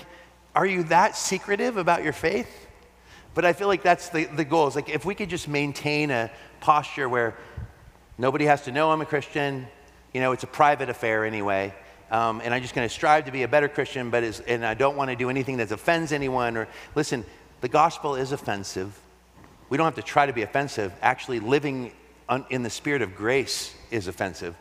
are 0.55 0.64
you 0.64 0.85
that 0.85 1.16
secretive 1.16 1.79
about 1.79 2.05
your 2.05 2.12
faith? 2.12 2.68
But 3.35 3.44
I 3.44 3.55
feel 3.55 3.66
like 3.66 3.83
that's 3.83 4.11
the, 4.11 4.27
the 4.27 4.44
goal. 4.44 4.68
Is 4.68 4.77
like 4.77 4.88
if 4.88 5.05
we 5.05 5.16
could 5.16 5.31
just 5.31 5.49
maintain 5.49 6.12
a 6.12 6.31
posture 6.61 7.09
where 7.09 7.37
nobody 8.18 8.44
has 8.44 8.62
to 8.62 8.73
know 8.73 8.92
I'm 8.92 9.01
a 9.01 9.07
Christian, 9.07 9.66
you 10.12 10.20
know, 10.20 10.31
it's 10.31 10.44
a 10.44 10.47
private 10.47 10.88
affair 10.88 11.25
anyway. 11.25 11.75
Um, 12.14 12.40
and 12.44 12.55
I'm 12.55 12.62
just 12.62 12.74
going 12.74 12.87
to 12.88 12.94
strive 12.94 13.24
to 13.24 13.33
be 13.33 13.42
a 13.42 13.48
better 13.48 13.68
Christian, 13.68 14.11
but 14.11 14.40
and 14.46 14.64
I 14.64 14.74
don't 14.74 14.96
want 14.96 15.11
to 15.11 15.16
do 15.16 15.31
anything 15.31 15.57
that 15.57 15.72
offends 15.72 16.12
anyone. 16.12 16.57
Or 16.57 16.68
listen, 16.94 17.24
the 17.61 17.68
gospel 17.68 18.14
is 18.14 18.31
offensive. 18.31 18.98
We 19.68 19.77
don't 19.77 19.87
have 19.87 19.96
to 19.96 20.03
try 20.03 20.27
to 20.27 20.33
be 20.33 20.42
offensive. 20.42 20.92
Actually, 21.03 21.40
living 21.40 21.92
un, 22.29 22.44
in 22.50 22.62
the 22.62 22.70
spirit 22.70 23.03
of 23.03 23.16
grace 23.16 23.74
is 23.90 24.07
offensive 24.07 24.55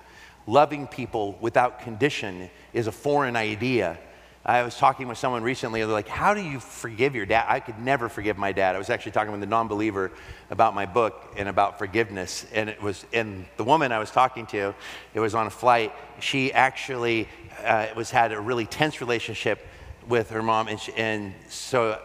loving 0.47 0.87
people 0.87 1.37
without 1.41 1.79
condition 1.79 2.49
is 2.73 2.87
a 2.87 2.91
foreign 2.91 3.35
idea. 3.35 3.97
I 4.45 4.63
was 4.63 4.75
talking 4.75 5.07
with 5.07 5.17
someone 5.17 5.41
recently, 5.41 5.79
and 5.79 5.89
they're 5.89 5.95
like, 5.95 6.09
How 6.09 6.33
do 6.33 6.41
you 6.41 6.59
forgive 6.59 7.15
your 7.15 7.25
dad? 7.25 7.45
I 7.47 7.61
could 7.61 7.79
never 7.79 8.09
forgive 8.09 8.37
my 8.37 8.51
dad. 8.51 8.75
I 8.75 8.77
was 8.77 8.89
actually 8.89 9.13
talking 9.13 9.31
with 9.31 9.41
a 9.41 9.47
non 9.47 9.67
believer 9.69 10.11
about 10.49 10.75
my 10.75 10.85
book 10.85 11.33
and 11.37 11.47
about 11.47 11.79
forgiveness. 11.79 12.45
And 12.53 12.69
it 12.69 12.81
was, 12.81 13.05
and 13.13 13.45
the 13.55 13.63
woman 13.63 13.93
I 13.93 13.99
was 13.99 14.11
talking 14.11 14.45
to, 14.47 14.75
it 15.13 15.19
was 15.19 15.33
on 15.33 15.47
a 15.47 15.49
flight. 15.49 15.93
She 16.19 16.51
actually 16.51 17.29
uh, 17.63 17.87
was 17.95 18.11
had 18.11 18.33
a 18.33 18.39
really 18.39 18.65
tense 18.65 18.99
relationship 18.99 19.65
with 20.07 20.29
her 20.31 20.43
mom. 20.43 20.67
And, 20.67 20.79
she, 20.79 20.93
and 20.93 21.33
so 21.47 22.01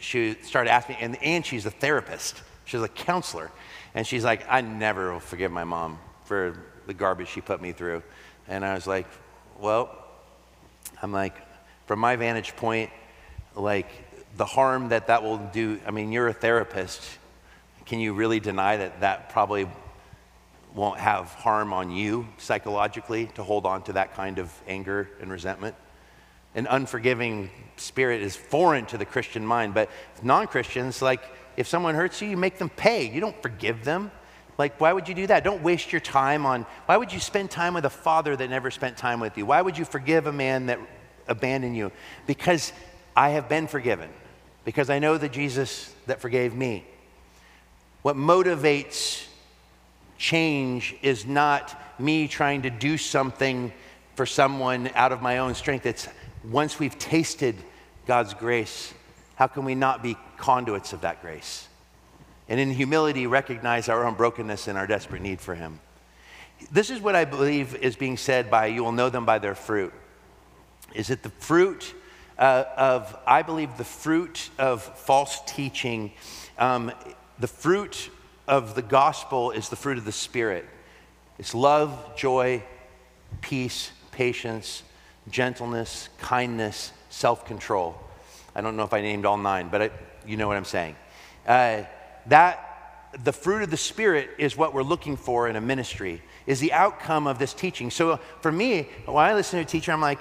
she 0.00 0.36
started 0.42 0.70
asking 0.70 0.96
and, 0.96 1.22
and 1.22 1.46
she's 1.46 1.66
a 1.66 1.70
therapist, 1.70 2.42
she's 2.64 2.82
a 2.82 2.88
counselor. 2.88 3.50
And 3.94 4.06
she's 4.06 4.24
like, 4.24 4.44
I 4.48 4.60
never 4.60 5.12
will 5.12 5.20
forgive 5.20 5.50
my 5.50 5.64
mom 5.64 5.98
for 6.24 6.58
the 6.86 6.94
garbage 6.94 7.28
she 7.28 7.40
put 7.40 7.62
me 7.62 7.72
through. 7.72 8.02
And 8.48 8.64
I 8.64 8.74
was 8.74 8.86
like, 8.86 9.06
well, 9.58 10.04
I'm 11.00 11.12
like, 11.12 11.34
from 11.86 12.00
my 12.00 12.16
vantage 12.16 12.56
point, 12.56 12.90
like 13.54 13.88
the 14.36 14.44
harm 14.44 14.90
that 14.90 15.06
that 15.06 15.22
will 15.22 15.38
do, 15.38 15.80
I 15.86 15.90
mean, 15.90 16.12
you're 16.12 16.28
a 16.28 16.32
therapist. 16.32 17.02
Can 17.86 18.00
you 18.00 18.12
really 18.12 18.40
deny 18.40 18.76
that 18.76 19.00
that 19.00 19.30
probably 19.30 19.68
won't 20.74 20.98
have 20.98 21.26
harm 21.28 21.72
on 21.72 21.90
you 21.90 22.26
psychologically 22.36 23.26
to 23.34 23.42
hold 23.42 23.64
on 23.64 23.82
to 23.84 23.94
that 23.94 24.14
kind 24.14 24.38
of 24.38 24.52
anger 24.66 25.08
and 25.20 25.30
resentment? 25.30 25.74
An 26.54 26.66
unforgiving 26.66 27.50
spirit 27.76 28.22
is 28.22 28.34
foreign 28.34 28.86
to 28.86 28.98
the 28.98 29.04
Christian 29.04 29.46
mind, 29.46 29.74
but 29.74 29.90
non 30.22 30.46
Christians, 30.46 31.00
like 31.00 31.22
if 31.56 31.66
someone 31.66 31.94
hurts 31.94 32.20
you, 32.20 32.28
you 32.28 32.36
make 32.36 32.58
them 32.58 32.68
pay. 32.68 33.08
You 33.08 33.20
don't 33.20 33.40
forgive 33.40 33.84
them. 33.84 34.10
Like, 34.58 34.80
why 34.80 34.92
would 34.92 35.08
you 35.08 35.14
do 35.14 35.26
that? 35.26 35.44
Don't 35.44 35.62
waste 35.62 35.92
your 35.92 36.00
time 36.00 36.46
on, 36.46 36.62
why 36.86 36.96
would 36.96 37.12
you 37.12 37.20
spend 37.20 37.50
time 37.50 37.74
with 37.74 37.84
a 37.84 37.90
father 37.90 38.34
that 38.36 38.48
never 38.48 38.70
spent 38.70 38.96
time 38.96 39.20
with 39.20 39.36
you? 39.36 39.44
Why 39.44 39.60
would 39.60 39.76
you 39.76 39.84
forgive 39.84 40.26
a 40.26 40.32
man 40.32 40.66
that 40.66 40.78
abandoned 41.28 41.76
you? 41.76 41.92
Because 42.26 42.72
I 43.16 43.30
have 43.30 43.48
been 43.48 43.66
forgiven, 43.66 44.10
because 44.64 44.90
I 44.90 44.98
know 44.98 45.18
the 45.18 45.28
Jesus 45.28 45.94
that 46.06 46.20
forgave 46.20 46.54
me. 46.54 46.84
What 48.02 48.16
motivates 48.16 49.26
change 50.18 50.94
is 51.02 51.26
not 51.26 52.00
me 52.00 52.28
trying 52.28 52.62
to 52.62 52.70
do 52.70 52.96
something 52.96 53.72
for 54.14 54.26
someone 54.26 54.90
out 54.94 55.12
of 55.12 55.22
my 55.22 55.38
own 55.38 55.54
strength. 55.54 55.86
It's 55.86 56.08
once 56.48 56.78
we've 56.78 56.98
tasted 56.98 57.56
God's 58.06 58.34
grace, 58.34 58.94
how 59.34 59.46
can 59.46 59.64
we 59.64 59.74
not 59.74 60.02
be 60.02 60.16
conduits 60.36 60.92
of 60.92 61.02
that 61.02 61.20
grace? 61.20 61.68
and 62.48 62.60
in 62.60 62.70
humility 62.70 63.26
recognize 63.26 63.88
our 63.88 64.04
own 64.04 64.14
brokenness 64.14 64.68
and 64.68 64.78
our 64.78 64.86
desperate 64.86 65.22
need 65.22 65.40
for 65.40 65.54
Him. 65.54 65.80
This 66.70 66.90
is 66.90 67.00
what 67.00 67.16
I 67.16 67.24
believe 67.24 67.74
is 67.76 67.96
being 67.96 68.16
said 68.16 68.50
by 68.50 68.66
you 68.66 68.84
will 68.84 68.92
know 68.92 69.10
them 69.10 69.26
by 69.26 69.38
their 69.38 69.54
fruit. 69.54 69.92
Is 70.96 71.10
it 71.10 71.22
the 71.22 71.28
fruit 71.28 71.94
uh, 72.38 72.64
of, 72.76 73.16
I 73.26 73.42
believe, 73.42 73.76
the 73.76 73.84
fruit 73.84 74.50
of 74.58 74.82
false 74.82 75.40
teaching, 75.46 76.12
um, 76.58 76.90
the 77.38 77.46
fruit 77.46 78.10
of 78.48 78.74
the 78.74 78.82
gospel 78.82 79.50
is 79.50 79.68
the 79.68 79.76
fruit 79.76 79.98
of 79.98 80.04
the 80.04 80.12
Spirit. 80.12 80.64
It's 81.38 81.54
love, 81.54 82.16
joy, 82.16 82.62
peace, 83.42 83.90
patience, 84.10 84.82
gentleness, 85.30 86.08
kindness, 86.18 86.92
self 87.10 87.44
control. 87.46 87.98
I 88.54 88.62
don't 88.62 88.76
know 88.76 88.84
if 88.84 88.94
I 88.94 89.02
named 89.02 89.26
all 89.26 89.36
nine, 89.36 89.68
but 89.68 89.82
I, 89.82 89.90
you 90.26 90.38
know 90.38 90.48
what 90.48 90.56
I'm 90.56 90.64
saying. 90.64 90.96
Uh, 91.46 91.82
that 92.26 92.62
the 93.24 93.32
fruit 93.32 93.62
of 93.62 93.70
the 93.70 93.76
spirit 93.76 94.30
is 94.38 94.56
what 94.56 94.74
we're 94.74 94.82
looking 94.82 95.16
for 95.16 95.48
in 95.48 95.56
a 95.56 95.60
ministry 95.60 96.22
is 96.46 96.60
the 96.60 96.72
outcome 96.72 97.26
of 97.26 97.38
this 97.38 97.54
teaching 97.54 97.90
so 97.90 98.18
for 98.40 98.52
me 98.52 98.88
when 99.06 99.24
i 99.24 99.32
listen 99.32 99.58
to 99.58 99.62
a 99.62 99.66
teacher 99.66 99.90
i'm 99.90 100.00
like 100.00 100.20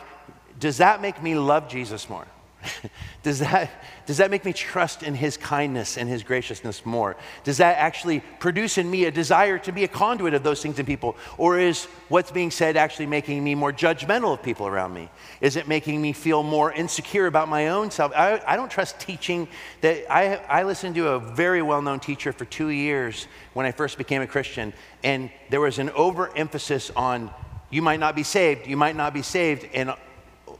does 0.59 0.77
that 0.77 1.01
make 1.01 1.21
me 1.21 1.35
love 1.35 1.67
jesus 1.67 2.09
more 2.09 2.27
does, 3.23 3.39
that, 3.39 3.69
does 4.05 4.17
that 4.17 4.31
make 4.31 4.45
me 4.45 4.53
trust 4.53 5.03
in 5.03 5.15
his 5.15 5.37
kindness 5.37 5.97
and 5.97 6.09
his 6.09 6.23
graciousness 6.23 6.85
more? 6.85 7.15
Does 7.43 7.57
that 7.57 7.77
actually 7.77 8.21
produce 8.39 8.77
in 8.77 8.89
me 8.89 9.05
a 9.05 9.11
desire 9.11 9.57
to 9.59 9.71
be 9.71 9.83
a 9.83 9.87
conduit 9.87 10.33
of 10.33 10.43
those 10.43 10.61
things 10.61 10.79
in 10.79 10.85
people? 10.85 11.15
Or 11.37 11.59
is 11.59 11.85
what's 12.09 12.31
being 12.31 12.51
said 12.51 12.77
actually 12.77 13.07
making 13.07 13.43
me 13.43 13.55
more 13.55 13.71
judgmental 13.71 14.33
of 14.33 14.43
people 14.43 14.67
around 14.67 14.93
me? 14.93 15.09
Is 15.41 15.55
it 15.55 15.67
making 15.67 16.01
me 16.01 16.13
feel 16.13 16.43
more 16.43 16.71
insecure 16.71 17.27
about 17.27 17.49
my 17.49 17.69
own 17.69 17.91
self? 17.91 18.11
I, 18.15 18.41
I 18.45 18.55
don't 18.55 18.71
trust 18.71 18.99
teaching 18.99 19.47
that 19.81 20.11
I, 20.11 20.35
I 20.35 20.63
listened 20.63 20.95
to 20.95 21.09
a 21.09 21.19
very 21.19 21.61
well 21.61 21.81
known 21.81 21.99
teacher 21.99 22.31
for 22.31 22.45
two 22.45 22.69
years 22.69 23.27
when 23.53 23.65
I 23.65 23.71
first 23.71 23.97
became 23.97 24.21
a 24.21 24.27
Christian, 24.27 24.73
and 25.03 25.29
there 25.49 25.61
was 25.61 25.79
an 25.79 25.89
overemphasis 25.91 26.91
on 26.95 27.31
you 27.69 27.81
might 27.81 27.99
not 27.99 28.15
be 28.15 28.23
saved, 28.23 28.67
you 28.67 28.77
might 28.77 28.95
not 28.95 29.13
be 29.13 29.21
saved, 29.21 29.67
and 29.73 29.93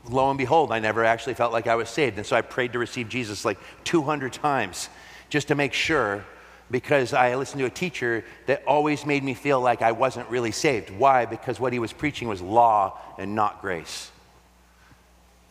lo 0.08 0.30
and 0.30 0.38
behold, 0.38 0.72
I 0.72 0.78
never 0.78 1.04
actually 1.04 1.34
felt 1.34 1.52
like 1.52 1.66
I 1.66 1.74
was 1.76 1.88
saved. 1.88 2.16
And 2.16 2.26
so 2.26 2.36
I 2.36 2.42
prayed 2.42 2.72
to 2.72 2.78
receive 2.78 3.08
Jesus 3.08 3.44
like 3.44 3.58
200 3.84 4.32
times 4.32 4.88
just 5.28 5.48
to 5.48 5.54
make 5.54 5.72
sure 5.72 6.24
because 6.70 7.12
I 7.12 7.34
listened 7.36 7.60
to 7.60 7.66
a 7.66 7.70
teacher 7.70 8.24
that 8.46 8.64
always 8.66 9.06
made 9.06 9.22
me 9.22 9.34
feel 9.34 9.60
like 9.60 9.82
I 9.82 9.92
wasn't 9.92 10.28
really 10.28 10.50
saved. 10.50 10.90
Why? 10.90 11.24
Because 11.26 11.60
what 11.60 11.72
he 11.72 11.78
was 11.78 11.92
preaching 11.92 12.28
was 12.28 12.40
law 12.42 12.98
and 13.18 13.34
not 13.34 13.60
grace. 13.60 14.10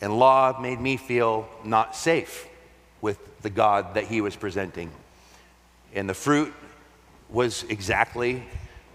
And 0.02 0.18
law 0.20 0.60
made 0.60 0.80
me 0.80 0.98
feel 0.98 1.48
not 1.64 1.96
safe 1.96 2.48
with 3.02 3.42
the 3.42 3.50
God 3.50 3.94
that 3.94 4.06
he 4.06 4.20
was 4.20 4.36
presenting. 4.36 4.92
And 5.94 6.10
the 6.10 6.14
fruit 6.14 6.54
was 7.30 7.64
exactly 7.70 8.44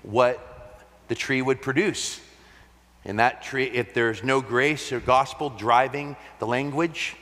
what 0.02 0.84
the 1.08 1.14
tree 1.14 1.40
would 1.40 1.62
produce. 1.62 2.20
And 3.04 3.18
that 3.18 3.42
tree, 3.42 3.64
if 3.64 3.94
there's 3.94 4.22
no 4.22 4.40
grace 4.40 4.92
or 4.92 5.00
gospel 5.00 5.50
driving 5.50 6.16
the 6.38 6.46
language, 6.46 7.16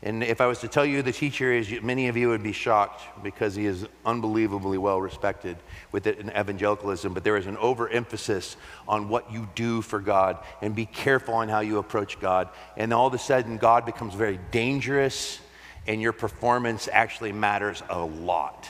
and 0.00 0.22
if 0.22 0.40
I 0.40 0.46
was 0.46 0.60
to 0.60 0.68
tell 0.68 0.86
you 0.86 1.02
the 1.02 1.10
teacher 1.10 1.52
is, 1.52 1.72
many 1.82 2.06
of 2.06 2.16
you 2.16 2.28
would 2.28 2.42
be 2.42 2.52
shocked 2.52 3.02
because 3.24 3.56
he 3.56 3.66
is 3.66 3.84
unbelievably 4.06 4.78
well 4.78 5.00
respected 5.00 5.56
with 5.90 6.06
it 6.06 6.20
in 6.20 6.30
evangelicalism. 6.30 7.14
But 7.14 7.24
there 7.24 7.36
is 7.36 7.46
an 7.46 7.56
overemphasis 7.56 8.56
on 8.86 9.08
what 9.08 9.32
you 9.32 9.48
do 9.56 9.82
for 9.82 9.98
God 9.98 10.38
and 10.62 10.72
be 10.72 10.86
careful 10.86 11.34
on 11.34 11.48
how 11.48 11.60
you 11.60 11.78
approach 11.78 12.20
God. 12.20 12.48
And 12.76 12.94
all 12.94 13.08
of 13.08 13.14
a 13.14 13.18
sudden, 13.18 13.56
God 13.56 13.84
becomes 13.84 14.14
very 14.14 14.38
dangerous, 14.52 15.40
and 15.88 16.00
your 16.00 16.12
performance 16.12 16.88
actually 16.92 17.32
matters 17.32 17.82
a 17.90 17.98
lot. 17.98 18.68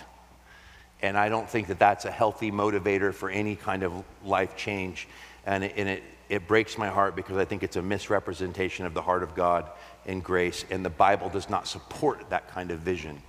And 1.03 1.17
I 1.17 1.29
don't 1.29 1.49
think 1.49 1.67
that 1.69 1.79
that's 1.79 2.07
a 2.07 2.11
healthy 2.11 2.51
motivator 2.51 3.13
for 3.13 3.29
any 3.29 3.55
kind 3.55 3.83
of 3.83 3.93
life 4.25 4.57
change. 4.57 5.07
And 5.45 5.63
it, 5.63 5.75
and 5.77 5.91
it, 5.91 6.03
it 6.29 6.47
breaks 6.47 6.77
my 6.77 6.89
heart 6.89 7.17
because 7.17 7.37
I 7.37 7.45
think 7.45 7.63
it's 7.63 7.77
a 7.77 7.83
misrepresentation 7.83 8.85
of 8.85 8.95
the 8.95 9.03
heart 9.03 9.23
of 9.23 9.35
God 9.35 9.69
and 10.07 10.23
grace. 10.23 10.65
And 10.71 10.85
the 10.85 10.91
Bible 10.91 11.29
does 11.29 11.49
not 11.49 11.67
support 11.67 12.29
that 12.31 12.49
kind 12.51 12.71
of 12.71 12.81
vision. 12.81 13.23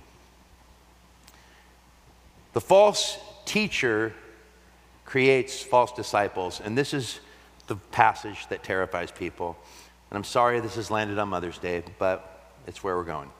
The 2.52 2.60
false 2.60 3.18
teacher 3.44 4.12
creates 5.04 5.62
false 5.62 5.92
disciples. 5.92 6.60
And 6.62 6.76
this 6.76 6.92
is 6.92 7.20
the 7.68 7.76
passage 7.76 8.46
that 8.48 8.62
terrifies 8.62 9.10
people. 9.10 9.56
And 10.10 10.16
I'm 10.16 10.24
sorry 10.24 10.60
this 10.60 10.74
has 10.74 10.90
landed 10.90 11.18
on 11.18 11.28
Mother's 11.28 11.58
Day, 11.58 11.82
but 11.98 12.52
it's 12.66 12.84
where 12.84 12.96
we're 12.96 13.04
going. 13.04 13.30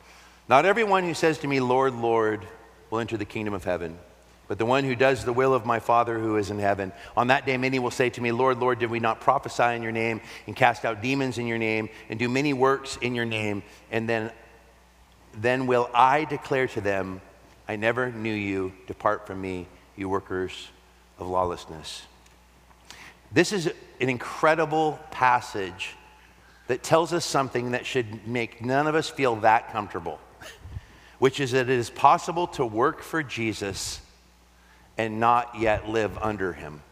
Not 0.49 0.65
everyone 0.65 1.05
who 1.05 1.15
says 1.15 1.39
to 1.39 1.49
me, 1.49 1.61
Lord, 1.61 1.95
Lord, 1.95 2.47
will 2.91 2.99
enter 2.99 3.17
the 3.17 3.25
kingdom 3.25 3.55
of 3.55 3.65
heaven, 3.65 3.99
but 4.51 4.59
the 4.59 4.67
one 4.67 4.83
who 4.83 4.97
does 4.97 5.25
the 5.25 5.33
will 5.33 5.55
of 5.55 5.65
my 5.65 5.79
Father 5.79 6.19
who 6.19 6.37
is 6.37 6.51
in 6.51 6.59
heaven. 6.59 6.91
On 7.17 7.29
that 7.29 7.47
day, 7.47 7.57
many 7.57 7.79
will 7.79 7.93
say 7.93 8.11
to 8.11 8.21
me, 8.21 8.33
Lord, 8.33 8.59
Lord, 8.59 8.81
did 8.81 8.91
we 8.91 8.99
not 8.99 9.21
prophesy 9.21 9.77
in 9.77 9.81
your 9.81 9.93
name 9.93 10.21
and 10.49 10.57
cast 10.57 10.85
out 10.85 11.01
demons 11.01 11.39
in 11.39 11.47
your 11.47 11.57
name 11.57 11.89
and 12.09 12.19
do 12.19 12.29
many 12.29 12.53
works 12.53 12.99
in 13.01 13.15
your 13.15 13.25
name? 13.25 13.63
And 13.93 14.09
then, 14.09 14.33
then 15.35 15.69
will 15.69 15.89
I 15.95 16.25
declare 16.25 16.67
to 16.67 16.81
them, 16.81 17.21
I 17.69 17.77
never 17.77 18.11
knew 18.11 18.35
you. 18.35 18.73
Depart 18.89 19.25
from 19.25 19.41
me, 19.41 19.69
you 19.95 20.09
workers 20.09 20.67
of 21.21 21.29
lawlessness. 21.29 22.03
This 23.31 23.53
is 23.53 23.69
an 24.01 24.09
incredible 24.09 24.99
passage 25.13 25.95
that 26.67 26.83
tells 26.83 27.13
us 27.13 27.25
something 27.25 27.71
that 27.71 27.87
should 27.87 28.27
make 28.27 28.65
none 28.65 28.89
of 28.89 28.97
us 28.97 29.09
feel 29.09 29.37
that 29.37 29.71
comfortable, 29.71 30.19
which 31.21 31.39
is 31.39 31.53
that 31.53 31.71
it 31.71 31.79
is 31.79 31.89
possible 31.89 32.49
to 32.49 32.67
work 32.67 33.01
for 33.01 33.23
Jesus 33.23 34.01
and 34.99 35.21
not 35.21 35.59
yet 35.59 35.89
live 35.89 36.17
under 36.19 36.53
him. 36.53 36.83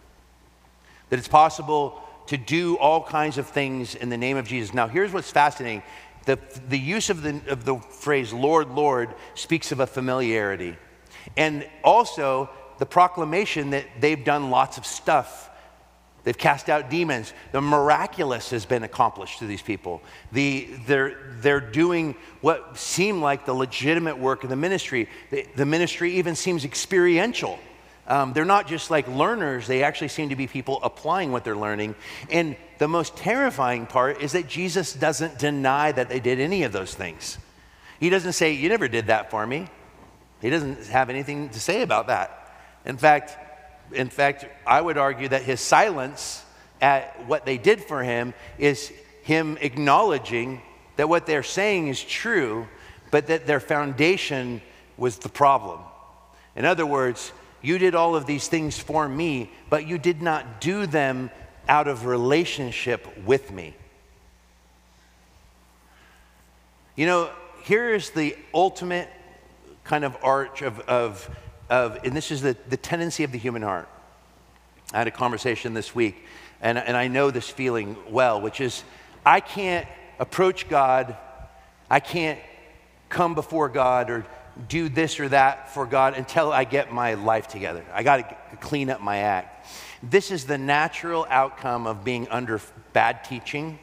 That 1.11 1.19
it's 1.19 1.29
possible 1.29 2.01
to 2.27 2.37
do 2.37 2.77
all 2.77 3.03
kinds 3.03 3.39
of 3.39 3.47
things 3.47 3.95
in 3.95 4.11
the 4.11 4.17
name 4.17 4.37
of 4.37 4.47
Jesus. 4.47 4.75
Now, 4.75 4.87
here's 4.87 5.13
what's 5.13 5.31
fascinating 5.31 5.83
the, 6.25 6.39
the 6.69 6.79
use 6.79 7.09
of 7.09 7.23
the, 7.23 7.41
of 7.49 7.65
the 7.65 7.77
phrase 7.77 8.33
Lord, 8.33 8.69
Lord 8.69 9.15
speaks 9.35 9.73
of 9.73 9.81
a 9.81 9.87
familiarity. 9.87 10.77
And 11.37 11.67
also 11.83 12.51
the 12.79 12.87
proclamation 12.87 13.71
that 13.71 13.87
they've 14.01 14.23
done 14.23 14.51
lots 14.51 14.77
of 14.77 14.85
stuff 14.85 15.49
They've 16.29 16.37
cast 16.37 16.69
out 16.69 16.91
demons. 16.91 17.33
The 17.53 17.63
miraculous 17.63 18.51
has 18.51 18.67
been 18.67 18.83
accomplished 18.83 19.39
to 19.39 19.47
these 19.47 19.63
people. 19.63 20.03
The, 20.31 20.69
they're, 20.87 21.17
they're 21.41 21.59
doing 21.59 22.17
what 22.43 22.77
seem 22.77 23.23
like 23.23 23.47
the 23.47 23.55
legitimate 23.55 24.19
work 24.19 24.45
of 24.45 24.51
the 24.51 24.57
ministry. 24.57 25.09
The, 25.31 25.47
the 25.57 25.65
ministry 25.65 26.17
even 26.17 26.35
seems 26.35 26.67
experiential. 26.67 27.59
Um, 28.09 28.33
they're 28.33 28.47
not 28.47 28.67
just 28.67 28.91
like 28.91 29.07
learners, 29.07 29.67
they 29.67 29.83
actually 29.83 30.09
seem 30.09 30.31
to 30.31 30.37
be 30.37 30.47
people 30.47 30.81
applying 30.83 31.31
what 31.31 31.45
they're 31.45 31.57
learning. 31.57 31.95
And 32.31 32.57
the 32.79 32.89
most 32.89 33.17
terrifying 33.17 33.87
part 33.87 34.23
is 34.23 34.33
that 34.33 34.49
Jesus 34.49 34.95
doesn't 34.95 35.39
deny 35.39 35.93
that 35.93 36.09
they 36.09 36.19
did 36.19 36.41
any 36.41 36.63
of 36.63 36.73
those 36.73 36.95
things. 36.95 37.37
He 38.01 38.09
doesn't 38.09 38.33
say, 38.33 38.53
You 38.53 38.71
never 38.71 38.89
did 38.89 39.09
that 39.09 39.31
for 39.31 39.47
me. 39.47 39.69
He 40.41 40.49
doesn't 40.49 40.87
have 40.87 41.11
anything 41.11 41.51
to 41.51 41.61
say 41.61 41.83
about 41.83 42.07
that. 42.07 42.55
In 42.87 42.97
fact, 42.97 43.37
in 43.93 44.09
fact, 44.09 44.47
I 44.67 44.81
would 44.81 44.97
argue 44.97 45.29
that 45.29 45.43
his 45.43 45.61
silence 45.61 46.45
at 46.81 47.27
what 47.27 47.45
they 47.45 47.59
did 47.59 47.83
for 47.83 48.03
him 48.03 48.33
is 48.57 48.93
him 49.23 49.59
acknowledging 49.61 50.63
that 50.97 51.09
what 51.09 51.27
they're 51.27 51.43
saying 51.43 51.89
is 51.89 52.03
true, 52.03 52.67
but 53.11 53.27
that 53.27 53.47
their 53.47 53.61
foundation 53.61 54.63
was 54.97 55.19
the 55.19 55.29
problem. 55.29 55.81
In 56.57 56.65
other 56.65 56.87
words, 56.87 57.33
you 57.63 57.79
did 57.79 57.95
all 57.95 58.17
of 58.17 58.27
these 58.27 58.49
things 58.49 58.79
for 58.79 59.09
me, 59.09 59.51
but 59.71 59.87
you 59.87 59.99
did 59.99 60.23
not 60.23 60.61
do 60.61 60.87
them 60.87 61.31
out 61.69 61.89
of 61.89 62.07
relationship 62.07 63.07
with 63.25 63.51
me. 63.51 63.75
You 66.97 67.07
know, 67.07 67.31
here 67.65 67.95
is 67.95 68.11
the 68.11 68.37
ultimate 68.55 69.09
kind 69.85 70.05
of 70.05 70.17
arch 70.23 70.63
of, 70.63 70.81
of 70.81 71.29
of, 71.71 71.99
and 72.05 72.17
this 72.17 72.31
is 72.31 72.43
the, 72.43 72.57
the 72.69 72.77
tendency 72.77 73.25
of 73.25 73.33
the 73.33 73.39
human 73.39 73.63
heart. 73.63 73.89
I 74.93 74.99
had 74.99 75.07
a 75.07 75.13
conversation 75.13 75.75
this 75.75 75.95
week, 75.95 76.25
and, 76.61 76.79
and 76.79 76.97
I 76.97 77.09
know 77.09 77.31
this 77.31 77.49
feeling 77.49 77.97
well, 78.09 78.41
which 78.41 78.61
is 78.61 78.85
I 79.25 79.41
can't 79.41 79.87
approach 80.19 80.69
God, 80.69 81.17
I 81.91 82.01
can't 82.01 82.39
come 83.09 83.35
before 83.35 83.69
God 83.69 84.11
or 84.11 84.27
do 84.67 84.89
this 84.89 85.21
or 85.21 85.29
that 85.29 85.73
for 85.73 85.87
God 85.87 86.15
until 86.15 86.53
I 86.53 86.65
get 86.65 86.93
my 86.93 87.15
life 87.15 87.47
together. 87.47 87.85
I 87.93 88.03
got 88.03 88.51
to 88.51 88.57
clean 88.57 88.91
up 88.91 89.01
my 89.01 89.19
act. 89.19 89.67
This 90.03 90.31
is 90.31 90.47
the 90.47 90.59
natural 90.59 91.27
outcome 91.31 91.87
of 91.87 92.05
being 92.05 92.29
under 92.29 92.61
bad 92.93 93.25
teaching 93.25 93.79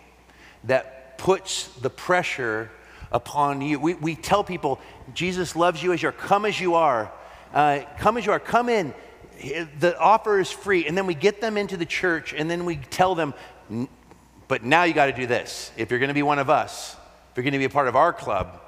that 0.65 1.17
puts 1.17 1.67
the 1.80 1.89
pressure 1.89 2.71
upon 3.11 3.61
you. 3.61 3.80
We, 3.80 3.93
we 3.93 4.15
tell 4.15 4.43
people, 4.43 4.80
Jesus 5.13 5.55
loves 5.55 5.82
you 5.82 5.93
as 5.93 6.01
you 6.01 6.09
are, 6.09 6.13
come 6.13 6.45
as 6.45 6.59
you 6.59 6.76
are. 6.76 7.11
Uh, 7.53 7.82
come 7.99 8.17
as 8.17 8.26
you 8.26 8.34
are, 8.34 8.39
come 8.39 8.67
in. 8.67 8.93
The 9.80 9.97
offer 9.97 10.39
is 10.39 10.51
free. 10.51 10.88
And 10.88 10.97
then 10.97 11.07
we 11.07 11.13
get 11.13 11.39
them 11.39 11.57
into 11.57 11.78
the 11.78 11.86
church 11.86 12.34
and 12.34 12.49
then 12.49 12.65
we 12.65 12.78
tell 12.78 13.15
them, 13.15 13.34
but 14.47 14.63
now 14.63 14.84
you 14.84 14.93
got 14.93 15.05
to 15.07 15.13
do 15.13 15.28
this. 15.28 15.71
If 15.78 15.89
you're 15.89 15.99
going 15.99 16.09
to 16.09 16.15
be 16.15 16.23
one 16.23 16.39
of 16.39 16.49
us, 16.49 16.95
if 17.32 17.38
you're 17.38 17.43
going 17.43 17.53
to 17.53 17.59
be 17.59 17.65
a 17.65 17.69
part 17.69 17.88
of 17.88 17.95
our 17.95 18.11
club, 18.11 18.61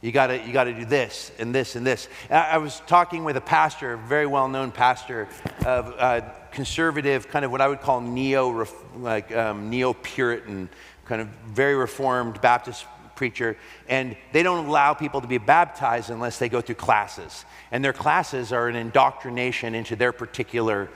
you 0.00 0.12
got 0.12 0.28
to 0.28 0.38
you 0.38 0.52
got 0.52 0.64
to 0.64 0.74
do 0.74 0.84
this 0.84 1.32
and 1.38 1.54
this 1.54 1.74
and 1.74 1.86
this. 1.86 2.08
I 2.30 2.58
was 2.58 2.82
talking 2.86 3.24
with 3.24 3.36
a 3.36 3.40
pastor, 3.40 3.94
a 3.94 3.98
very 3.98 4.26
well 4.26 4.48
known 4.48 4.70
pastor 4.70 5.28
of 5.64 5.94
uh, 5.98 6.20
conservative, 6.50 7.28
kind 7.28 7.44
of 7.44 7.50
what 7.50 7.60
I 7.60 7.68
would 7.68 7.80
call 7.80 8.00
neo 8.00 8.66
like 8.98 9.34
um, 9.34 9.70
neo 9.70 9.94
Puritan, 9.94 10.68
kind 11.06 11.20
of 11.22 11.28
very 11.48 11.74
reformed 11.74 12.40
Baptist 12.40 12.86
preacher, 13.14 13.56
and 13.88 14.16
they 14.32 14.42
don't 14.42 14.66
allow 14.66 14.92
people 14.92 15.22
to 15.22 15.26
be 15.26 15.38
baptized 15.38 16.10
unless 16.10 16.38
they 16.38 16.50
go 16.50 16.60
through 16.60 16.74
classes. 16.74 17.46
And 17.72 17.82
their 17.82 17.94
classes 17.94 18.52
are 18.52 18.68
an 18.68 18.76
indoctrination 18.76 19.74
into 19.74 19.96
their 19.96 20.12
particular 20.12 20.90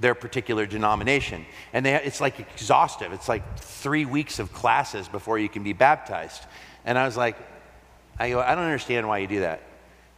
their 0.00 0.14
particular 0.14 0.64
denomination. 0.64 1.44
And 1.74 1.84
they, 1.84 1.94
it's 1.94 2.22
like 2.22 2.40
exhaustive. 2.40 3.12
It's 3.12 3.28
like 3.28 3.58
three 3.58 4.06
weeks 4.06 4.38
of 4.38 4.50
classes 4.52 5.08
before 5.08 5.38
you 5.38 5.48
can 5.48 5.62
be 5.62 5.74
baptized. 5.74 6.42
And 6.86 6.96
I 6.96 7.04
was 7.04 7.18
like, 7.18 7.36
I, 8.20 8.28
go, 8.28 8.40
I 8.40 8.54
don't 8.54 8.64
understand 8.64 9.08
why 9.08 9.18
you 9.18 9.26
do 9.26 9.40
that. 9.40 9.62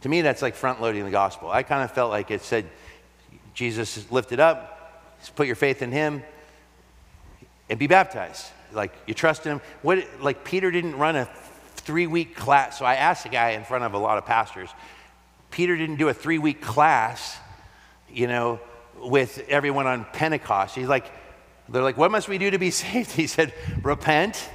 To 0.01 0.09
me, 0.09 0.21
that's 0.21 0.41
like 0.41 0.55
front 0.55 0.81
loading 0.81 1.05
the 1.05 1.11
gospel. 1.11 1.49
I 1.49 1.63
kind 1.63 1.83
of 1.83 1.91
felt 1.91 2.11
like 2.11 2.31
it 2.31 2.41
said, 2.41 2.69
Jesus 3.53 4.11
lifted 4.11 4.41
up, 4.41 5.01
put 5.37 5.47
your 5.47 5.55
faith 5.55 5.81
in 5.81 5.93
him, 5.93 6.21
and 7.69 7.79
be 7.79 7.87
baptized. 7.87 8.45
Like 8.73 8.91
you 9.07 9.13
trust 9.13 9.45
him. 9.45 9.61
What, 9.83 10.05
like 10.19 10.43
Peter 10.43 10.69
didn't 10.69 10.97
run 10.97 11.15
a 11.15 11.29
three 11.75 12.05
week 12.05 12.35
class. 12.35 12.77
So 12.77 12.83
I 12.83 12.95
asked 12.95 13.23
the 13.23 13.29
guy 13.29 13.51
in 13.51 13.63
front 13.63 13.85
of 13.85 13.93
a 13.93 13.97
lot 13.97 14.17
of 14.17 14.25
pastors, 14.25 14.69
Peter 15.49 15.77
didn't 15.77 15.95
do 15.95 16.09
a 16.09 16.13
three 16.13 16.39
week 16.39 16.61
class, 16.61 17.37
you 18.11 18.27
know, 18.27 18.59
with 18.97 19.45
everyone 19.47 19.87
on 19.87 20.05
Pentecost. 20.11 20.75
He's 20.75 20.89
like, 20.89 21.09
they're 21.69 21.81
like, 21.81 21.95
what 21.95 22.11
must 22.11 22.27
we 22.27 22.37
do 22.37 22.51
to 22.51 22.57
be 22.57 22.71
saved? 22.71 23.11
He 23.11 23.27
said, 23.27 23.53
repent 23.81 24.49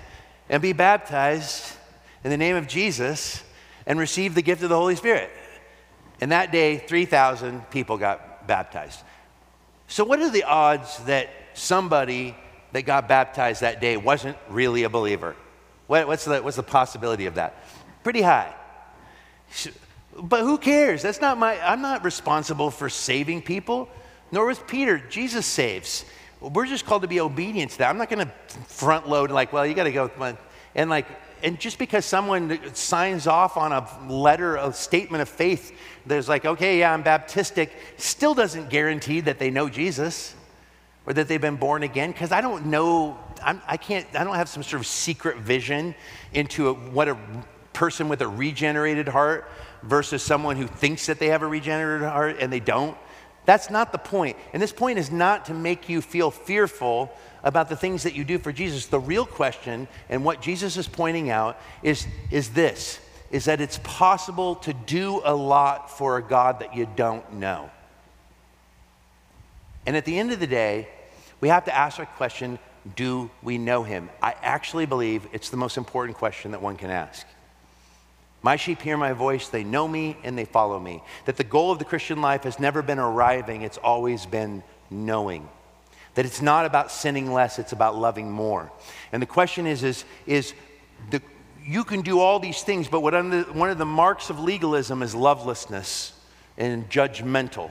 and 0.50 0.60
be 0.60 0.74
baptized 0.74 1.77
in 2.24 2.30
the 2.30 2.36
name 2.36 2.56
of 2.56 2.66
Jesus 2.66 3.42
and 3.86 3.98
receive 3.98 4.34
the 4.34 4.42
gift 4.42 4.62
of 4.62 4.68
the 4.68 4.76
Holy 4.76 4.96
Spirit. 4.96 5.30
And 6.20 6.32
that 6.32 6.52
day, 6.52 6.78
3,000 6.78 7.70
people 7.70 7.96
got 7.96 8.46
baptized. 8.46 9.00
So, 9.86 10.04
what 10.04 10.20
are 10.20 10.30
the 10.30 10.44
odds 10.44 10.98
that 11.04 11.30
somebody 11.54 12.36
that 12.72 12.82
got 12.82 13.08
baptized 13.08 13.62
that 13.62 13.80
day 13.80 13.96
wasn't 13.96 14.36
really 14.48 14.82
a 14.82 14.90
believer? 14.90 15.36
What, 15.86 16.06
what's, 16.06 16.24
the, 16.24 16.42
what's 16.42 16.56
the 16.56 16.62
possibility 16.62 17.26
of 17.26 17.36
that? 17.36 17.64
Pretty 18.04 18.20
high. 18.20 18.54
But 20.20 20.40
who 20.40 20.58
cares? 20.58 21.02
That's 21.02 21.20
not 21.20 21.38
my, 21.38 21.58
I'm 21.60 21.80
not 21.80 22.04
responsible 22.04 22.70
for 22.70 22.88
saving 22.90 23.42
people, 23.42 23.88
nor 24.32 24.46
was 24.46 24.58
Peter. 24.58 24.98
Jesus 24.98 25.46
saves. 25.46 26.04
We're 26.40 26.66
just 26.66 26.84
called 26.84 27.02
to 27.02 27.08
be 27.08 27.20
obedient 27.20 27.72
to 27.72 27.78
that. 27.78 27.90
I'm 27.90 27.98
not 27.98 28.10
going 28.10 28.26
to 28.26 28.32
front 28.66 29.08
load 29.08 29.30
like, 29.30 29.52
well, 29.52 29.66
you 29.66 29.74
got 29.74 29.84
to 29.84 29.92
go 29.92 30.10
and 30.74 30.90
like, 30.90 31.06
and 31.42 31.58
just 31.58 31.78
because 31.78 32.04
someone 32.04 32.58
signs 32.74 33.26
off 33.26 33.56
on 33.56 33.72
a 33.72 34.12
letter, 34.12 34.56
a 34.56 34.72
statement 34.72 35.22
of 35.22 35.28
faith, 35.28 35.76
there's 36.06 36.28
like, 36.28 36.44
okay, 36.44 36.80
yeah, 36.80 36.92
I'm 36.92 37.04
Baptistic, 37.04 37.70
still 37.96 38.34
doesn't 38.34 38.70
guarantee 38.70 39.20
that 39.20 39.38
they 39.38 39.50
know 39.50 39.68
Jesus 39.68 40.34
or 41.06 41.12
that 41.14 41.28
they've 41.28 41.40
been 41.40 41.56
born 41.56 41.82
again 41.82 42.12
because 42.12 42.32
I 42.32 42.40
don't 42.40 42.66
know, 42.66 43.18
I'm, 43.42 43.62
I 43.66 43.76
can't, 43.76 44.06
I 44.14 44.24
don't 44.24 44.34
have 44.34 44.48
some 44.48 44.62
sort 44.62 44.80
of 44.80 44.86
secret 44.86 45.38
vision 45.38 45.94
into 46.32 46.68
a, 46.68 46.74
what 46.74 47.08
a 47.08 47.16
person 47.72 48.08
with 48.08 48.20
a 48.22 48.28
regenerated 48.28 49.08
heart 49.08 49.50
versus 49.82 50.22
someone 50.22 50.56
who 50.56 50.66
thinks 50.66 51.06
that 51.06 51.18
they 51.18 51.28
have 51.28 51.42
a 51.42 51.46
regenerated 51.46 52.08
heart 52.08 52.36
and 52.40 52.52
they 52.52 52.60
don't. 52.60 52.96
That's 53.44 53.70
not 53.70 53.92
the 53.92 53.98
point. 53.98 54.36
And 54.52 54.60
this 54.60 54.72
point 54.72 54.98
is 54.98 55.10
not 55.10 55.46
to 55.46 55.54
make 55.54 55.88
you 55.88 56.02
feel 56.02 56.30
fearful 56.30 57.10
about 57.42 57.68
the 57.68 57.76
things 57.76 58.02
that 58.02 58.14
you 58.14 58.24
do 58.24 58.38
for 58.38 58.52
Jesus. 58.52 58.86
The 58.86 59.00
real 59.00 59.26
question, 59.26 59.88
and 60.08 60.24
what 60.24 60.40
Jesus 60.40 60.76
is 60.76 60.88
pointing 60.88 61.30
out, 61.30 61.58
is, 61.82 62.06
is 62.30 62.50
this 62.50 63.00
is 63.30 63.44
that 63.44 63.60
it's 63.60 63.78
possible 63.82 64.54
to 64.54 64.72
do 64.72 65.20
a 65.24 65.34
lot 65.34 65.90
for 65.90 66.16
a 66.16 66.22
God 66.22 66.60
that 66.60 66.74
you 66.74 66.88
don't 66.96 67.34
know. 67.34 67.70
And 69.86 69.96
at 69.96 70.04
the 70.04 70.18
end 70.18 70.32
of 70.32 70.40
the 70.40 70.46
day, 70.46 70.88
we 71.40 71.48
have 71.48 71.64
to 71.66 71.76
ask 71.76 71.98
our 71.98 72.06
question 72.06 72.58
do 72.96 73.30
we 73.42 73.58
know 73.58 73.82
him? 73.82 74.08
I 74.22 74.34
actually 74.40 74.86
believe 74.86 75.26
it's 75.32 75.50
the 75.50 75.56
most 75.58 75.76
important 75.76 76.16
question 76.16 76.52
that 76.52 76.62
one 76.62 76.76
can 76.76 76.90
ask. 76.90 77.26
My 78.40 78.56
sheep 78.56 78.80
hear 78.80 78.96
my 78.96 79.12
voice, 79.12 79.48
they 79.48 79.64
know 79.64 79.86
me, 79.86 80.16
and 80.22 80.38
they 80.38 80.44
follow 80.44 80.78
me. 80.78 81.02
That 81.26 81.36
the 81.36 81.44
goal 81.44 81.72
of 81.72 81.78
the 81.78 81.84
Christian 81.84 82.22
life 82.22 82.44
has 82.44 82.58
never 82.58 82.82
been 82.82 82.98
arriving, 82.98 83.62
it's 83.62 83.78
always 83.78 84.26
been 84.26 84.62
knowing. 84.90 85.48
That 86.14 86.26
it's 86.26 86.42
not 86.42 86.66
about 86.66 86.90
sinning 86.90 87.32
less, 87.32 87.58
it's 87.58 87.72
about 87.72 87.96
loving 87.96 88.30
more. 88.30 88.72
And 89.12 89.22
the 89.22 89.26
question 89.26 89.66
is, 89.66 89.82
is, 89.84 90.04
is 90.26 90.54
the, 91.10 91.22
you 91.64 91.84
can 91.84 92.02
do 92.02 92.18
all 92.20 92.40
these 92.40 92.62
things, 92.62 92.88
but 92.88 93.00
what 93.00 93.14
under, 93.14 93.42
one 93.52 93.70
of 93.70 93.78
the 93.78 93.86
marks 93.86 94.30
of 94.30 94.40
legalism 94.40 95.02
is 95.02 95.14
lovelessness 95.14 96.12
and 96.56 96.88
judgmental. 96.90 97.70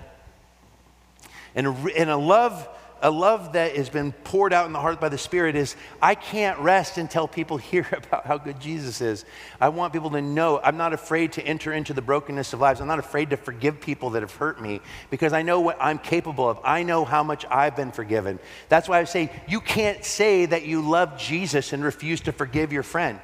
And 1.56 1.68
a, 1.68 1.72
and 1.98 2.10
a 2.10 2.18
love 2.18 2.68
a 3.02 3.12
love 3.12 3.54
that 3.54 3.76
has 3.76 3.90
been 3.90 4.12
poured 4.12 4.54
out 4.54 4.66
in 4.66 4.74
the 4.74 4.80
heart 4.80 5.00
by 5.00 5.10
the 5.10 5.18
Spirit 5.18 5.56
is 5.56 5.76
I 6.02 6.16
can't 6.16 6.60
rest 6.60 6.98
until 6.98 7.28
people 7.28 7.58
hear 7.58 7.88
about 7.92 8.26
how 8.26 8.38
good 8.38 8.60
Jesus 8.60 9.02
is. 9.02 9.26
I 9.62 9.70
want 9.70 9.94
people 9.94 10.10
to 10.12 10.22
know 10.22 10.60
I'm 10.64 10.78
not 10.78 10.94
afraid 10.94 11.34
to 11.34 11.46
enter 11.46 11.74
into 11.74 11.94
the 11.94 12.02
brokenness 12.02 12.54
of 12.54 12.60
lives. 12.60 12.82
I'm 12.82 12.88
not 12.88 13.00
afraid 13.00 13.30
to 13.30 13.38
forgive 13.38 13.80
people 13.80 14.12
that 14.12 14.22
have 14.22 14.34
hurt 14.36 14.62
me 14.62 14.82
because 15.10 15.34
I 15.34 15.42
know 15.42 15.60
what 15.60 15.78
I'm 15.80 16.00
capable 16.00 16.50
of. 16.50 16.60
I 16.64 16.84
know 16.84 17.06
how 17.06 17.24
much 17.24 17.46
I've 17.46 17.76
been 17.76 17.92
forgiven. 17.92 18.40
That's 18.70 18.90
why 18.90 19.00
I 19.00 19.04
say 19.04 19.32
you 19.48 19.62
can't 19.62 20.04
say 20.04 20.46
that 20.46 20.66
you 20.66 20.82
love 20.82 21.18
Jesus 21.18 21.74
and 21.74 21.84
refuse 21.84 22.22
to 22.22 22.32
forgive 22.32 22.74
your 22.74 22.84
friend, 22.84 23.20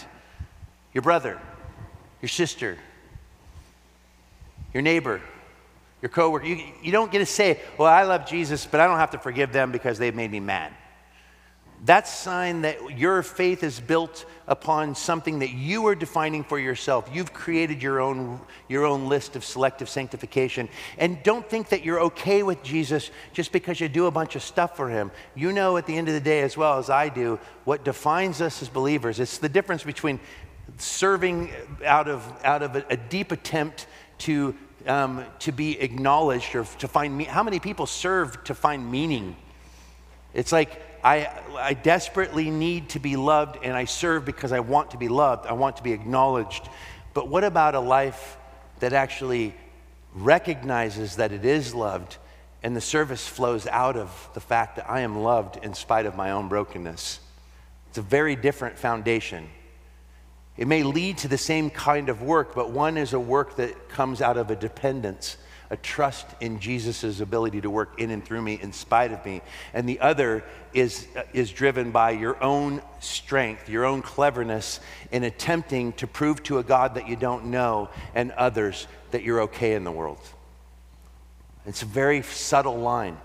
your 0.93 1.01
brother, 1.01 1.39
your 2.21 2.29
sister, 2.29 2.77
your 4.73 4.83
neighbor 4.83 5.21
your 6.03 6.09
coworker. 6.09 6.45
You, 6.45 6.61
you 6.81 6.91
don't 6.91 7.13
get 7.13 7.19
to 7.19 7.25
say, 7.25 7.61
well, 7.77 7.87
I 7.87 8.03
love 8.03 8.25
Jesus, 8.25 8.65
but 8.65 8.81
I 8.81 8.87
don't 8.87 8.97
have 8.97 9.11
to 9.11 9.17
forgive 9.17 9.53
them 9.53 9.71
because 9.71 9.97
they've 9.97 10.13
made 10.13 10.29
me 10.29 10.41
mad. 10.41 10.73
That's 11.85 12.11
a 12.11 12.15
sign 12.15 12.61
that 12.63 12.97
your 12.97 13.23
faith 13.23 13.63
is 13.63 13.79
built 13.79 14.25
upon 14.45 14.95
something 14.95 15.39
that 15.39 15.51
you 15.51 15.87
are 15.87 15.95
defining 15.95 16.43
for 16.43 16.59
yourself. 16.59 17.09
You've 17.13 17.31
created 17.31 17.81
your 17.81 18.01
own, 18.01 18.41
your 18.67 18.85
own 18.85 19.07
list 19.07 19.37
of 19.37 19.45
selective 19.45 19.87
sanctification. 19.87 20.67
And 20.97 21.23
don't 21.23 21.49
think 21.49 21.69
that 21.69 21.85
you're 21.85 22.01
okay 22.01 22.43
with 22.43 22.61
Jesus 22.63 23.09
just 23.31 23.53
because 23.53 23.79
you 23.79 23.87
do 23.87 24.07
a 24.07 24.11
bunch 24.11 24.35
of 24.35 24.43
stuff 24.43 24.75
for 24.75 24.89
him. 24.89 25.09
You 25.35 25.53
know 25.53 25.77
at 25.77 25.85
the 25.85 25.95
end 25.95 26.09
of 26.09 26.13
the 26.15 26.19
day, 26.19 26.41
as 26.41 26.57
well 26.57 26.79
as 26.79 26.89
I 26.89 27.07
do, 27.07 27.39
what 27.63 27.85
defines 27.85 28.41
us 28.41 28.61
as 28.61 28.67
believers. 28.67 29.21
It's 29.21 29.37
the 29.37 29.47
difference 29.47 29.83
between 29.83 30.19
serving 30.77 31.51
out 31.85 32.09
of, 32.09 32.29
out 32.43 32.61
of 32.61 32.75
a, 32.75 32.85
a 32.89 32.97
deep 32.97 33.31
attempt 33.31 33.87
to 34.19 34.55
um, 34.87 35.25
to 35.39 35.51
be 35.51 35.79
acknowledged 35.79 36.55
or 36.55 36.63
to 36.79 36.87
find 36.87 37.15
me. 37.17 37.23
How 37.25 37.43
many 37.43 37.59
people 37.59 37.85
serve 37.85 38.43
to 38.45 38.55
find 38.55 38.91
meaning? 38.91 39.35
It's 40.33 40.51
like 40.51 40.81
I, 41.03 41.29
I 41.55 41.73
desperately 41.73 42.49
need 42.49 42.89
to 42.89 42.99
be 42.99 43.15
loved 43.15 43.59
and 43.63 43.75
I 43.75 43.85
serve 43.85 44.25
because 44.25 44.51
I 44.51 44.61
want 44.61 44.91
to 44.91 44.97
be 44.97 45.09
loved. 45.09 45.45
I 45.45 45.53
want 45.53 45.77
to 45.77 45.83
be 45.83 45.91
acknowledged. 45.91 46.67
But 47.13 47.27
what 47.27 47.43
about 47.43 47.75
a 47.75 47.79
life 47.79 48.37
that 48.79 48.93
actually 48.93 49.53
recognizes 50.13 51.17
that 51.17 51.31
it 51.31 51.45
is 51.45 51.75
loved 51.75 52.17
and 52.63 52.75
the 52.75 52.81
service 52.81 53.27
flows 53.27 53.67
out 53.67 53.97
of 53.97 54.29
the 54.33 54.39
fact 54.39 54.77
that 54.77 54.89
I 54.89 55.01
am 55.01 55.21
loved 55.21 55.57
in 55.57 55.73
spite 55.73 56.05
of 56.05 56.15
my 56.15 56.31
own 56.31 56.47
brokenness? 56.47 57.19
It's 57.89 57.97
a 57.97 58.01
very 58.01 58.35
different 58.35 58.79
foundation. 58.79 59.49
It 60.55 60.67
may 60.67 60.83
lead 60.83 61.17
to 61.19 61.27
the 61.27 61.37
same 61.37 61.69
kind 61.69 62.09
of 62.09 62.21
work, 62.21 62.53
but 62.53 62.69
one 62.69 62.97
is 62.97 63.13
a 63.13 63.19
work 63.19 63.55
that 63.55 63.89
comes 63.89 64.21
out 64.21 64.37
of 64.37 64.51
a 64.51 64.55
dependence, 64.55 65.37
a 65.71 65.77
trust 65.77 66.27
in 66.41 66.59
Jesus' 66.59 67.19
ability 67.19 67.61
to 67.61 67.71
work 67.71 67.99
in 67.99 68.11
and 68.11 68.23
through 68.23 68.43
me 68.43 68.59
in 68.61 68.71
spite 68.71 69.11
of 69.11 69.25
me. 69.25 69.41
And 69.73 69.89
the 69.89 69.99
other 69.99 70.43
is, 70.73 71.07
uh, 71.15 71.23
is 71.33 71.51
driven 71.51 71.89
by 71.89 72.11
your 72.11 72.41
own 72.43 72.83
strength, 72.99 73.67
your 73.67 73.83
own 73.83 74.03
cleverness 74.03 74.79
in 75.11 75.23
attempting 75.23 75.93
to 75.93 76.05
prove 76.05 76.43
to 76.43 76.59
a 76.59 76.63
God 76.63 76.95
that 76.95 77.07
you 77.07 77.15
don't 77.15 77.45
know 77.45 77.89
and 78.13 78.31
others 78.33 78.87
that 79.09 79.23
you're 79.23 79.41
okay 79.41 79.73
in 79.73 79.83
the 79.83 79.91
world. 79.91 80.21
It's 81.65 81.81
a 81.81 81.87
very 81.87 82.21
subtle 82.21 82.77
line. 82.77 83.17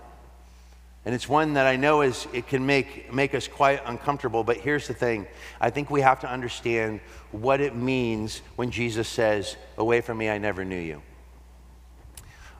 And 1.09 1.15
it's 1.15 1.27
one 1.27 1.53
that 1.53 1.65
I 1.65 1.75
know 1.75 2.01
is 2.01 2.27
it 2.33 2.45
can 2.45 2.67
make, 2.67 3.11
make 3.11 3.33
us 3.33 3.47
quite 3.47 3.81
uncomfortable. 3.83 4.43
But 4.43 4.57
here's 4.57 4.87
the 4.87 4.93
thing 4.93 5.25
I 5.59 5.71
think 5.71 5.89
we 5.89 6.01
have 6.01 6.19
to 6.19 6.29
understand 6.29 6.99
what 7.31 7.61
it 7.61 7.75
means 7.75 8.43
when 8.57 8.69
Jesus 8.69 9.07
says, 9.07 9.57
Away 9.79 10.01
from 10.01 10.19
me, 10.19 10.29
I 10.29 10.37
never 10.37 10.63
knew 10.63 10.77
you. 10.77 11.01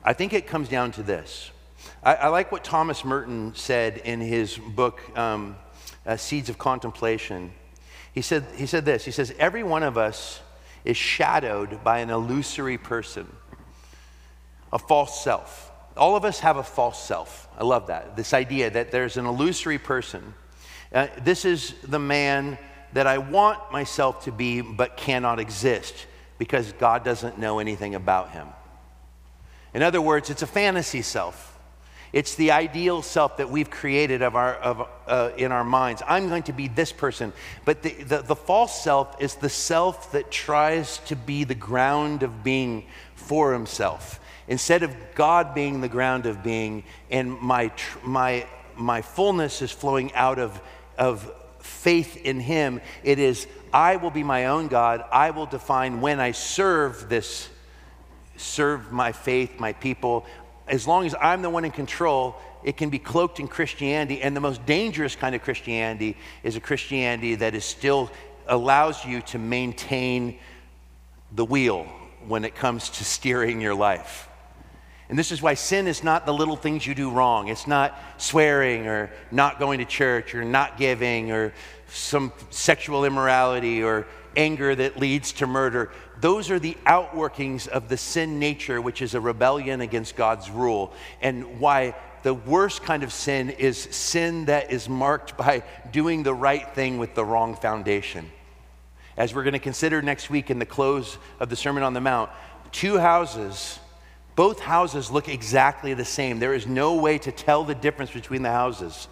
I 0.02 0.14
think 0.14 0.32
it 0.32 0.48
comes 0.48 0.68
down 0.68 0.90
to 0.90 1.04
this. 1.04 1.52
I, 2.02 2.16
I 2.16 2.26
like 2.26 2.50
what 2.50 2.64
Thomas 2.64 3.04
Merton 3.04 3.54
said 3.54 3.98
in 3.98 4.20
his 4.20 4.58
book, 4.58 5.00
um, 5.16 5.54
uh, 6.04 6.16
Seeds 6.16 6.48
of 6.48 6.58
Contemplation. 6.58 7.52
He 8.12 8.20
said, 8.20 8.44
he 8.56 8.66
said 8.66 8.84
this 8.84 9.04
He 9.04 9.12
says, 9.12 9.32
Every 9.38 9.62
one 9.62 9.84
of 9.84 9.96
us 9.96 10.40
is 10.84 10.96
shadowed 10.96 11.84
by 11.84 12.00
an 12.00 12.10
illusory 12.10 12.78
person, 12.78 13.32
a 14.72 14.78
false 14.80 15.22
self 15.22 15.69
all 15.96 16.16
of 16.16 16.24
us 16.24 16.40
have 16.40 16.56
a 16.56 16.62
false 16.62 17.02
self. 17.02 17.48
I 17.58 17.64
love 17.64 17.88
that. 17.88 18.16
This 18.16 18.32
idea 18.32 18.70
that 18.70 18.90
there's 18.90 19.16
an 19.16 19.26
illusory 19.26 19.78
person. 19.78 20.34
Uh, 20.92 21.08
this 21.22 21.44
is 21.44 21.74
the 21.82 21.98
man 21.98 22.58
that 22.92 23.06
I 23.06 23.18
want 23.18 23.72
myself 23.72 24.24
to 24.24 24.32
be, 24.32 24.60
but 24.60 24.96
cannot 24.96 25.38
exist 25.38 26.06
because 26.38 26.72
God 26.72 27.04
doesn't 27.04 27.38
know 27.38 27.58
anything 27.58 27.94
about 27.94 28.30
him. 28.30 28.48
In 29.74 29.82
other 29.82 30.00
words, 30.00 30.30
it's 30.30 30.42
a 30.42 30.46
fantasy 30.46 31.02
self. 31.02 31.46
It's 32.12 32.34
the 32.34 32.50
ideal 32.50 33.02
self 33.02 33.36
that 33.36 33.50
we've 33.50 33.70
created 33.70 34.22
of 34.22 34.34
our, 34.34 34.54
of, 34.54 34.88
uh, 35.06 35.30
in 35.36 35.52
our 35.52 35.62
minds. 35.62 36.02
I'm 36.08 36.28
going 36.28 36.42
to 36.44 36.52
be 36.52 36.66
this 36.66 36.90
person. 36.90 37.32
But 37.64 37.82
the, 37.82 37.90
the, 37.90 38.22
the 38.22 38.34
false 38.34 38.82
self 38.82 39.20
is 39.22 39.36
the 39.36 39.48
self 39.48 40.10
that 40.10 40.32
tries 40.32 40.98
to 41.06 41.14
be 41.14 41.44
the 41.44 41.54
ground 41.54 42.24
of 42.24 42.42
being 42.42 42.86
for 43.14 43.52
himself 43.52 44.18
instead 44.50 44.82
of 44.82 44.94
God 45.14 45.54
being 45.54 45.80
the 45.80 45.88
ground 45.88 46.26
of 46.26 46.42
being, 46.42 46.82
and 47.08 47.38
my, 47.40 47.70
my, 48.02 48.44
my 48.76 49.00
fullness 49.00 49.62
is 49.62 49.70
flowing 49.70 50.12
out 50.12 50.40
of, 50.40 50.60
of 50.98 51.32
faith 51.60 52.16
in 52.16 52.40
Him, 52.40 52.80
it 53.04 53.20
is, 53.20 53.46
I 53.72 53.96
will 53.96 54.10
be 54.10 54.24
my 54.24 54.46
own 54.46 54.66
God. 54.66 55.04
I 55.12 55.30
will 55.30 55.46
define 55.46 56.00
when 56.00 56.18
I 56.18 56.32
serve 56.32 57.08
this, 57.08 57.48
serve 58.36 58.90
my 58.90 59.12
faith, 59.12 59.60
my 59.60 59.72
people. 59.72 60.26
As 60.66 60.84
long 60.84 61.06
as 61.06 61.14
I'm 61.20 61.42
the 61.42 61.50
one 61.50 61.64
in 61.64 61.70
control, 61.70 62.34
it 62.64 62.76
can 62.76 62.90
be 62.90 62.98
cloaked 62.98 63.38
in 63.38 63.46
Christianity. 63.46 64.20
And 64.20 64.34
the 64.34 64.40
most 64.40 64.66
dangerous 64.66 65.14
kind 65.14 65.36
of 65.36 65.42
Christianity 65.42 66.16
is 66.42 66.56
a 66.56 66.60
Christianity 66.60 67.36
that 67.36 67.54
is 67.54 67.64
still 67.64 68.10
allows 68.48 69.04
you 69.04 69.22
to 69.22 69.38
maintain 69.38 70.40
the 71.30 71.44
wheel 71.44 71.84
when 72.26 72.44
it 72.44 72.56
comes 72.56 72.90
to 72.90 73.04
steering 73.16 73.60
your 73.60 73.76
life. 73.76 74.26
And 75.10 75.18
this 75.18 75.32
is 75.32 75.42
why 75.42 75.54
sin 75.54 75.88
is 75.88 76.04
not 76.04 76.24
the 76.24 76.32
little 76.32 76.54
things 76.54 76.86
you 76.86 76.94
do 76.94 77.10
wrong. 77.10 77.48
It's 77.48 77.66
not 77.66 77.98
swearing 78.16 78.86
or 78.86 79.10
not 79.32 79.58
going 79.58 79.80
to 79.80 79.84
church 79.84 80.36
or 80.36 80.44
not 80.44 80.78
giving 80.78 81.32
or 81.32 81.52
some 81.88 82.32
sexual 82.50 83.04
immorality 83.04 83.82
or 83.82 84.06
anger 84.36 84.72
that 84.72 85.00
leads 85.00 85.32
to 85.32 85.48
murder. 85.48 85.90
Those 86.20 86.48
are 86.48 86.60
the 86.60 86.76
outworkings 86.86 87.66
of 87.66 87.88
the 87.88 87.96
sin 87.96 88.38
nature, 88.38 88.80
which 88.80 89.02
is 89.02 89.14
a 89.14 89.20
rebellion 89.20 89.80
against 89.80 90.14
God's 90.14 90.48
rule. 90.48 90.92
And 91.20 91.58
why 91.58 91.96
the 92.22 92.34
worst 92.34 92.84
kind 92.84 93.02
of 93.02 93.12
sin 93.12 93.50
is 93.50 93.78
sin 93.78 94.44
that 94.44 94.70
is 94.70 94.88
marked 94.88 95.36
by 95.36 95.64
doing 95.90 96.22
the 96.22 96.34
right 96.34 96.72
thing 96.72 96.98
with 96.98 97.16
the 97.16 97.24
wrong 97.24 97.56
foundation. 97.56 98.30
As 99.16 99.34
we're 99.34 99.42
going 99.42 99.54
to 99.54 99.58
consider 99.58 100.02
next 100.02 100.30
week 100.30 100.50
in 100.50 100.60
the 100.60 100.66
close 100.66 101.18
of 101.40 101.50
the 101.50 101.56
Sermon 101.56 101.82
on 101.82 101.94
the 101.94 102.00
Mount, 102.00 102.30
two 102.70 102.96
houses 102.96 103.80
both 104.40 104.58
houses 104.58 105.10
look 105.10 105.28
exactly 105.28 105.92
the 105.92 106.02
same. 106.02 106.38
There 106.38 106.54
is 106.54 106.66
no 106.66 106.94
way 106.94 107.18
to 107.18 107.30
tell 107.30 107.62
the 107.62 107.74
difference 107.74 108.10
between 108.10 108.40
the 108.40 108.50
houses. 108.50 109.06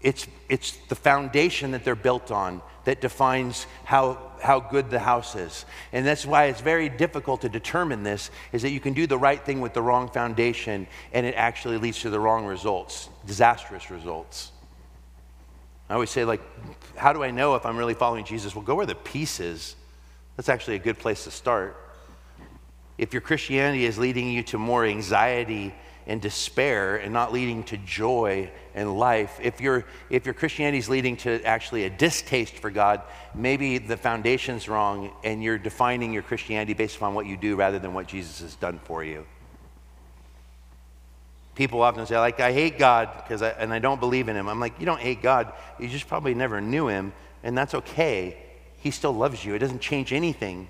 It's, 0.00 0.26
it's 0.48 0.78
the 0.88 0.94
foundation 0.94 1.72
that 1.72 1.84
they're 1.84 1.94
built 1.94 2.30
on 2.30 2.62
that 2.84 3.02
defines 3.02 3.66
how, 3.84 4.32
how 4.40 4.60
good 4.60 4.88
the 4.88 4.98
house 4.98 5.36
is. 5.36 5.66
And 5.92 6.06
that's 6.06 6.24
why 6.24 6.46
it's 6.46 6.62
very 6.62 6.88
difficult 6.88 7.42
to 7.42 7.50
determine 7.50 8.02
this, 8.02 8.30
is 8.50 8.62
that 8.62 8.70
you 8.70 8.80
can 8.80 8.94
do 8.94 9.06
the 9.06 9.18
right 9.18 9.44
thing 9.44 9.60
with 9.60 9.74
the 9.74 9.82
wrong 9.82 10.08
foundation 10.08 10.86
and 11.12 11.26
it 11.26 11.34
actually 11.34 11.76
leads 11.76 12.00
to 12.00 12.08
the 12.08 12.18
wrong 12.18 12.46
results, 12.46 13.10
disastrous 13.26 13.90
results. 13.90 14.52
I 15.90 15.92
always 15.92 16.08
say, 16.08 16.24
like, 16.24 16.40
how 16.96 17.12
do 17.12 17.22
I 17.22 17.30
know 17.30 17.56
if 17.56 17.66
I'm 17.66 17.76
really 17.76 17.92
following 17.92 18.24
Jesus? 18.24 18.54
Well, 18.54 18.64
go 18.64 18.74
where 18.74 18.86
the 18.86 18.94
peace 18.94 19.38
is. 19.38 19.76
That's 20.38 20.48
actually 20.48 20.76
a 20.76 20.78
good 20.78 20.98
place 20.98 21.24
to 21.24 21.30
start. 21.30 21.76
If 22.98 23.12
your 23.12 23.20
Christianity 23.20 23.84
is 23.84 23.98
leading 23.98 24.30
you 24.30 24.42
to 24.44 24.58
more 24.58 24.84
anxiety 24.84 25.74
and 26.06 26.20
despair 26.20 26.96
and 26.96 27.12
not 27.12 27.32
leading 27.32 27.64
to 27.64 27.76
joy 27.78 28.50
and 28.74 28.96
life, 28.98 29.38
if, 29.42 29.60
your 29.60 29.84
if 30.08 30.24
your 30.24 30.34
Christianity 30.34 30.78
is 30.78 30.88
leading 30.88 31.16
to 31.18 31.42
actually 31.44 31.84
a 31.84 31.90
distaste 31.90 32.54
for 32.54 32.70
God, 32.70 33.02
maybe 33.34 33.78
the 33.78 33.96
foundation's 33.96 34.68
wrong 34.68 35.12
and 35.24 35.42
you're 35.42 35.58
defining 35.58 36.12
your 36.12 36.22
Christianity 36.22 36.74
based 36.74 36.96
upon 36.96 37.14
what 37.14 37.26
you 37.26 37.36
do 37.36 37.56
rather 37.56 37.78
than 37.78 37.92
what 37.92 38.06
Jesus 38.06 38.40
has 38.40 38.54
done 38.54 38.78
for 38.84 39.04
you. 39.04 39.26
People 41.54 41.82
often 41.82 42.06
say, 42.06 42.18
like, 42.18 42.38
I 42.38 42.52
hate 42.52 42.78
God 42.78 43.10
because 43.16 43.40
I, 43.40 43.48
and 43.48 43.72
I 43.72 43.78
don't 43.78 43.98
believe 43.98 44.28
in 44.28 44.36
him. 44.36 44.46
I'm 44.46 44.60
like, 44.60 44.78
you 44.78 44.84
don't 44.84 45.00
hate 45.00 45.22
God. 45.22 45.52
You 45.78 45.88
just 45.88 46.06
probably 46.06 46.34
never 46.34 46.60
knew 46.60 46.86
him, 46.86 47.14
and 47.42 47.56
that's 47.56 47.74
okay. 47.74 48.36
He 48.78 48.90
still 48.90 49.12
loves 49.12 49.42
you. 49.42 49.54
It 49.54 49.60
doesn't 49.60 49.80
change 49.80 50.12
anything 50.12 50.68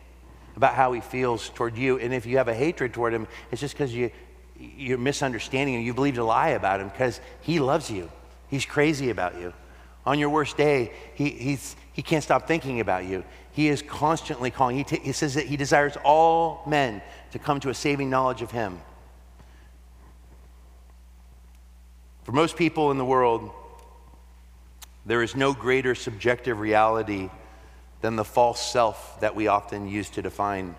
about 0.56 0.74
how 0.74 0.92
he 0.92 1.00
feels 1.00 1.50
toward 1.50 1.76
you. 1.76 1.98
And 1.98 2.12
if 2.12 2.26
you 2.26 2.38
have 2.38 2.48
a 2.48 2.54
hatred 2.54 2.94
toward 2.94 3.12
him, 3.12 3.28
it's 3.50 3.60
just 3.60 3.74
because 3.74 3.94
you, 3.94 4.10
you're 4.58 4.98
misunderstanding 4.98 5.74
him. 5.74 5.82
You 5.82 5.94
believed 5.94 6.18
a 6.18 6.24
lie 6.24 6.50
about 6.50 6.80
him 6.80 6.88
because 6.88 7.20
he 7.42 7.60
loves 7.60 7.90
you. 7.90 8.10
He's 8.48 8.64
crazy 8.64 9.10
about 9.10 9.38
you. 9.38 9.52
On 10.06 10.18
your 10.18 10.30
worst 10.30 10.56
day, 10.56 10.92
he, 11.14 11.30
he's, 11.30 11.76
he 11.92 12.00
can't 12.00 12.22
stop 12.24 12.46
thinking 12.46 12.80
about 12.80 13.04
you. 13.04 13.24
He 13.52 13.68
is 13.68 13.82
constantly 13.82 14.50
calling. 14.50 14.76
He, 14.76 14.84
t- 14.84 15.00
he 15.02 15.12
says 15.12 15.34
that 15.34 15.46
he 15.46 15.56
desires 15.56 15.96
all 16.04 16.62
men 16.66 17.02
to 17.32 17.38
come 17.38 17.60
to 17.60 17.70
a 17.70 17.74
saving 17.74 18.08
knowledge 18.08 18.40
of 18.40 18.50
him. 18.50 18.80
For 22.24 22.32
most 22.32 22.56
people 22.56 22.90
in 22.90 22.98
the 22.98 23.04
world, 23.04 23.50
there 25.04 25.22
is 25.22 25.36
no 25.36 25.52
greater 25.52 25.94
subjective 25.94 26.60
reality 26.60 27.30
than 28.00 28.16
the 28.16 28.24
false 28.24 28.60
self 28.60 29.20
that 29.20 29.34
we 29.34 29.48
often 29.48 29.88
use 29.88 30.10
to 30.10 30.22
define. 30.22 30.74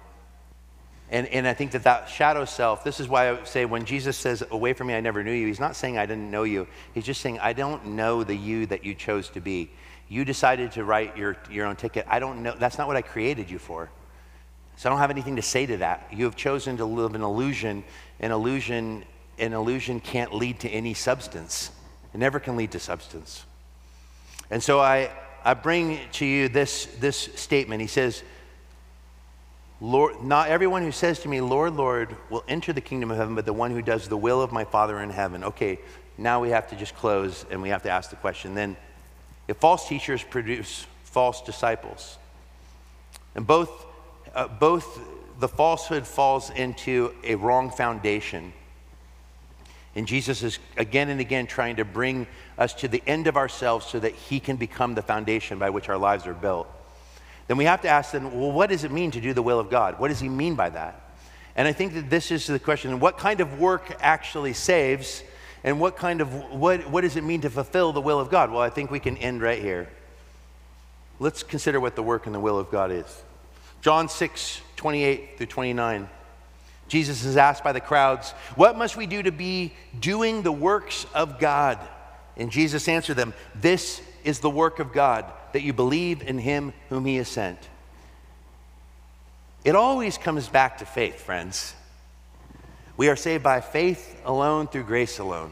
And, 1.09 1.27
and 1.27 1.47
I 1.47 1.53
think 1.53 1.71
that 1.71 1.83
that 1.83 2.09
shadow 2.09 2.45
self, 2.45 2.83
this 2.83 2.99
is 2.99 3.07
why 3.07 3.27
I 3.27 3.31
would 3.33 3.47
say 3.47 3.65
when 3.65 3.85
Jesus 3.85 4.17
says, 4.17 4.43
Away 4.51 4.73
from 4.73 4.87
me, 4.87 4.93
I 4.93 4.99
never 4.99 5.23
knew 5.23 5.31
you, 5.31 5.47
he's 5.47 5.59
not 5.59 5.75
saying 5.75 5.97
I 5.97 6.05
didn't 6.05 6.29
know 6.29 6.43
you. 6.43 6.67
He's 6.93 7.05
just 7.05 7.21
saying, 7.21 7.39
I 7.39 7.53
don't 7.53 7.85
know 7.87 8.23
the 8.23 8.35
you 8.35 8.65
that 8.67 8.83
you 8.83 8.93
chose 8.93 9.29
to 9.29 9.39
be. 9.39 9.71
You 10.09 10.25
decided 10.25 10.73
to 10.73 10.83
write 10.83 11.17
your, 11.17 11.37
your 11.49 11.65
own 11.65 11.75
ticket. 11.75 12.05
I 12.09 12.19
don't 12.19 12.43
know. 12.43 12.55
That's 12.57 12.77
not 12.77 12.87
what 12.87 12.97
I 12.97 13.01
created 13.01 13.49
you 13.49 13.59
for. 13.59 13.89
So 14.75 14.89
I 14.89 14.91
don't 14.91 14.99
have 14.99 15.11
anything 15.11 15.37
to 15.37 15.41
say 15.41 15.65
to 15.65 15.77
that. 15.77 16.07
You 16.11 16.25
have 16.25 16.35
chosen 16.35 16.77
to 16.77 16.85
live 16.85 17.15
an 17.15 17.21
illusion. 17.21 17.83
An 18.19 18.31
illusion 18.31 19.03
an 19.39 19.53
illusion 19.53 19.99
can't 19.99 20.33
lead 20.33 20.59
to 20.61 20.69
any 20.69 20.93
substance. 20.93 21.71
It 22.13 22.17
never 22.17 22.39
can 22.39 22.55
lead 22.55 22.71
to 22.71 22.79
substance. 22.79 23.45
And 24.49 24.63
so 24.63 24.79
I, 24.79 25.11
I 25.47 25.53
bring 25.53 25.97
to 26.11 26.25
you 26.25 26.49
this, 26.49 26.87
this 26.99 27.15
statement. 27.15 27.79
He 27.79 27.87
says, 27.87 28.21
Lord, 29.79 30.21
not 30.21 30.49
everyone 30.49 30.81
who 30.81 30.91
says 30.91 31.19
to 31.19 31.29
me, 31.29 31.39
Lord, 31.39 31.73
Lord, 31.73 32.17
will 32.29 32.43
enter 32.49 32.73
the 32.73 32.81
kingdom 32.81 33.11
of 33.11 33.17
heaven, 33.17 33.33
but 33.33 33.45
the 33.45 33.53
one 33.53 33.71
who 33.71 33.81
does 33.81 34.09
the 34.09 34.17
will 34.17 34.41
of 34.41 34.51
my 34.51 34.65
Father 34.65 34.99
in 34.99 35.09
heaven. 35.09 35.45
Okay, 35.45 35.79
now 36.17 36.41
we 36.41 36.49
have 36.49 36.67
to 36.71 36.75
just 36.75 36.95
close 36.95 37.45
and 37.49 37.61
we 37.61 37.69
have 37.69 37.81
to 37.83 37.89
ask 37.89 38.09
the 38.09 38.17
question 38.17 38.55
then 38.55 38.75
if 39.47 39.55
false 39.55 39.87
teachers 39.87 40.21
produce 40.21 40.85
false 41.05 41.41
disciples, 41.41 42.17
and 43.33 43.47
both, 43.47 43.85
uh, 44.35 44.49
both 44.49 44.99
the 45.39 45.47
falsehood 45.47 46.05
falls 46.05 46.49
into 46.49 47.15
a 47.23 47.35
wrong 47.35 47.71
foundation 47.71 48.51
and 49.97 50.07
Jesus 50.07 50.43
is 50.43 50.59
again 50.77 51.09
and 51.09 51.19
again 51.19 51.47
trying 51.47 51.77
to 51.77 51.83
bring 51.83 52.27
us 52.57 52.73
to 52.75 52.87
the 52.87 53.03
end 53.05 53.27
of 53.27 53.37
ourselves 53.37 53.85
so 53.85 53.99
that 53.99 54.13
He 54.13 54.39
can 54.39 54.55
become 54.55 54.95
the 54.95 55.01
foundation 55.01 55.59
by 55.59 55.69
which 55.69 55.89
our 55.89 55.97
lives 55.97 56.25
are 56.27 56.33
built. 56.33 56.67
Then 57.47 57.57
we 57.57 57.65
have 57.65 57.81
to 57.81 57.87
ask 57.87 58.11
then, 58.11 58.39
well, 58.39 58.51
what 58.51 58.69
does 58.69 58.83
it 58.83 58.91
mean 58.91 59.11
to 59.11 59.21
do 59.21 59.33
the 59.33 59.43
will 59.43 59.59
of 59.59 59.69
God? 59.69 59.99
What 59.99 60.09
does 60.09 60.19
He 60.19 60.29
mean 60.29 60.55
by 60.55 60.69
that? 60.69 61.01
And 61.55 61.67
I 61.67 61.73
think 61.73 61.93
that 61.93 62.09
this 62.09 62.31
is 62.31 62.45
the 62.45 62.59
question 62.59 62.99
what 62.99 63.17
kind 63.17 63.41
of 63.41 63.59
work 63.59 63.95
actually 63.99 64.53
saves? 64.53 65.23
And 65.63 65.79
what 65.79 65.97
kind 65.97 66.21
of, 66.21 66.51
what, 66.51 66.89
what 66.89 67.01
does 67.01 67.15
it 67.15 67.23
mean 67.23 67.41
to 67.41 67.49
fulfill 67.49 67.91
the 67.91 67.99
will 67.99 68.19
of 68.19 68.29
God? 68.29 68.51
Well, 68.51 68.61
I 68.61 68.69
think 68.69 68.91
we 68.91 68.99
can 68.99 69.17
end 69.17 69.41
right 69.41 69.61
here. 69.61 69.89
Let's 71.19 71.43
consider 71.43 71.79
what 71.79 71.95
the 71.95 72.03
work 72.03 72.25
and 72.25 72.33
the 72.35 72.39
will 72.39 72.59
of 72.59 72.69
God 72.69 72.91
is. 72.91 73.23
John 73.81 74.07
6, 74.07 74.61
28 74.75 75.37
through 75.37 75.47
29. 75.47 76.09
Jesus 76.87 77.25
is 77.25 77.37
asked 77.37 77.63
by 77.63 77.73
the 77.73 77.81
crowds, 77.81 78.31
What 78.55 78.77
must 78.77 78.95
we 78.95 79.07
do 79.07 79.23
to 79.23 79.31
be 79.31 79.73
doing 79.99 80.41
the 80.41 80.51
works 80.51 81.05
of 81.13 81.39
God? 81.39 81.79
And 82.37 82.51
Jesus 82.51 82.87
answered 82.87 83.17
them, 83.17 83.33
This 83.55 84.01
is 84.23 84.39
the 84.39 84.49
work 84.49 84.79
of 84.79 84.93
God, 84.93 85.25
that 85.53 85.63
you 85.63 85.73
believe 85.73 86.21
in 86.21 86.37
him 86.37 86.73
whom 86.89 87.05
he 87.05 87.17
has 87.17 87.27
sent. 87.27 87.59
It 89.65 89.75
always 89.75 90.17
comes 90.17 90.47
back 90.47 90.77
to 90.77 90.85
faith, 90.85 91.19
friends. 91.21 91.73
We 92.95 93.09
are 93.09 93.15
saved 93.15 93.43
by 93.43 93.61
faith 93.61 94.19
alone 94.23 94.67
through 94.67 94.83
grace 94.83 95.19
alone, 95.19 95.51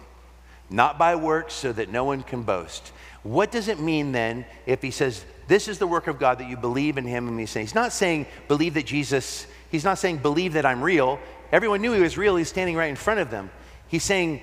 not 0.70 0.98
by 0.98 1.16
works 1.16 1.54
so 1.54 1.74
that 1.74 1.90
no 1.90 2.04
one 2.04 2.24
can 2.24 2.44
boast. 2.44 2.92
What 3.24 3.52
does 3.52 3.68
it 3.68 3.80
mean 3.80 4.12
then 4.12 4.46
if 4.66 4.82
he 4.82 4.92
says, 4.92 5.26
This 5.48 5.68
is 5.68 5.80
the 5.80 5.88
work 5.88 6.08
of 6.08 6.20
God 6.20 6.40
that 6.40 6.50
you 6.50 6.56
believe 6.58 6.98
in 6.98 7.06
him? 7.06 7.28
And 7.28 7.40
he's 7.40 7.50
saying, 7.50 7.66
He's 7.66 7.76
not 7.76 7.92
saying 7.92 8.28
believe 8.48 8.76
that 8.76 8.86
Jesus 8.86 9.48
He's 9.76 9.84
not 9.84 9.98
saying, 9.98 10.20
believe 10.20 10.54
that 10.54 10.66
I'm 10.66 10.82
real. 10.82 11.20
Everyone 11.52 11.82
knew 11.82 11.92
he 11.92 12.00
was 12.02 12.18
real. 12.18 12.38
He's 12.38 12.48
standing 12.48 12.78
right 12.78 12.90
in 12.90 12.96
front 12.96 13.20
of 13.20 13.30
them. 13.30 13.50
He's 13.90 14.04
saying, 14.04 14.42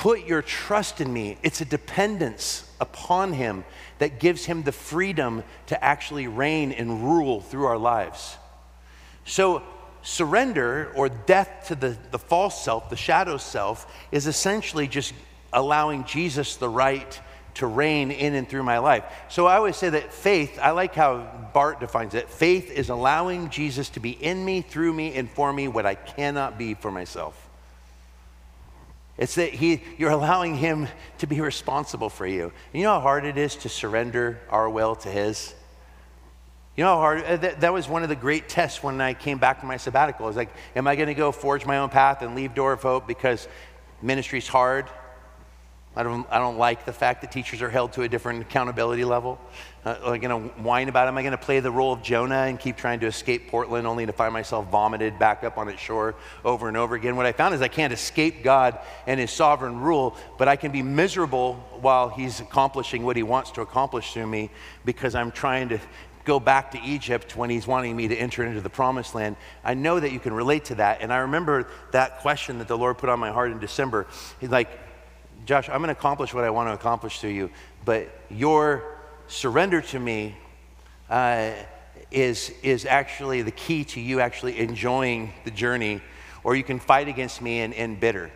put 0.00 0.26
your 0.26 0.40
trust 0.40 1.02
in 1.02 1.12
me. 1.12 1.36
It's 1.42 1.60
a 1.60 1.66
dependence 1.66 2.66
upon 2.80 3.34
him 3.34 3.66
that 3.98 4.18
gives 4.18 4.46
him 4.46 4.62
the 4.62 4.72
freedom 4.72 5.42
to 5.66 5.84
actually 5.84 6.26
reign 6.26 6.72
and 6.72 7.04
rule 7.04 7.42
through 7.42 7.66
our 7.66 7.76
lives. 7.76 8.38
So, 9.26 9.62
surrender 10.00 10.90
or 10.96 11.10
death 11.10 11.66
to 11.68 11.74
the, 11.74 11.98
the 12.12 12.18
false 12.18 12.64
self, 12.64 12.88
the 12.88 12.96
shadow 12.96 13.36
self, 13.36 13.94
is 14.10 14.26
essentially 14.26 14.88
just 14.88 15.12
allowing 15.52 16.04
Jesus 16.04 16.56
the 16.56 16.70
right 16.70 17.20
to 17.56 17.66
reign 17.66 18.10
in 18.10 18.34
and 18.34 18.48
through 18.48 18.62
my 18.62 18.78
life. 18.78 19.04
So 19.28 19.44
I 19.44 19.56
always 19.56 19.76
say 19.76 19.90
that 19.90 20.14
faith, 20.14 20.58
I 20.62 20.70
like 20.70 20.94
how 20.94 21.50
Bart 21.52 21.78
defines 21.78 22.14
it 22.14 22.30
faith 22.30 22.70
is 22.70 22.88
allowing 22.88 23.50
Jesus 23.50 23.90
to 23.90 24.00
be 24.00 24.12
in 24.12 24.42
me, 24.46 24.62
through 24.62 24.94
me, 24.94 25.14
and 25.14 25.30
for 25.30 25.52
me 25.52 25.68
what 25.68 25.84
I 25.84 25.94
cannot 25.94 26.56
be 26.56 26.72
for 26.72 26.90
myself. 26.90 27.49
It's 29.20 29.34
that 29.34 29.52
he, 29.52 29.82
you're 29.98 30.10
allowing 30.10 30.56
him 30.56 30.88
to 31.18 31.26
be 31.26 31.42
responsible 31.42 32.08
for 32.08 32.26
you. 32.26 32.52
You 32.72 32.84
know 32.84 32.94
how 32.94 33.00
hard 33.00 33.26
it 33.26 33.36
is 33.36 33.54
to 33.56 33.68
surrender 33.68 34.40
our 34.48 34.68
will 34.68 34.96
to 34.96 35.10
his? 35.10 35.54
You 36.74 36.84
know 36.84 36.94
how 36.94 37.00
hard, 37.00 37.24
uh, 37.24 37.36
that, 37.36 37.60
that 37.60 37.72
was 37.74 37.86
one 37.86 38.02
of 38.02 38.08
the 38.08 38.16
great 38.16 38.48
tests 38.48 38.82
when 38.82 38.98
I 38.98 39.12
came 39.12 39.36
back 39.36 39.60
from 39.60 39.68
my 39.68 39.76
sabbatical. 39.76 40.24
I 40.24 40.28
was 40.28 40.36
like, 40.36 40.48
am 40.74 40.86
I 40.86 40.96
going 40.96 41.08
to 41.08 41.14
go 41.14 41.32
forge 41.32 41.66
my 41.66 41.76
own 41.76 41.90
path 41.90 42.22
and 42.22 42.34
leave 42.34 42.54
Door 42.54 42.72
of 42.72 42.82
Hope 42.82 43.06
because 43.06 43.46
ministry's 44.00 44.48
hard? 44.48 44.88
I 45.94 46.02
don't, 46.02 46.26
I 46.30 46.38
don't 46.38 46.56
like 46.56 46.86
the 46.86 46.92
fact 46.94 47.20
that 47.20 47.30
teachers 47.30 47.60
are 47.60 47.68
held 47.68 47.92
to 47.94 48.02
a 48.02 48.08
different 48.08 48.40
accountability 48.40 49.04
level. 49.04 49.38
Uh, 49.82 49.96
am 50.04 50.12
I 50.12 50.18
going 50.18 50.42
to 50.42 50.48
whine 50.62 50.90
about 50.90 51.06
it? 51.06 51.08
Am 51.08 51.16
I 51.16 51.22
going 51.22 51.32
to 51.32 51.38
play 51.38 51.60
the 51.60 51.70
role 51.70 51.94
of 51.94 52.02
Jonah 52.02 52.42
and 52.42 52.60
keep 52.60 52.76
trying 52.76 53.00
to 53.00 53.06
escape 53.06 53.48
Portland 53.48 53.86
only 53.86 54.04
to 54.04 54.12
find 54.12 54.30
myself 54.30 54.68
vomited 54.68 55.18
back 55.18 55.42
up 55.42 55.56
on 55.56 55.68
its 55.70 55.80
shore 55.80 56.14
over 56.44 56.68
and 56.68 56.76
over 56.76 56.94
again? 56.94 57.16
What 57.16 57.24
I 57.24 57.32
found 57.32 57.54
is 57.54 57.62
I 57.62 57.68
can't 57.68 57.92
escape 57.92 58.44
God 58.44 58.78
and 59.06 59.18
His 59.18 59.30
sovereign 59.30 59.80
rule, 59.80 60.16
but 60.36 60.48
I 60.48 60.56
can 60.56 60.70
be 60.70 60.82
miserable 60.82 61.54
while 61.80 62.10
He's 62.10 62.40
accomplishing 62.40 63.04
what 63.04 63.16
He 63.16 63.22
wants 63.22 63.52
to 63.52 63.62
accomplish 63.62 64.12
through 64.12 64.26
me 64.26 64.50
because 64.84 65.14
I'm 65.14 65.30
trying 65.30 65.70
to 65.70 65.78
go 66.26 66.38
back 66.38 66.72
to 66.72 66.80
Egypt 66.82 67.34
when 67.34 67.48
He's 67.48 67.66
wanting 67.66 67.96
me 67.96 68.06
to 68.08 68.14
enter 68.14 68.44
into 68.44 68.60
the 68.60 68.68
promised 68.68 69.14
land. 69.14 69.36
I 69.64 69.72
know 69.72 69.98
that 69.98 70.12
you 70.12 70.20
can 70.20 70.34
relate 70.34 70.66
to 70.66 70.74
that. 70.74 71.00
And 71.00 71.10
I 71.10 71.18
remember 71.18 71.66
that 71.92 72.20
question 72.20 72.58
that 72.58 72.68
the 72.68 72.76
Lord 72.76 72.98
put 72.98 73.08
on 73.08 73.18
my 73.18 73.30
heart 73.30 73.50
in 73.50 73.58
December. 73.58 74.06
He's 74.40 74.50
like, 74.50 74.68
Josh, 75.46 75.70
I'm 75.70 75.78
going 75.78 75.88
to 75.88 75.98
accomplish 75.98 76.34
what 76.34 76.44
I 76.44 76.50
want 76.50 76.68
to 76.68 76.74
accomplish 76.74 77.18
through 77.18 77.30
you, 77.30 77.50
but 77.86 78.08
your 78.28 78.99
surrender 79.30 79.80
to 79.80 79.98
me 79.98 80.36
uh, 81.08 81.52
is, 82.10 82.52
is 82.62 82.84
actually 82.84 83.42
the 83.42 83.52
key 83.52 83.84
to 83.84 84.00
you 84.00 84.20
actually 84.20 84.58
enjoying 84.58 85.32
the 85.44 85.50
journey, 85.50 86.00
or 86.42 86.56
you 86.56 86.64
can 86.64 86.80
fight 86.80 87.08
against 87.08 87.40
me 87.40 87.60
and 87.60 87.72
end 87.74 88.00
bitter. 88.00 88.30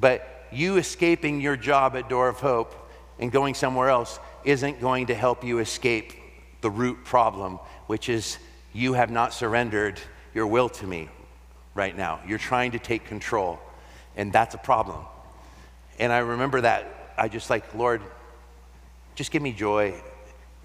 But 0.00 0.46
you 0.50 0.78
escaping 0.78 1.40
your 1.40 1.56
job 1.56 1.94
at 1.94 2.08
Door 2.08 2.28
of 2.28 2.40
Hope 2.40 2.74
and 3.18 3.30
going 3.30 3.54
somewhere 3.54 3.90
else 3.90 4.18
isn't 4.44 4.80
going 4.80 5.06
to 5.06 5.14
help 5.14 5.44
you 5.44 5.58
escape 5.58 6.14
the 6.62 6.70
root 6.70 7.04
problem, 7.04 7.58
which 7.86 8.08
is 8.08 8.38
you 8.72 8.94
have 8.94 9.10
not 9.10 9.34
surrendered 9.34 10.00
your 10.32 10.46
will 10.46 10.70
to 10.70 10.86
me 10.86 11.08
right 11.74 11.96
now. 11.96 12.20
You're 12.26 12.38
trying 12.38 12.72
to 12.72 12.78
take 12.78 13.04
control, 13.04 13.60
and 14.16 14.32
that's 14.32 14.54
a 14.54 14.58
problem. 14.58 15.04
And 15.98 16.12
I 16.12 16.18
remember 16.18 16.62
that. 16.62 17.12
I 17.16 17.28
just 17.28 17.50
like, 17.50 17.74
Lord, 17.74 18.00
just 19.14 19.30
give 19.30 19.42
me 19.42 19.52
joy 19.52 19.94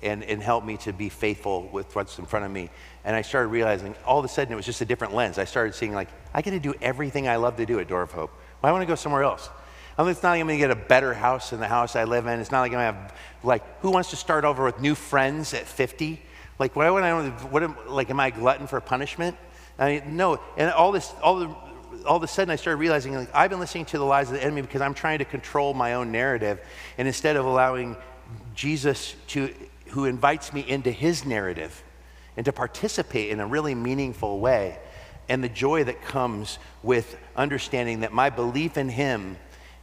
and, 0.02 0.24
and 0.24 0.42
help 0.42 0.66
me 0.66 0.78
to 0.78 0.94
be 0.94 1.10
faithful 1.10 1.68
with 1.72 1.96
what's 1.96 2.18
in 2.20 2.26
front 2.26 2.46
of 2.46 2.52
me. 2.52 2.70
And 3.04 3.16
I 3.16 3.22
started 3.22 3.50
realizing 3.50 3.96
all 4.06 4.20
of 4.20 4.26
a 4.26 4.28
sudden 4.28 4.54
it 4.54 4.56
was 4.56 4.66
just 4.66 4.82
a 4.82 4.86
different 4.86 5.14
lens. 5.14 5.38
I 5.38 5.46
started 5.46 5.76
seeing, 5.76 5.94
like, 5.94 6.10
I 6.34 6.42
get 6.42 6.52
to 6.52 6.60
do 6.60 6.74
everything 6.82 7.28
I 7.28 7.38
love 7.38 7.58
to 7.58 7.66
do 7.66 7.80
at 7.80 7.88
Door 7.88 8.04
of 8.04 8.12
Hope. 8.12 8.32
Why 8.62 8.72
want 8.72 8.82
to 8.82 8.88
go 8.88 8.96
somewhere 8.96 9.24
else? 9.24 9.50
I 9.98 10.04
mean, 10.04 10.12
it's 10.12 10.24
not 10.24 10.32
like 10.32 10.42
I'm 10.42 10.48
going 10.48 10.60
to 10.60 10.68
get 10.68 10.72
a 10.72 10.88
better 10.88 11.14
house 11.14 11.50
than 11.50 11.60
the 11.60 11.68
house 11.68 11.96
I 11.96 12.06
live 12.06 12.26
in. 12.26 12.40
It's 12.40 12.52
not 12.52 12.62
like 12.62 12.72
I'm 12.72 12.80
going 12.80 12.94
to 12.94 13.00
have, 13.00 13.16
like, 13.44 13.82
who 13.82 13.92
wants 13.92 14.12
to 14.12 14.16
start 14.16 14.46
over 14.46 14.64
with 14.64 14.80
new 14.80 14.96
friends 14.96 15.54
at 15.54 15.66
50? 15.66 16.22
Like, 16.58 16.76
why 16.76 16.90
would 16.90 17.04
I, 17.04 17.30
what 17.30 17.64
am, 17.64 17.76
like, 17.88 18.10
am 18.10 18.20
I 18.20 18.30
glutton 18.30 18.68
for 18.68 18.80
punishment? 18.80 19.36
I 19.78 20.00
mean, 20.00 20.18
no. 20.18 20.40
And 20.58 20.72
all 20.72 20.92
this, 20.92 21.12
all 21.22 21.40
the 21.40 21.56
all 22.06 22.18
of 22.18 22.24
a 22.24 22.28
sudden 22.28 22.52
I 22.52 22.56
started 22.56 22.78
realizing 22.78 23.16
like, 23.16 23.34
I've 23.34 23.50
been 23.50 23.60
listening 23.60 23.86
to 23.86 23.98
the 23.98 24.04
lies 24.04 24.28
of 24.28 24.36
the 24.36 24.44
enemy 24.44 24.62
because 24.62 24.82
I'm 24.82 24.94
trying 24.94 25.20
to 25.20 25.26
control 25.26 25.74
my 25.74 25.94
own 25.94 26.12
narrative. 26.12 26.60
And 26.98 27.08
instead 27.08 27.36
of 27.36 27.46
allowing 27.46 27.98
Jesus 28.56 29.16
to, 29.28 29.54
who 29.90 30.06
invites 30.06 30.54
me 30.54 30.62
into 30.68 30.92
his 30.92 31.26
narrative 31.26 31.84
and 32.38 32.46
to 32.46 32.54
participate 32.54 33.32
in 33.32 33.40
a 33.40 33.46
really 33.46 33.76
meaningful 33.76 34.40
way, 34.40 34.78
and 35.28 35.44
the 35.44 35.50
joy 35.50 35.84
that 35.84 36.02
comes 36.02 36.58
with 36.82 37.18
understanding 37.36 38.00
that 38.00 38.14
my 38.14 38.30
belief 38.30 38.78
in 38.78 38.90
Him 38.90 39.38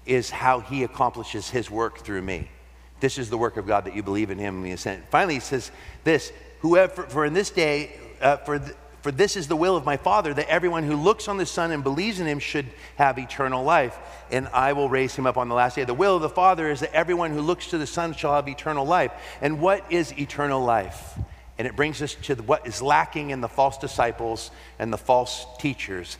is 0.06 0.30
how 0.30 0.60
He 0.60 0.82
accomplishes 0.82 1.50
His 1.50 1.70
work 1.70 1.98
through 1.98 2.22
me. 2.22 2.50
This 2.98 3.18
is 3.18 3.30
the 3.30 3.38
work 3.38 3.56
of 3.56 3.66
God 3.66 3.84
that 3.84 3.94
you 3.94 4.02
believe 4.02 4.30
in 4.30 4.38
Him 4.38 4.56
and 4.56 4.66
He 4.66 4.76
sent. 4.76 5.08
Finally, 5.10 5.34
He 5.34 5.40
says 5.40 5.70
this 6.02 6.32
Whoever, 6.60 7.02
for 7.04 7.26
in 7.26 7.34
this 7.34 7.50
day, 7.50 7.92
uh, 8.20 8.38
for, 8.38 8.58
for 9.06 9.12
this 9.12 9.36
is 9.36 9.46
the 9.46 9.54
will 9.54 9.76
of 9.76 9.84
my 9.84 9.96
Father, 9.96 10.34
that 10.34 10.48
everyone 10.48 10.82
who 10.82 10.96
looks 10.96 11.28
on 11.28 11.36
the 11.36 11.46
Son 11.46 11.70
and 11.70 11.84
believes 11.84 12.18
in 12.18 12.26
Him 12.26 12.40
should 12.40 12.66
have 12.96 13.20
eternal 13.20 13.62
life, 13.62 13.96
and 14.32 14.48
I 14.48 14.72
will 14.72 14.88
raise 14.88 15.14
him 15.14 15.28
up 15.28 15.36
on 15.36 15.48
the 15.48 15.54
last 15.54 15.76
day. 15.76 15.84
The 15.84 15.94
will 15.94 16.16
of 16.16 16.22
the 16.22 16.28
Father 16.28 16.68
is 16.68 16.80
that 16.80 16.92
everyone 16.92 17.30
who 17.30 17.40
looks 17.40 17.68
to 17.68 17.78
the 17.78 17.86
Son 17.86 18.14
shall 18.14 18.34
have 18.34 18.48
eternal 18.48 18.84
life. 18.84 19.12
And 19.40 19.60
what 19.60 19.84
is 19.92 20.12
eternal 20.18 20.60
life? 20.60 21.16
And 21.56 21.68
it 21.68 21.76
brings 21.76 22.02
us 22.02 22.16
to 22.22 22.34
what 22.34 22.66
is 22.66 22.82
lacking 22.82 23.30
in 23.30 23.40
the 23.40 23.48
false 23.48 23.78
disciples 23.78 24.50
and 24.80 24.92
the 24.92 24.98
false 24.98 25.46
teachers. 25.60 26.18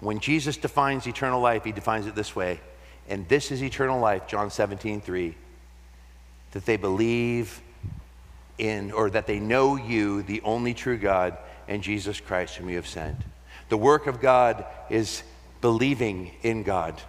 When 0.00 0.18
Jesus 0.18 0.56
defines 0.56 1.06
eternal 1.06 1.40
life, 1.40 1.62
he 1.62 1.70
defines 1.70 2.08
it 2.08 2.16
this 2.16 2.34
way. 2.34 2.58
And 3.08 3.28
this 3.28 3.52
is 3.52 3.62
eternal 3.62 4.00
life, 4.00 4.26
John 4.26 4.50
17, 4.50 5.02
3. 5.02 5.36
That 6.50 6.66
they 6.66 6.78
believe 6.78 7.62
in, 8.58 8.90
or 8.90 9.08
that 9.10 9.28
they 9.28 9.38
know 9.38 9.76
you, 9.76 10.22
the 10.24 10.40
only 10.40 10.74
true 10.74 10.98
God, 10.98 11.38
and 11.68 11.82
Jesus 11.82 12.18
Christ, 12.20 12.56
whom 12.56 12.68
you 12.68 12.76
have 12.76 12.86
sent. 12.86 13.16
The 13.68 13.76
work 13.76 14.06
of 14.06 14.20
God 14.20 14.64
is 14.90 15.22
believing 15.60 16.32
in 16.42 16.62
God. 16.62 17.00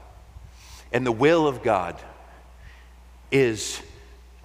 And 0.92 1.06
the 1.06 1.12
will 1.12 1.48
of 1.48 1.64
God 1.64 1.96
is 3.32 3.82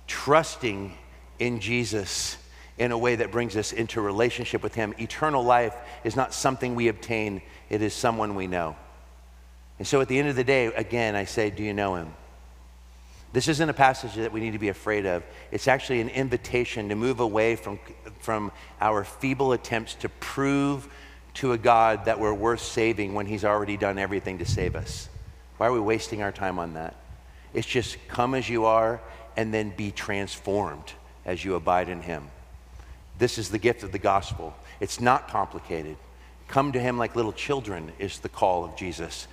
trusting 0.07 0.97
in 1.39 1.61
Jesus 1.61 2.37
in 2.77 2.93
a 2.93 2.99
way 2.99 3.17
that 3.17 3.31
brings 3.31 3.57
us 3.57 3.73
into 3.73 4.01
relationship 4.01 4.63
with 4.63 4.75
Him. 4.75 4.95
Eternal 4.99 5.43
life 5.43 5.75
is 6.03 6.17
not 6.17 6.35
something 6.35 6.75
we 6.75 6.89
obtain, 6.89 7.43
it 7.71 7.83
is 7.83 7.95
someone 7.95 8.35
we 8.35 8.47
know. 8.47 8.77
And 9.79 9.87
so 9.87 10.01
at 10.01 10.09
the 10.09 10.19
end 10.19 10.29
of 10.29 10.37
the 10.37 10.45
day, 10.45 10.67
again, 10.67 11.17
I 11.17 11.25
say, 11.25 11.51
Do 11.51 11.63
you 11.63 11.73
know 11.73 11.97
Him? 11.97 12.13
This 13.35 13.49
isn't 13.49 13.69
a 13.69 13.75
passage 13.75 14.15
that 14.15 14.31
we 14.31 14.39
need 14.39 14.53
to 14.53 14.61
be 14.61 14.69
afraid 14.69 15.07
of. 15.07 15.25
It's 15.51 15.67
actually 15.67 16.01
an 16.01 16.09
invitation 16.09 16.89
to 16.91 16.95
move 16.95 17.19
away 17.19 17.57
from, 17.57 17.81
from 18.21 18.53
our 18.81 19.03
feeble 19.03 19.53
attempts 19.53 19.97
to 19.97 20.09
prove 20.09 20.89
to 21.35 21.51
a 21.51 21.59
God 21.59 22.05
that 22.05 22.21
we're 22.21 22.33
worth 22.33 22.61
saving 22.61 23.13
when 23.13 23.27
He's 23.27 23.45
already 23.45 23.77
done 23.77 23.99
everything 23.99 24.39
to 24.39 24.45
save 24.45 24.77
us. 24.77 25.09
Why 25.57 25.67
are 25.67 25.73
we 25.73 25.81
wasting 25.81 26.23
our 26.23 26.31
time 26.31 26.61
on 26.61 26.75
that? 26.75 26.95
It's 27.53 27.67
just 27.67 27.97
come 28.07 28.37
as 28.37 28.49
you 28.49 28.67
are 28.67 29.01
and 29.37 29.53
then 29.53 29.71
be 29.71 29.91
transformed 29.91 30.93
as 31.25 31.45
you 31.45 31.57
abide 31.57 31.89
in 31.89 32.03
Him. 32.03 32.31
This 33.19 33.37
is 33.37 33.49
the 33.49 33.59
gift 33.59 33.83
of 33.83 33.91
the 33.91 33.99
gospel. 33.99 34.55
It's 34.79 35.01
not 35.01 35.27
complicated. 35.27 35.97
Come 36.47 36.71
to 36.71 36.79
Him 36.79 36.99
like 36.99 37.17
little 37.17 37.33
children 37.33 37.91
is 37.99 38.21
the 38.21 38.29
call 38.29 38.65
of 38.65 38.77
Jesus. 38.77 39.27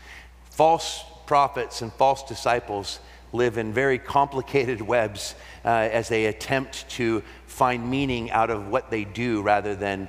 False 0.50 1.04
prophets 1.28 1.84
and 1.84 1.94
false 1.94 2.24
disciples 2.24 3.00
live 3.34 3.58
in 3.58 3.74
very 3.74 3.98
complicated 3.98 4.82
webs 4.96 5.36
uh, 5.64 5.70
as 5.70 6.10
they 6.10 6.26
attempt 6.26 6.90
to 6.90 7.24
find 7.46 7.90
meaning 7.90 8.32
out 8.32 8.50
of 8.50 8.68
what 8.68 8.90
they 8.90 9.04
do 9.04 9.42
rather 9.42 9.76
than 9.76 10.08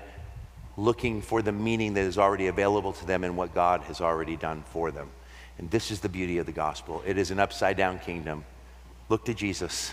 looking 0.76 1.20
for 1.20 1.42
the 1.42 1.52
meaning 1.52 1.94
that 1.94 2.04
is 2.04 2.18
already 2.18 2.46
available 2.46 2.92
to 2.92 3.06
them 3.06 3.24
and 3.24 3.36
what 3.36 3.54
God 3.54 3.82
has 3.82 4.00
already 4.00 4.36
done 4.36 4.64
for 4.70 4.90
them. 4.90 5.08
And 5.58 5.70
this 5.70 5.90
is 5.90 6.00
the 6.00 6.08
beauty 6.08 6.38
of 6.38 6.46
the 6.46 6.52
gospel. 6.52 7.02
It 7.06 7.18
is 7.18 7.30
an 7.30 7.38
upside 7.38 7.76
down 7.76 7.98
kingdom. 7.98 8.44
Look 9.08 9.26
to 9.26 9.34
Jesus 9.34 9.92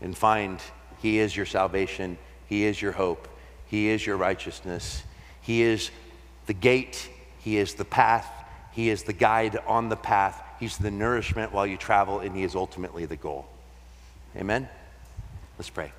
and 0.00 0.16
find 0.16 0.60
He 1.02 1.18
is 1.18 1.36
your 1.36 1.46
salvation, 1.46 2.16
He 2.46 2.64
is 2.64 2.80
your 2.80 2.92
hope, 2.92 3.28
He 3.66 3.88
is 3.88 4.06
your 4.06 4.16
righteousness, 4.16 5.02
He 5.42 5.62
is 5.62 5.90
the 6.46 6.54
gate, 6.54 7.08
He 7.40 7.56
is 7.56 7.74
the 7.74 7.84
path, 7.84 8.30
He 8.72 8.88
is 8.90 9.02
the 9.02 9.12
guide 9.12 9.58
on 9.66 9.88
the 9.88 9.96
path, 9.96 10.40
He's 10.60 10.76
the 10.76 10.90
nourishment 10.90 11.52
while 11.52 11.66
you 11.66 11.78
travel, 11.78 12.20
and 12.20 12.36
He 12.36 12.44
is 12.44 12.54
ultimately 12.54 13.06
the 13.06 13.16
goal. 13.16 13.46
Amen? 14.36 14.68
Let's 15.58 15.70
pray. 15.70 15.92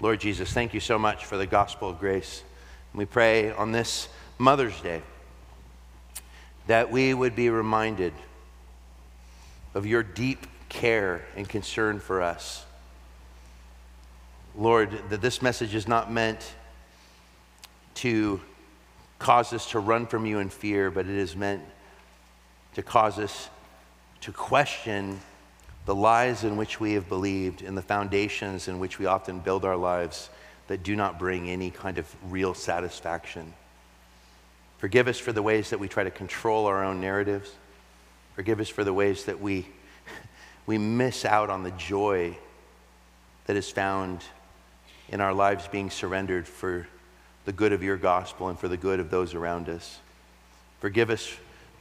Lord 0.00 0.20
Jesus, 0.20 0.52
thank 0.52 0.72
you 0.72 0.78
so 0.78 0.98
much 0.98 1.24
for 1.24 1.36
the 1.36 1.46
gospel 1.46 1.90
of 1.90 1.98
grace. 1.98 2.44
We 2.94 3.04
pray 3.04 3.50
on 3.50 3.72
this 3.72 4.08
Mother's 4.38 4.80
Day 4.80 5.02
that 6.68 6.92
we 6.92 7.12
would 7.12 7.34
be 7.34 7.50
reminded 7.50 8.12
of 9.74 9.84
your 9.84 10.04
deep 10.04 10.46
care 10.68 11.24
and 11.36 11.48
concern 11.48 11.98
for 11.98 12.22
us. 12.22 12.64
Lord, 14.56 14.90
that 15.10 15.20
this 15.20 15.42
message 15.42 15.74
is 15.74 15.88
not 15.88 16.12
meant 16.12 16.54
to 17.96 18.40
cause 19.18 19.52
us 19.52 19.70
to 19.72 19.80
run 19.80 20.06
from 20.06 20.24
you 20.24 20.38
in 20.38 20.50
fear, 20.50 20.90
but 20.90 21.06
it 21.06 21.16
is 21.16 21.34
meant 21.34 21.62
to 22.74 22.82
cause 22.82 23.18
us 23.18 23.50
to 24.22 24.32
question 24.32 25.20
the 25.86 25.94
lies 25.94 26.44
in 26.44 26.56
which 26.56 26.80
we 26.80 26.92
have 26.92 27.08
believed 27.08 27.62
and 27.62 27.76
the 27.76 27.82
foundations 27.82 28.68
in 28.68 28.78
which 28.78 28.98
we 28.98 29.06
often 29.06 29.38
build 29.40 29.64
our 29.64 29.76
lives 29.76 30.28
that 30.66 30.82
do 30.82 30.94
not 30.94 31.18
bring 31.18 31.48
any 31.48 31.70
kind 31.70 31.98
of 31.98 32.14
real 32.30 32.52
satisfaction. 32.52 33.54
Forgive 34.78 35.08
us 35.08 35.18
for 35.18 35.32
the 35.32 35.42
ways 35.42 35.70
that 35.70 35.80
we 35.80 35.88
try 35.88 36.04
to 36.04 36.10
control 36.10 36.66
our 36.66 36.84
own 36.84 37.00
narratives. 37.00 37.50
Forgive 38.34 38.60
us 38.60 38.68
for 38.68 38.84
the 38.84 38.92
ways 38.92 39.24
that 39.24 39.40
we, 39.40 39.66
we 40.66 40.78
miss 40.78 41.24
out 41.24 41.50
on 41.50 41.62
the 41.62 41.70
joy 41.72 42.36
that 43.46 43.56
is 43.56 43.70
found 43.70 44.22
in 45.08 45.20
our 45.20 45.32
lives 45.32 45.66
being 45.68 45.90
surrendered 45.90 46.46
for 46.46 46.86
the 47.46 47.52
good 47.52 47.72
of 47.72 47.82
your 47.82 47.96
gospel 47.96 48.48
and 48.48 48.58
for 48.58 48.68
the 48.68 48.76
good 48.76 49.00
of 49.00 49.10
those 49.10 49.34
around 49.34 49.70
us. 49.70 49.98
Forgive 50.80 51.08
us 51.08 51.34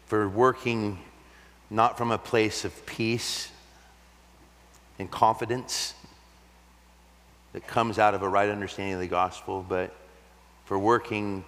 for 0.05 0.29
working 0.29 0.97
not 1.70 1.97
from 1.97 2.11
a 2.11 2.18
place 2.18 2.65
of 2.65 2.86
peace 2.86 3.51
and 4.99 5.09
confidence 5.11 5.93
that 7.53 7.68
comes 7.68 7.99
out 7.99 8.13
of 8.13 8.22
a 8.22 8.30
right 8.30 8.49
understanding 8.49 8.93
of 8.93 8.99
the 8.99 9.07
gospel, 9.07 9.65
but 9.68 9.95
for 10.65 10.78
working 10.78 11.43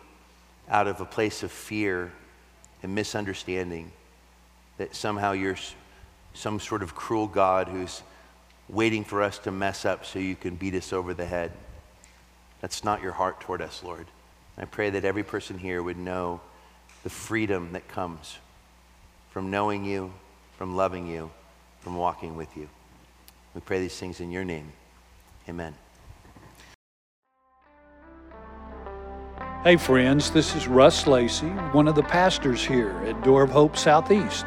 out 0.70 0.88
of 0.88 1.02
a 1.02 1.06
place 1.06 1.44
of 1.44 1.52
fear 1.52 2.12
and 2.84 2.94
misunderstanding 2.94 3.92
that 4.78 4.96
somehow 4.96 5.32
you're 5.32 5.58
some 6.34 6.60
sort 6.60 6.84
of 6.84 6.96
cruel 6.96 7.28
God 7.28 7.68
who's 7.68 8.02
waiting 8.70 9.04
for 9.04 9.22
us 9.22 9.40
to 9.40 9.52
mess 9.52 9.84
up 9.84 10.06
so 10.06 10.20
you 10.20 10.36
can 10.36 10.56
beat 10.56 10.76
us 10.76 10.94
over 10.94 11.14
the 11.14 11.26
head. 11.26 11.52
That's 12.62 12.84
not 12.84 13.02
your 13.02 13.14
heart 13.14 13.42
toward 13.42 13.62
us, 13.62 13.84
Lord. 13.84 14.06
I 14.58 14.66
pray 14.66 14.90
that 14.92 15.06
every 15.06 15.24
person 15.24 15.58
here 15.58 15.82
would 15.82 15.98
know 15.98 16.42
the 17.04 17.10
freedom 17.10 17.72
that 17.74 17.88
comes 17.88 18.38
from 19.30 19.52
knowing 19.52 19.86
you, 19.86 20.12
from 20.58 20.76
loving 20.76 21.08
you, 21.08 21.30
from 21.82 21.96
walking 21.96 22.36
with 22.36 22.56
you. 22.58 22.68
We 23.54 23.62
pray 23.62 23.80
these 23.80 23.98
things 23.98 24.20
in 24.20 24.32
your 24.32 24.44
name. 24.44 24.72
Amen. 25.48 25.76
Hey, 29.64 29.76
friends, 29.76 30.32
this 30.32 30.56
is 30.56 30.68
Russ 30.68 31.06
Lacey, 31.06 31.50
one 31.74 31.88
of 31.88 31.96
the 31.96 32.04
pastors 32.04 32.66
here 32.66 32.92
at 33.06 33.22
Door 33.24 33.44
of 33.44 33.50
Hope 33.50 33.76
Southeast. 33.76 34.46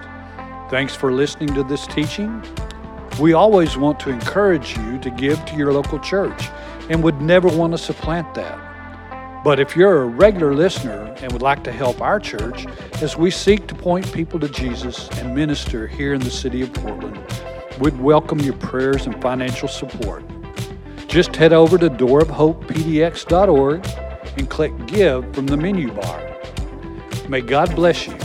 Thanks 0.71 0.95
for 0.95 1.13
listening 1.13 1.55
to 1.55 1.63
this 1.63 1.87
teaching. 1.87 2.43
We 3.21 3.35
always 3.35 3.77
want 3.77 4.01
to 4.01 4.11
encourage 4.11 4.77
you 4.79 4.99
to 5.01 5.11
give 5.11 5.45
to 5.45 5.55
your 5.55 5.71
local 5.73 5.99
church 5.99 6.49
and 6.89 7.03
would 7.03 7.21
never 7.21 7.49
want 7.49 7.73
to 7.73 7.79
supplant 7.79 8.33
that. 8.35 8.72
But 9.45 9.59
if 9.59 9.77
you're 9.77 10.03
a 10.03 10.07
regular 10.07 10.55
listener 10.55 11.13
and 11.21 11.33
would 11.33 11.43
like 11.43 11.65
to 11.65 11.73
help 11.73 12.01
our 12.01 12.21
church 12.21 12.65
as 13.03 13.17
we 13.17 13.33
seek 13.33 13.67
to 13.67 13.75
point 13.75 14.13
people 14.13 14.39
to 14.39 14.49
Jesus 14.49 15.09
and 15.19 15.35
minister 15.35 15.89
here 15.89 16.15
in 16.15 16.21
the 16.21 16.31
city 16.31 16.63
of 16.63 16.73
Portland, 16.73 17.19
we'd 17.81 17.99
welcome 17.99 18.39
your 18.39 18.55
prayers 18.55 19.07
and 19.07 19.21
financial 19.21 19.67
support. 19.67 20.25
Just 21.09 21.35
head 21.35 21.53
over 21.53 21.77
to 21.77 21.91
doorofhopepdx.org 21.91 23.87
and 24.39 24.49
click 24.49 24.87
Give 24.87 25.35
from 25.35 25.47
the 25.49 25.57
menu 25.57 25.91
bar. 25.93 26.39
May 27.29 27.41
God 27.41 27.75
bless 27.75 28.07
you 28.07 28.17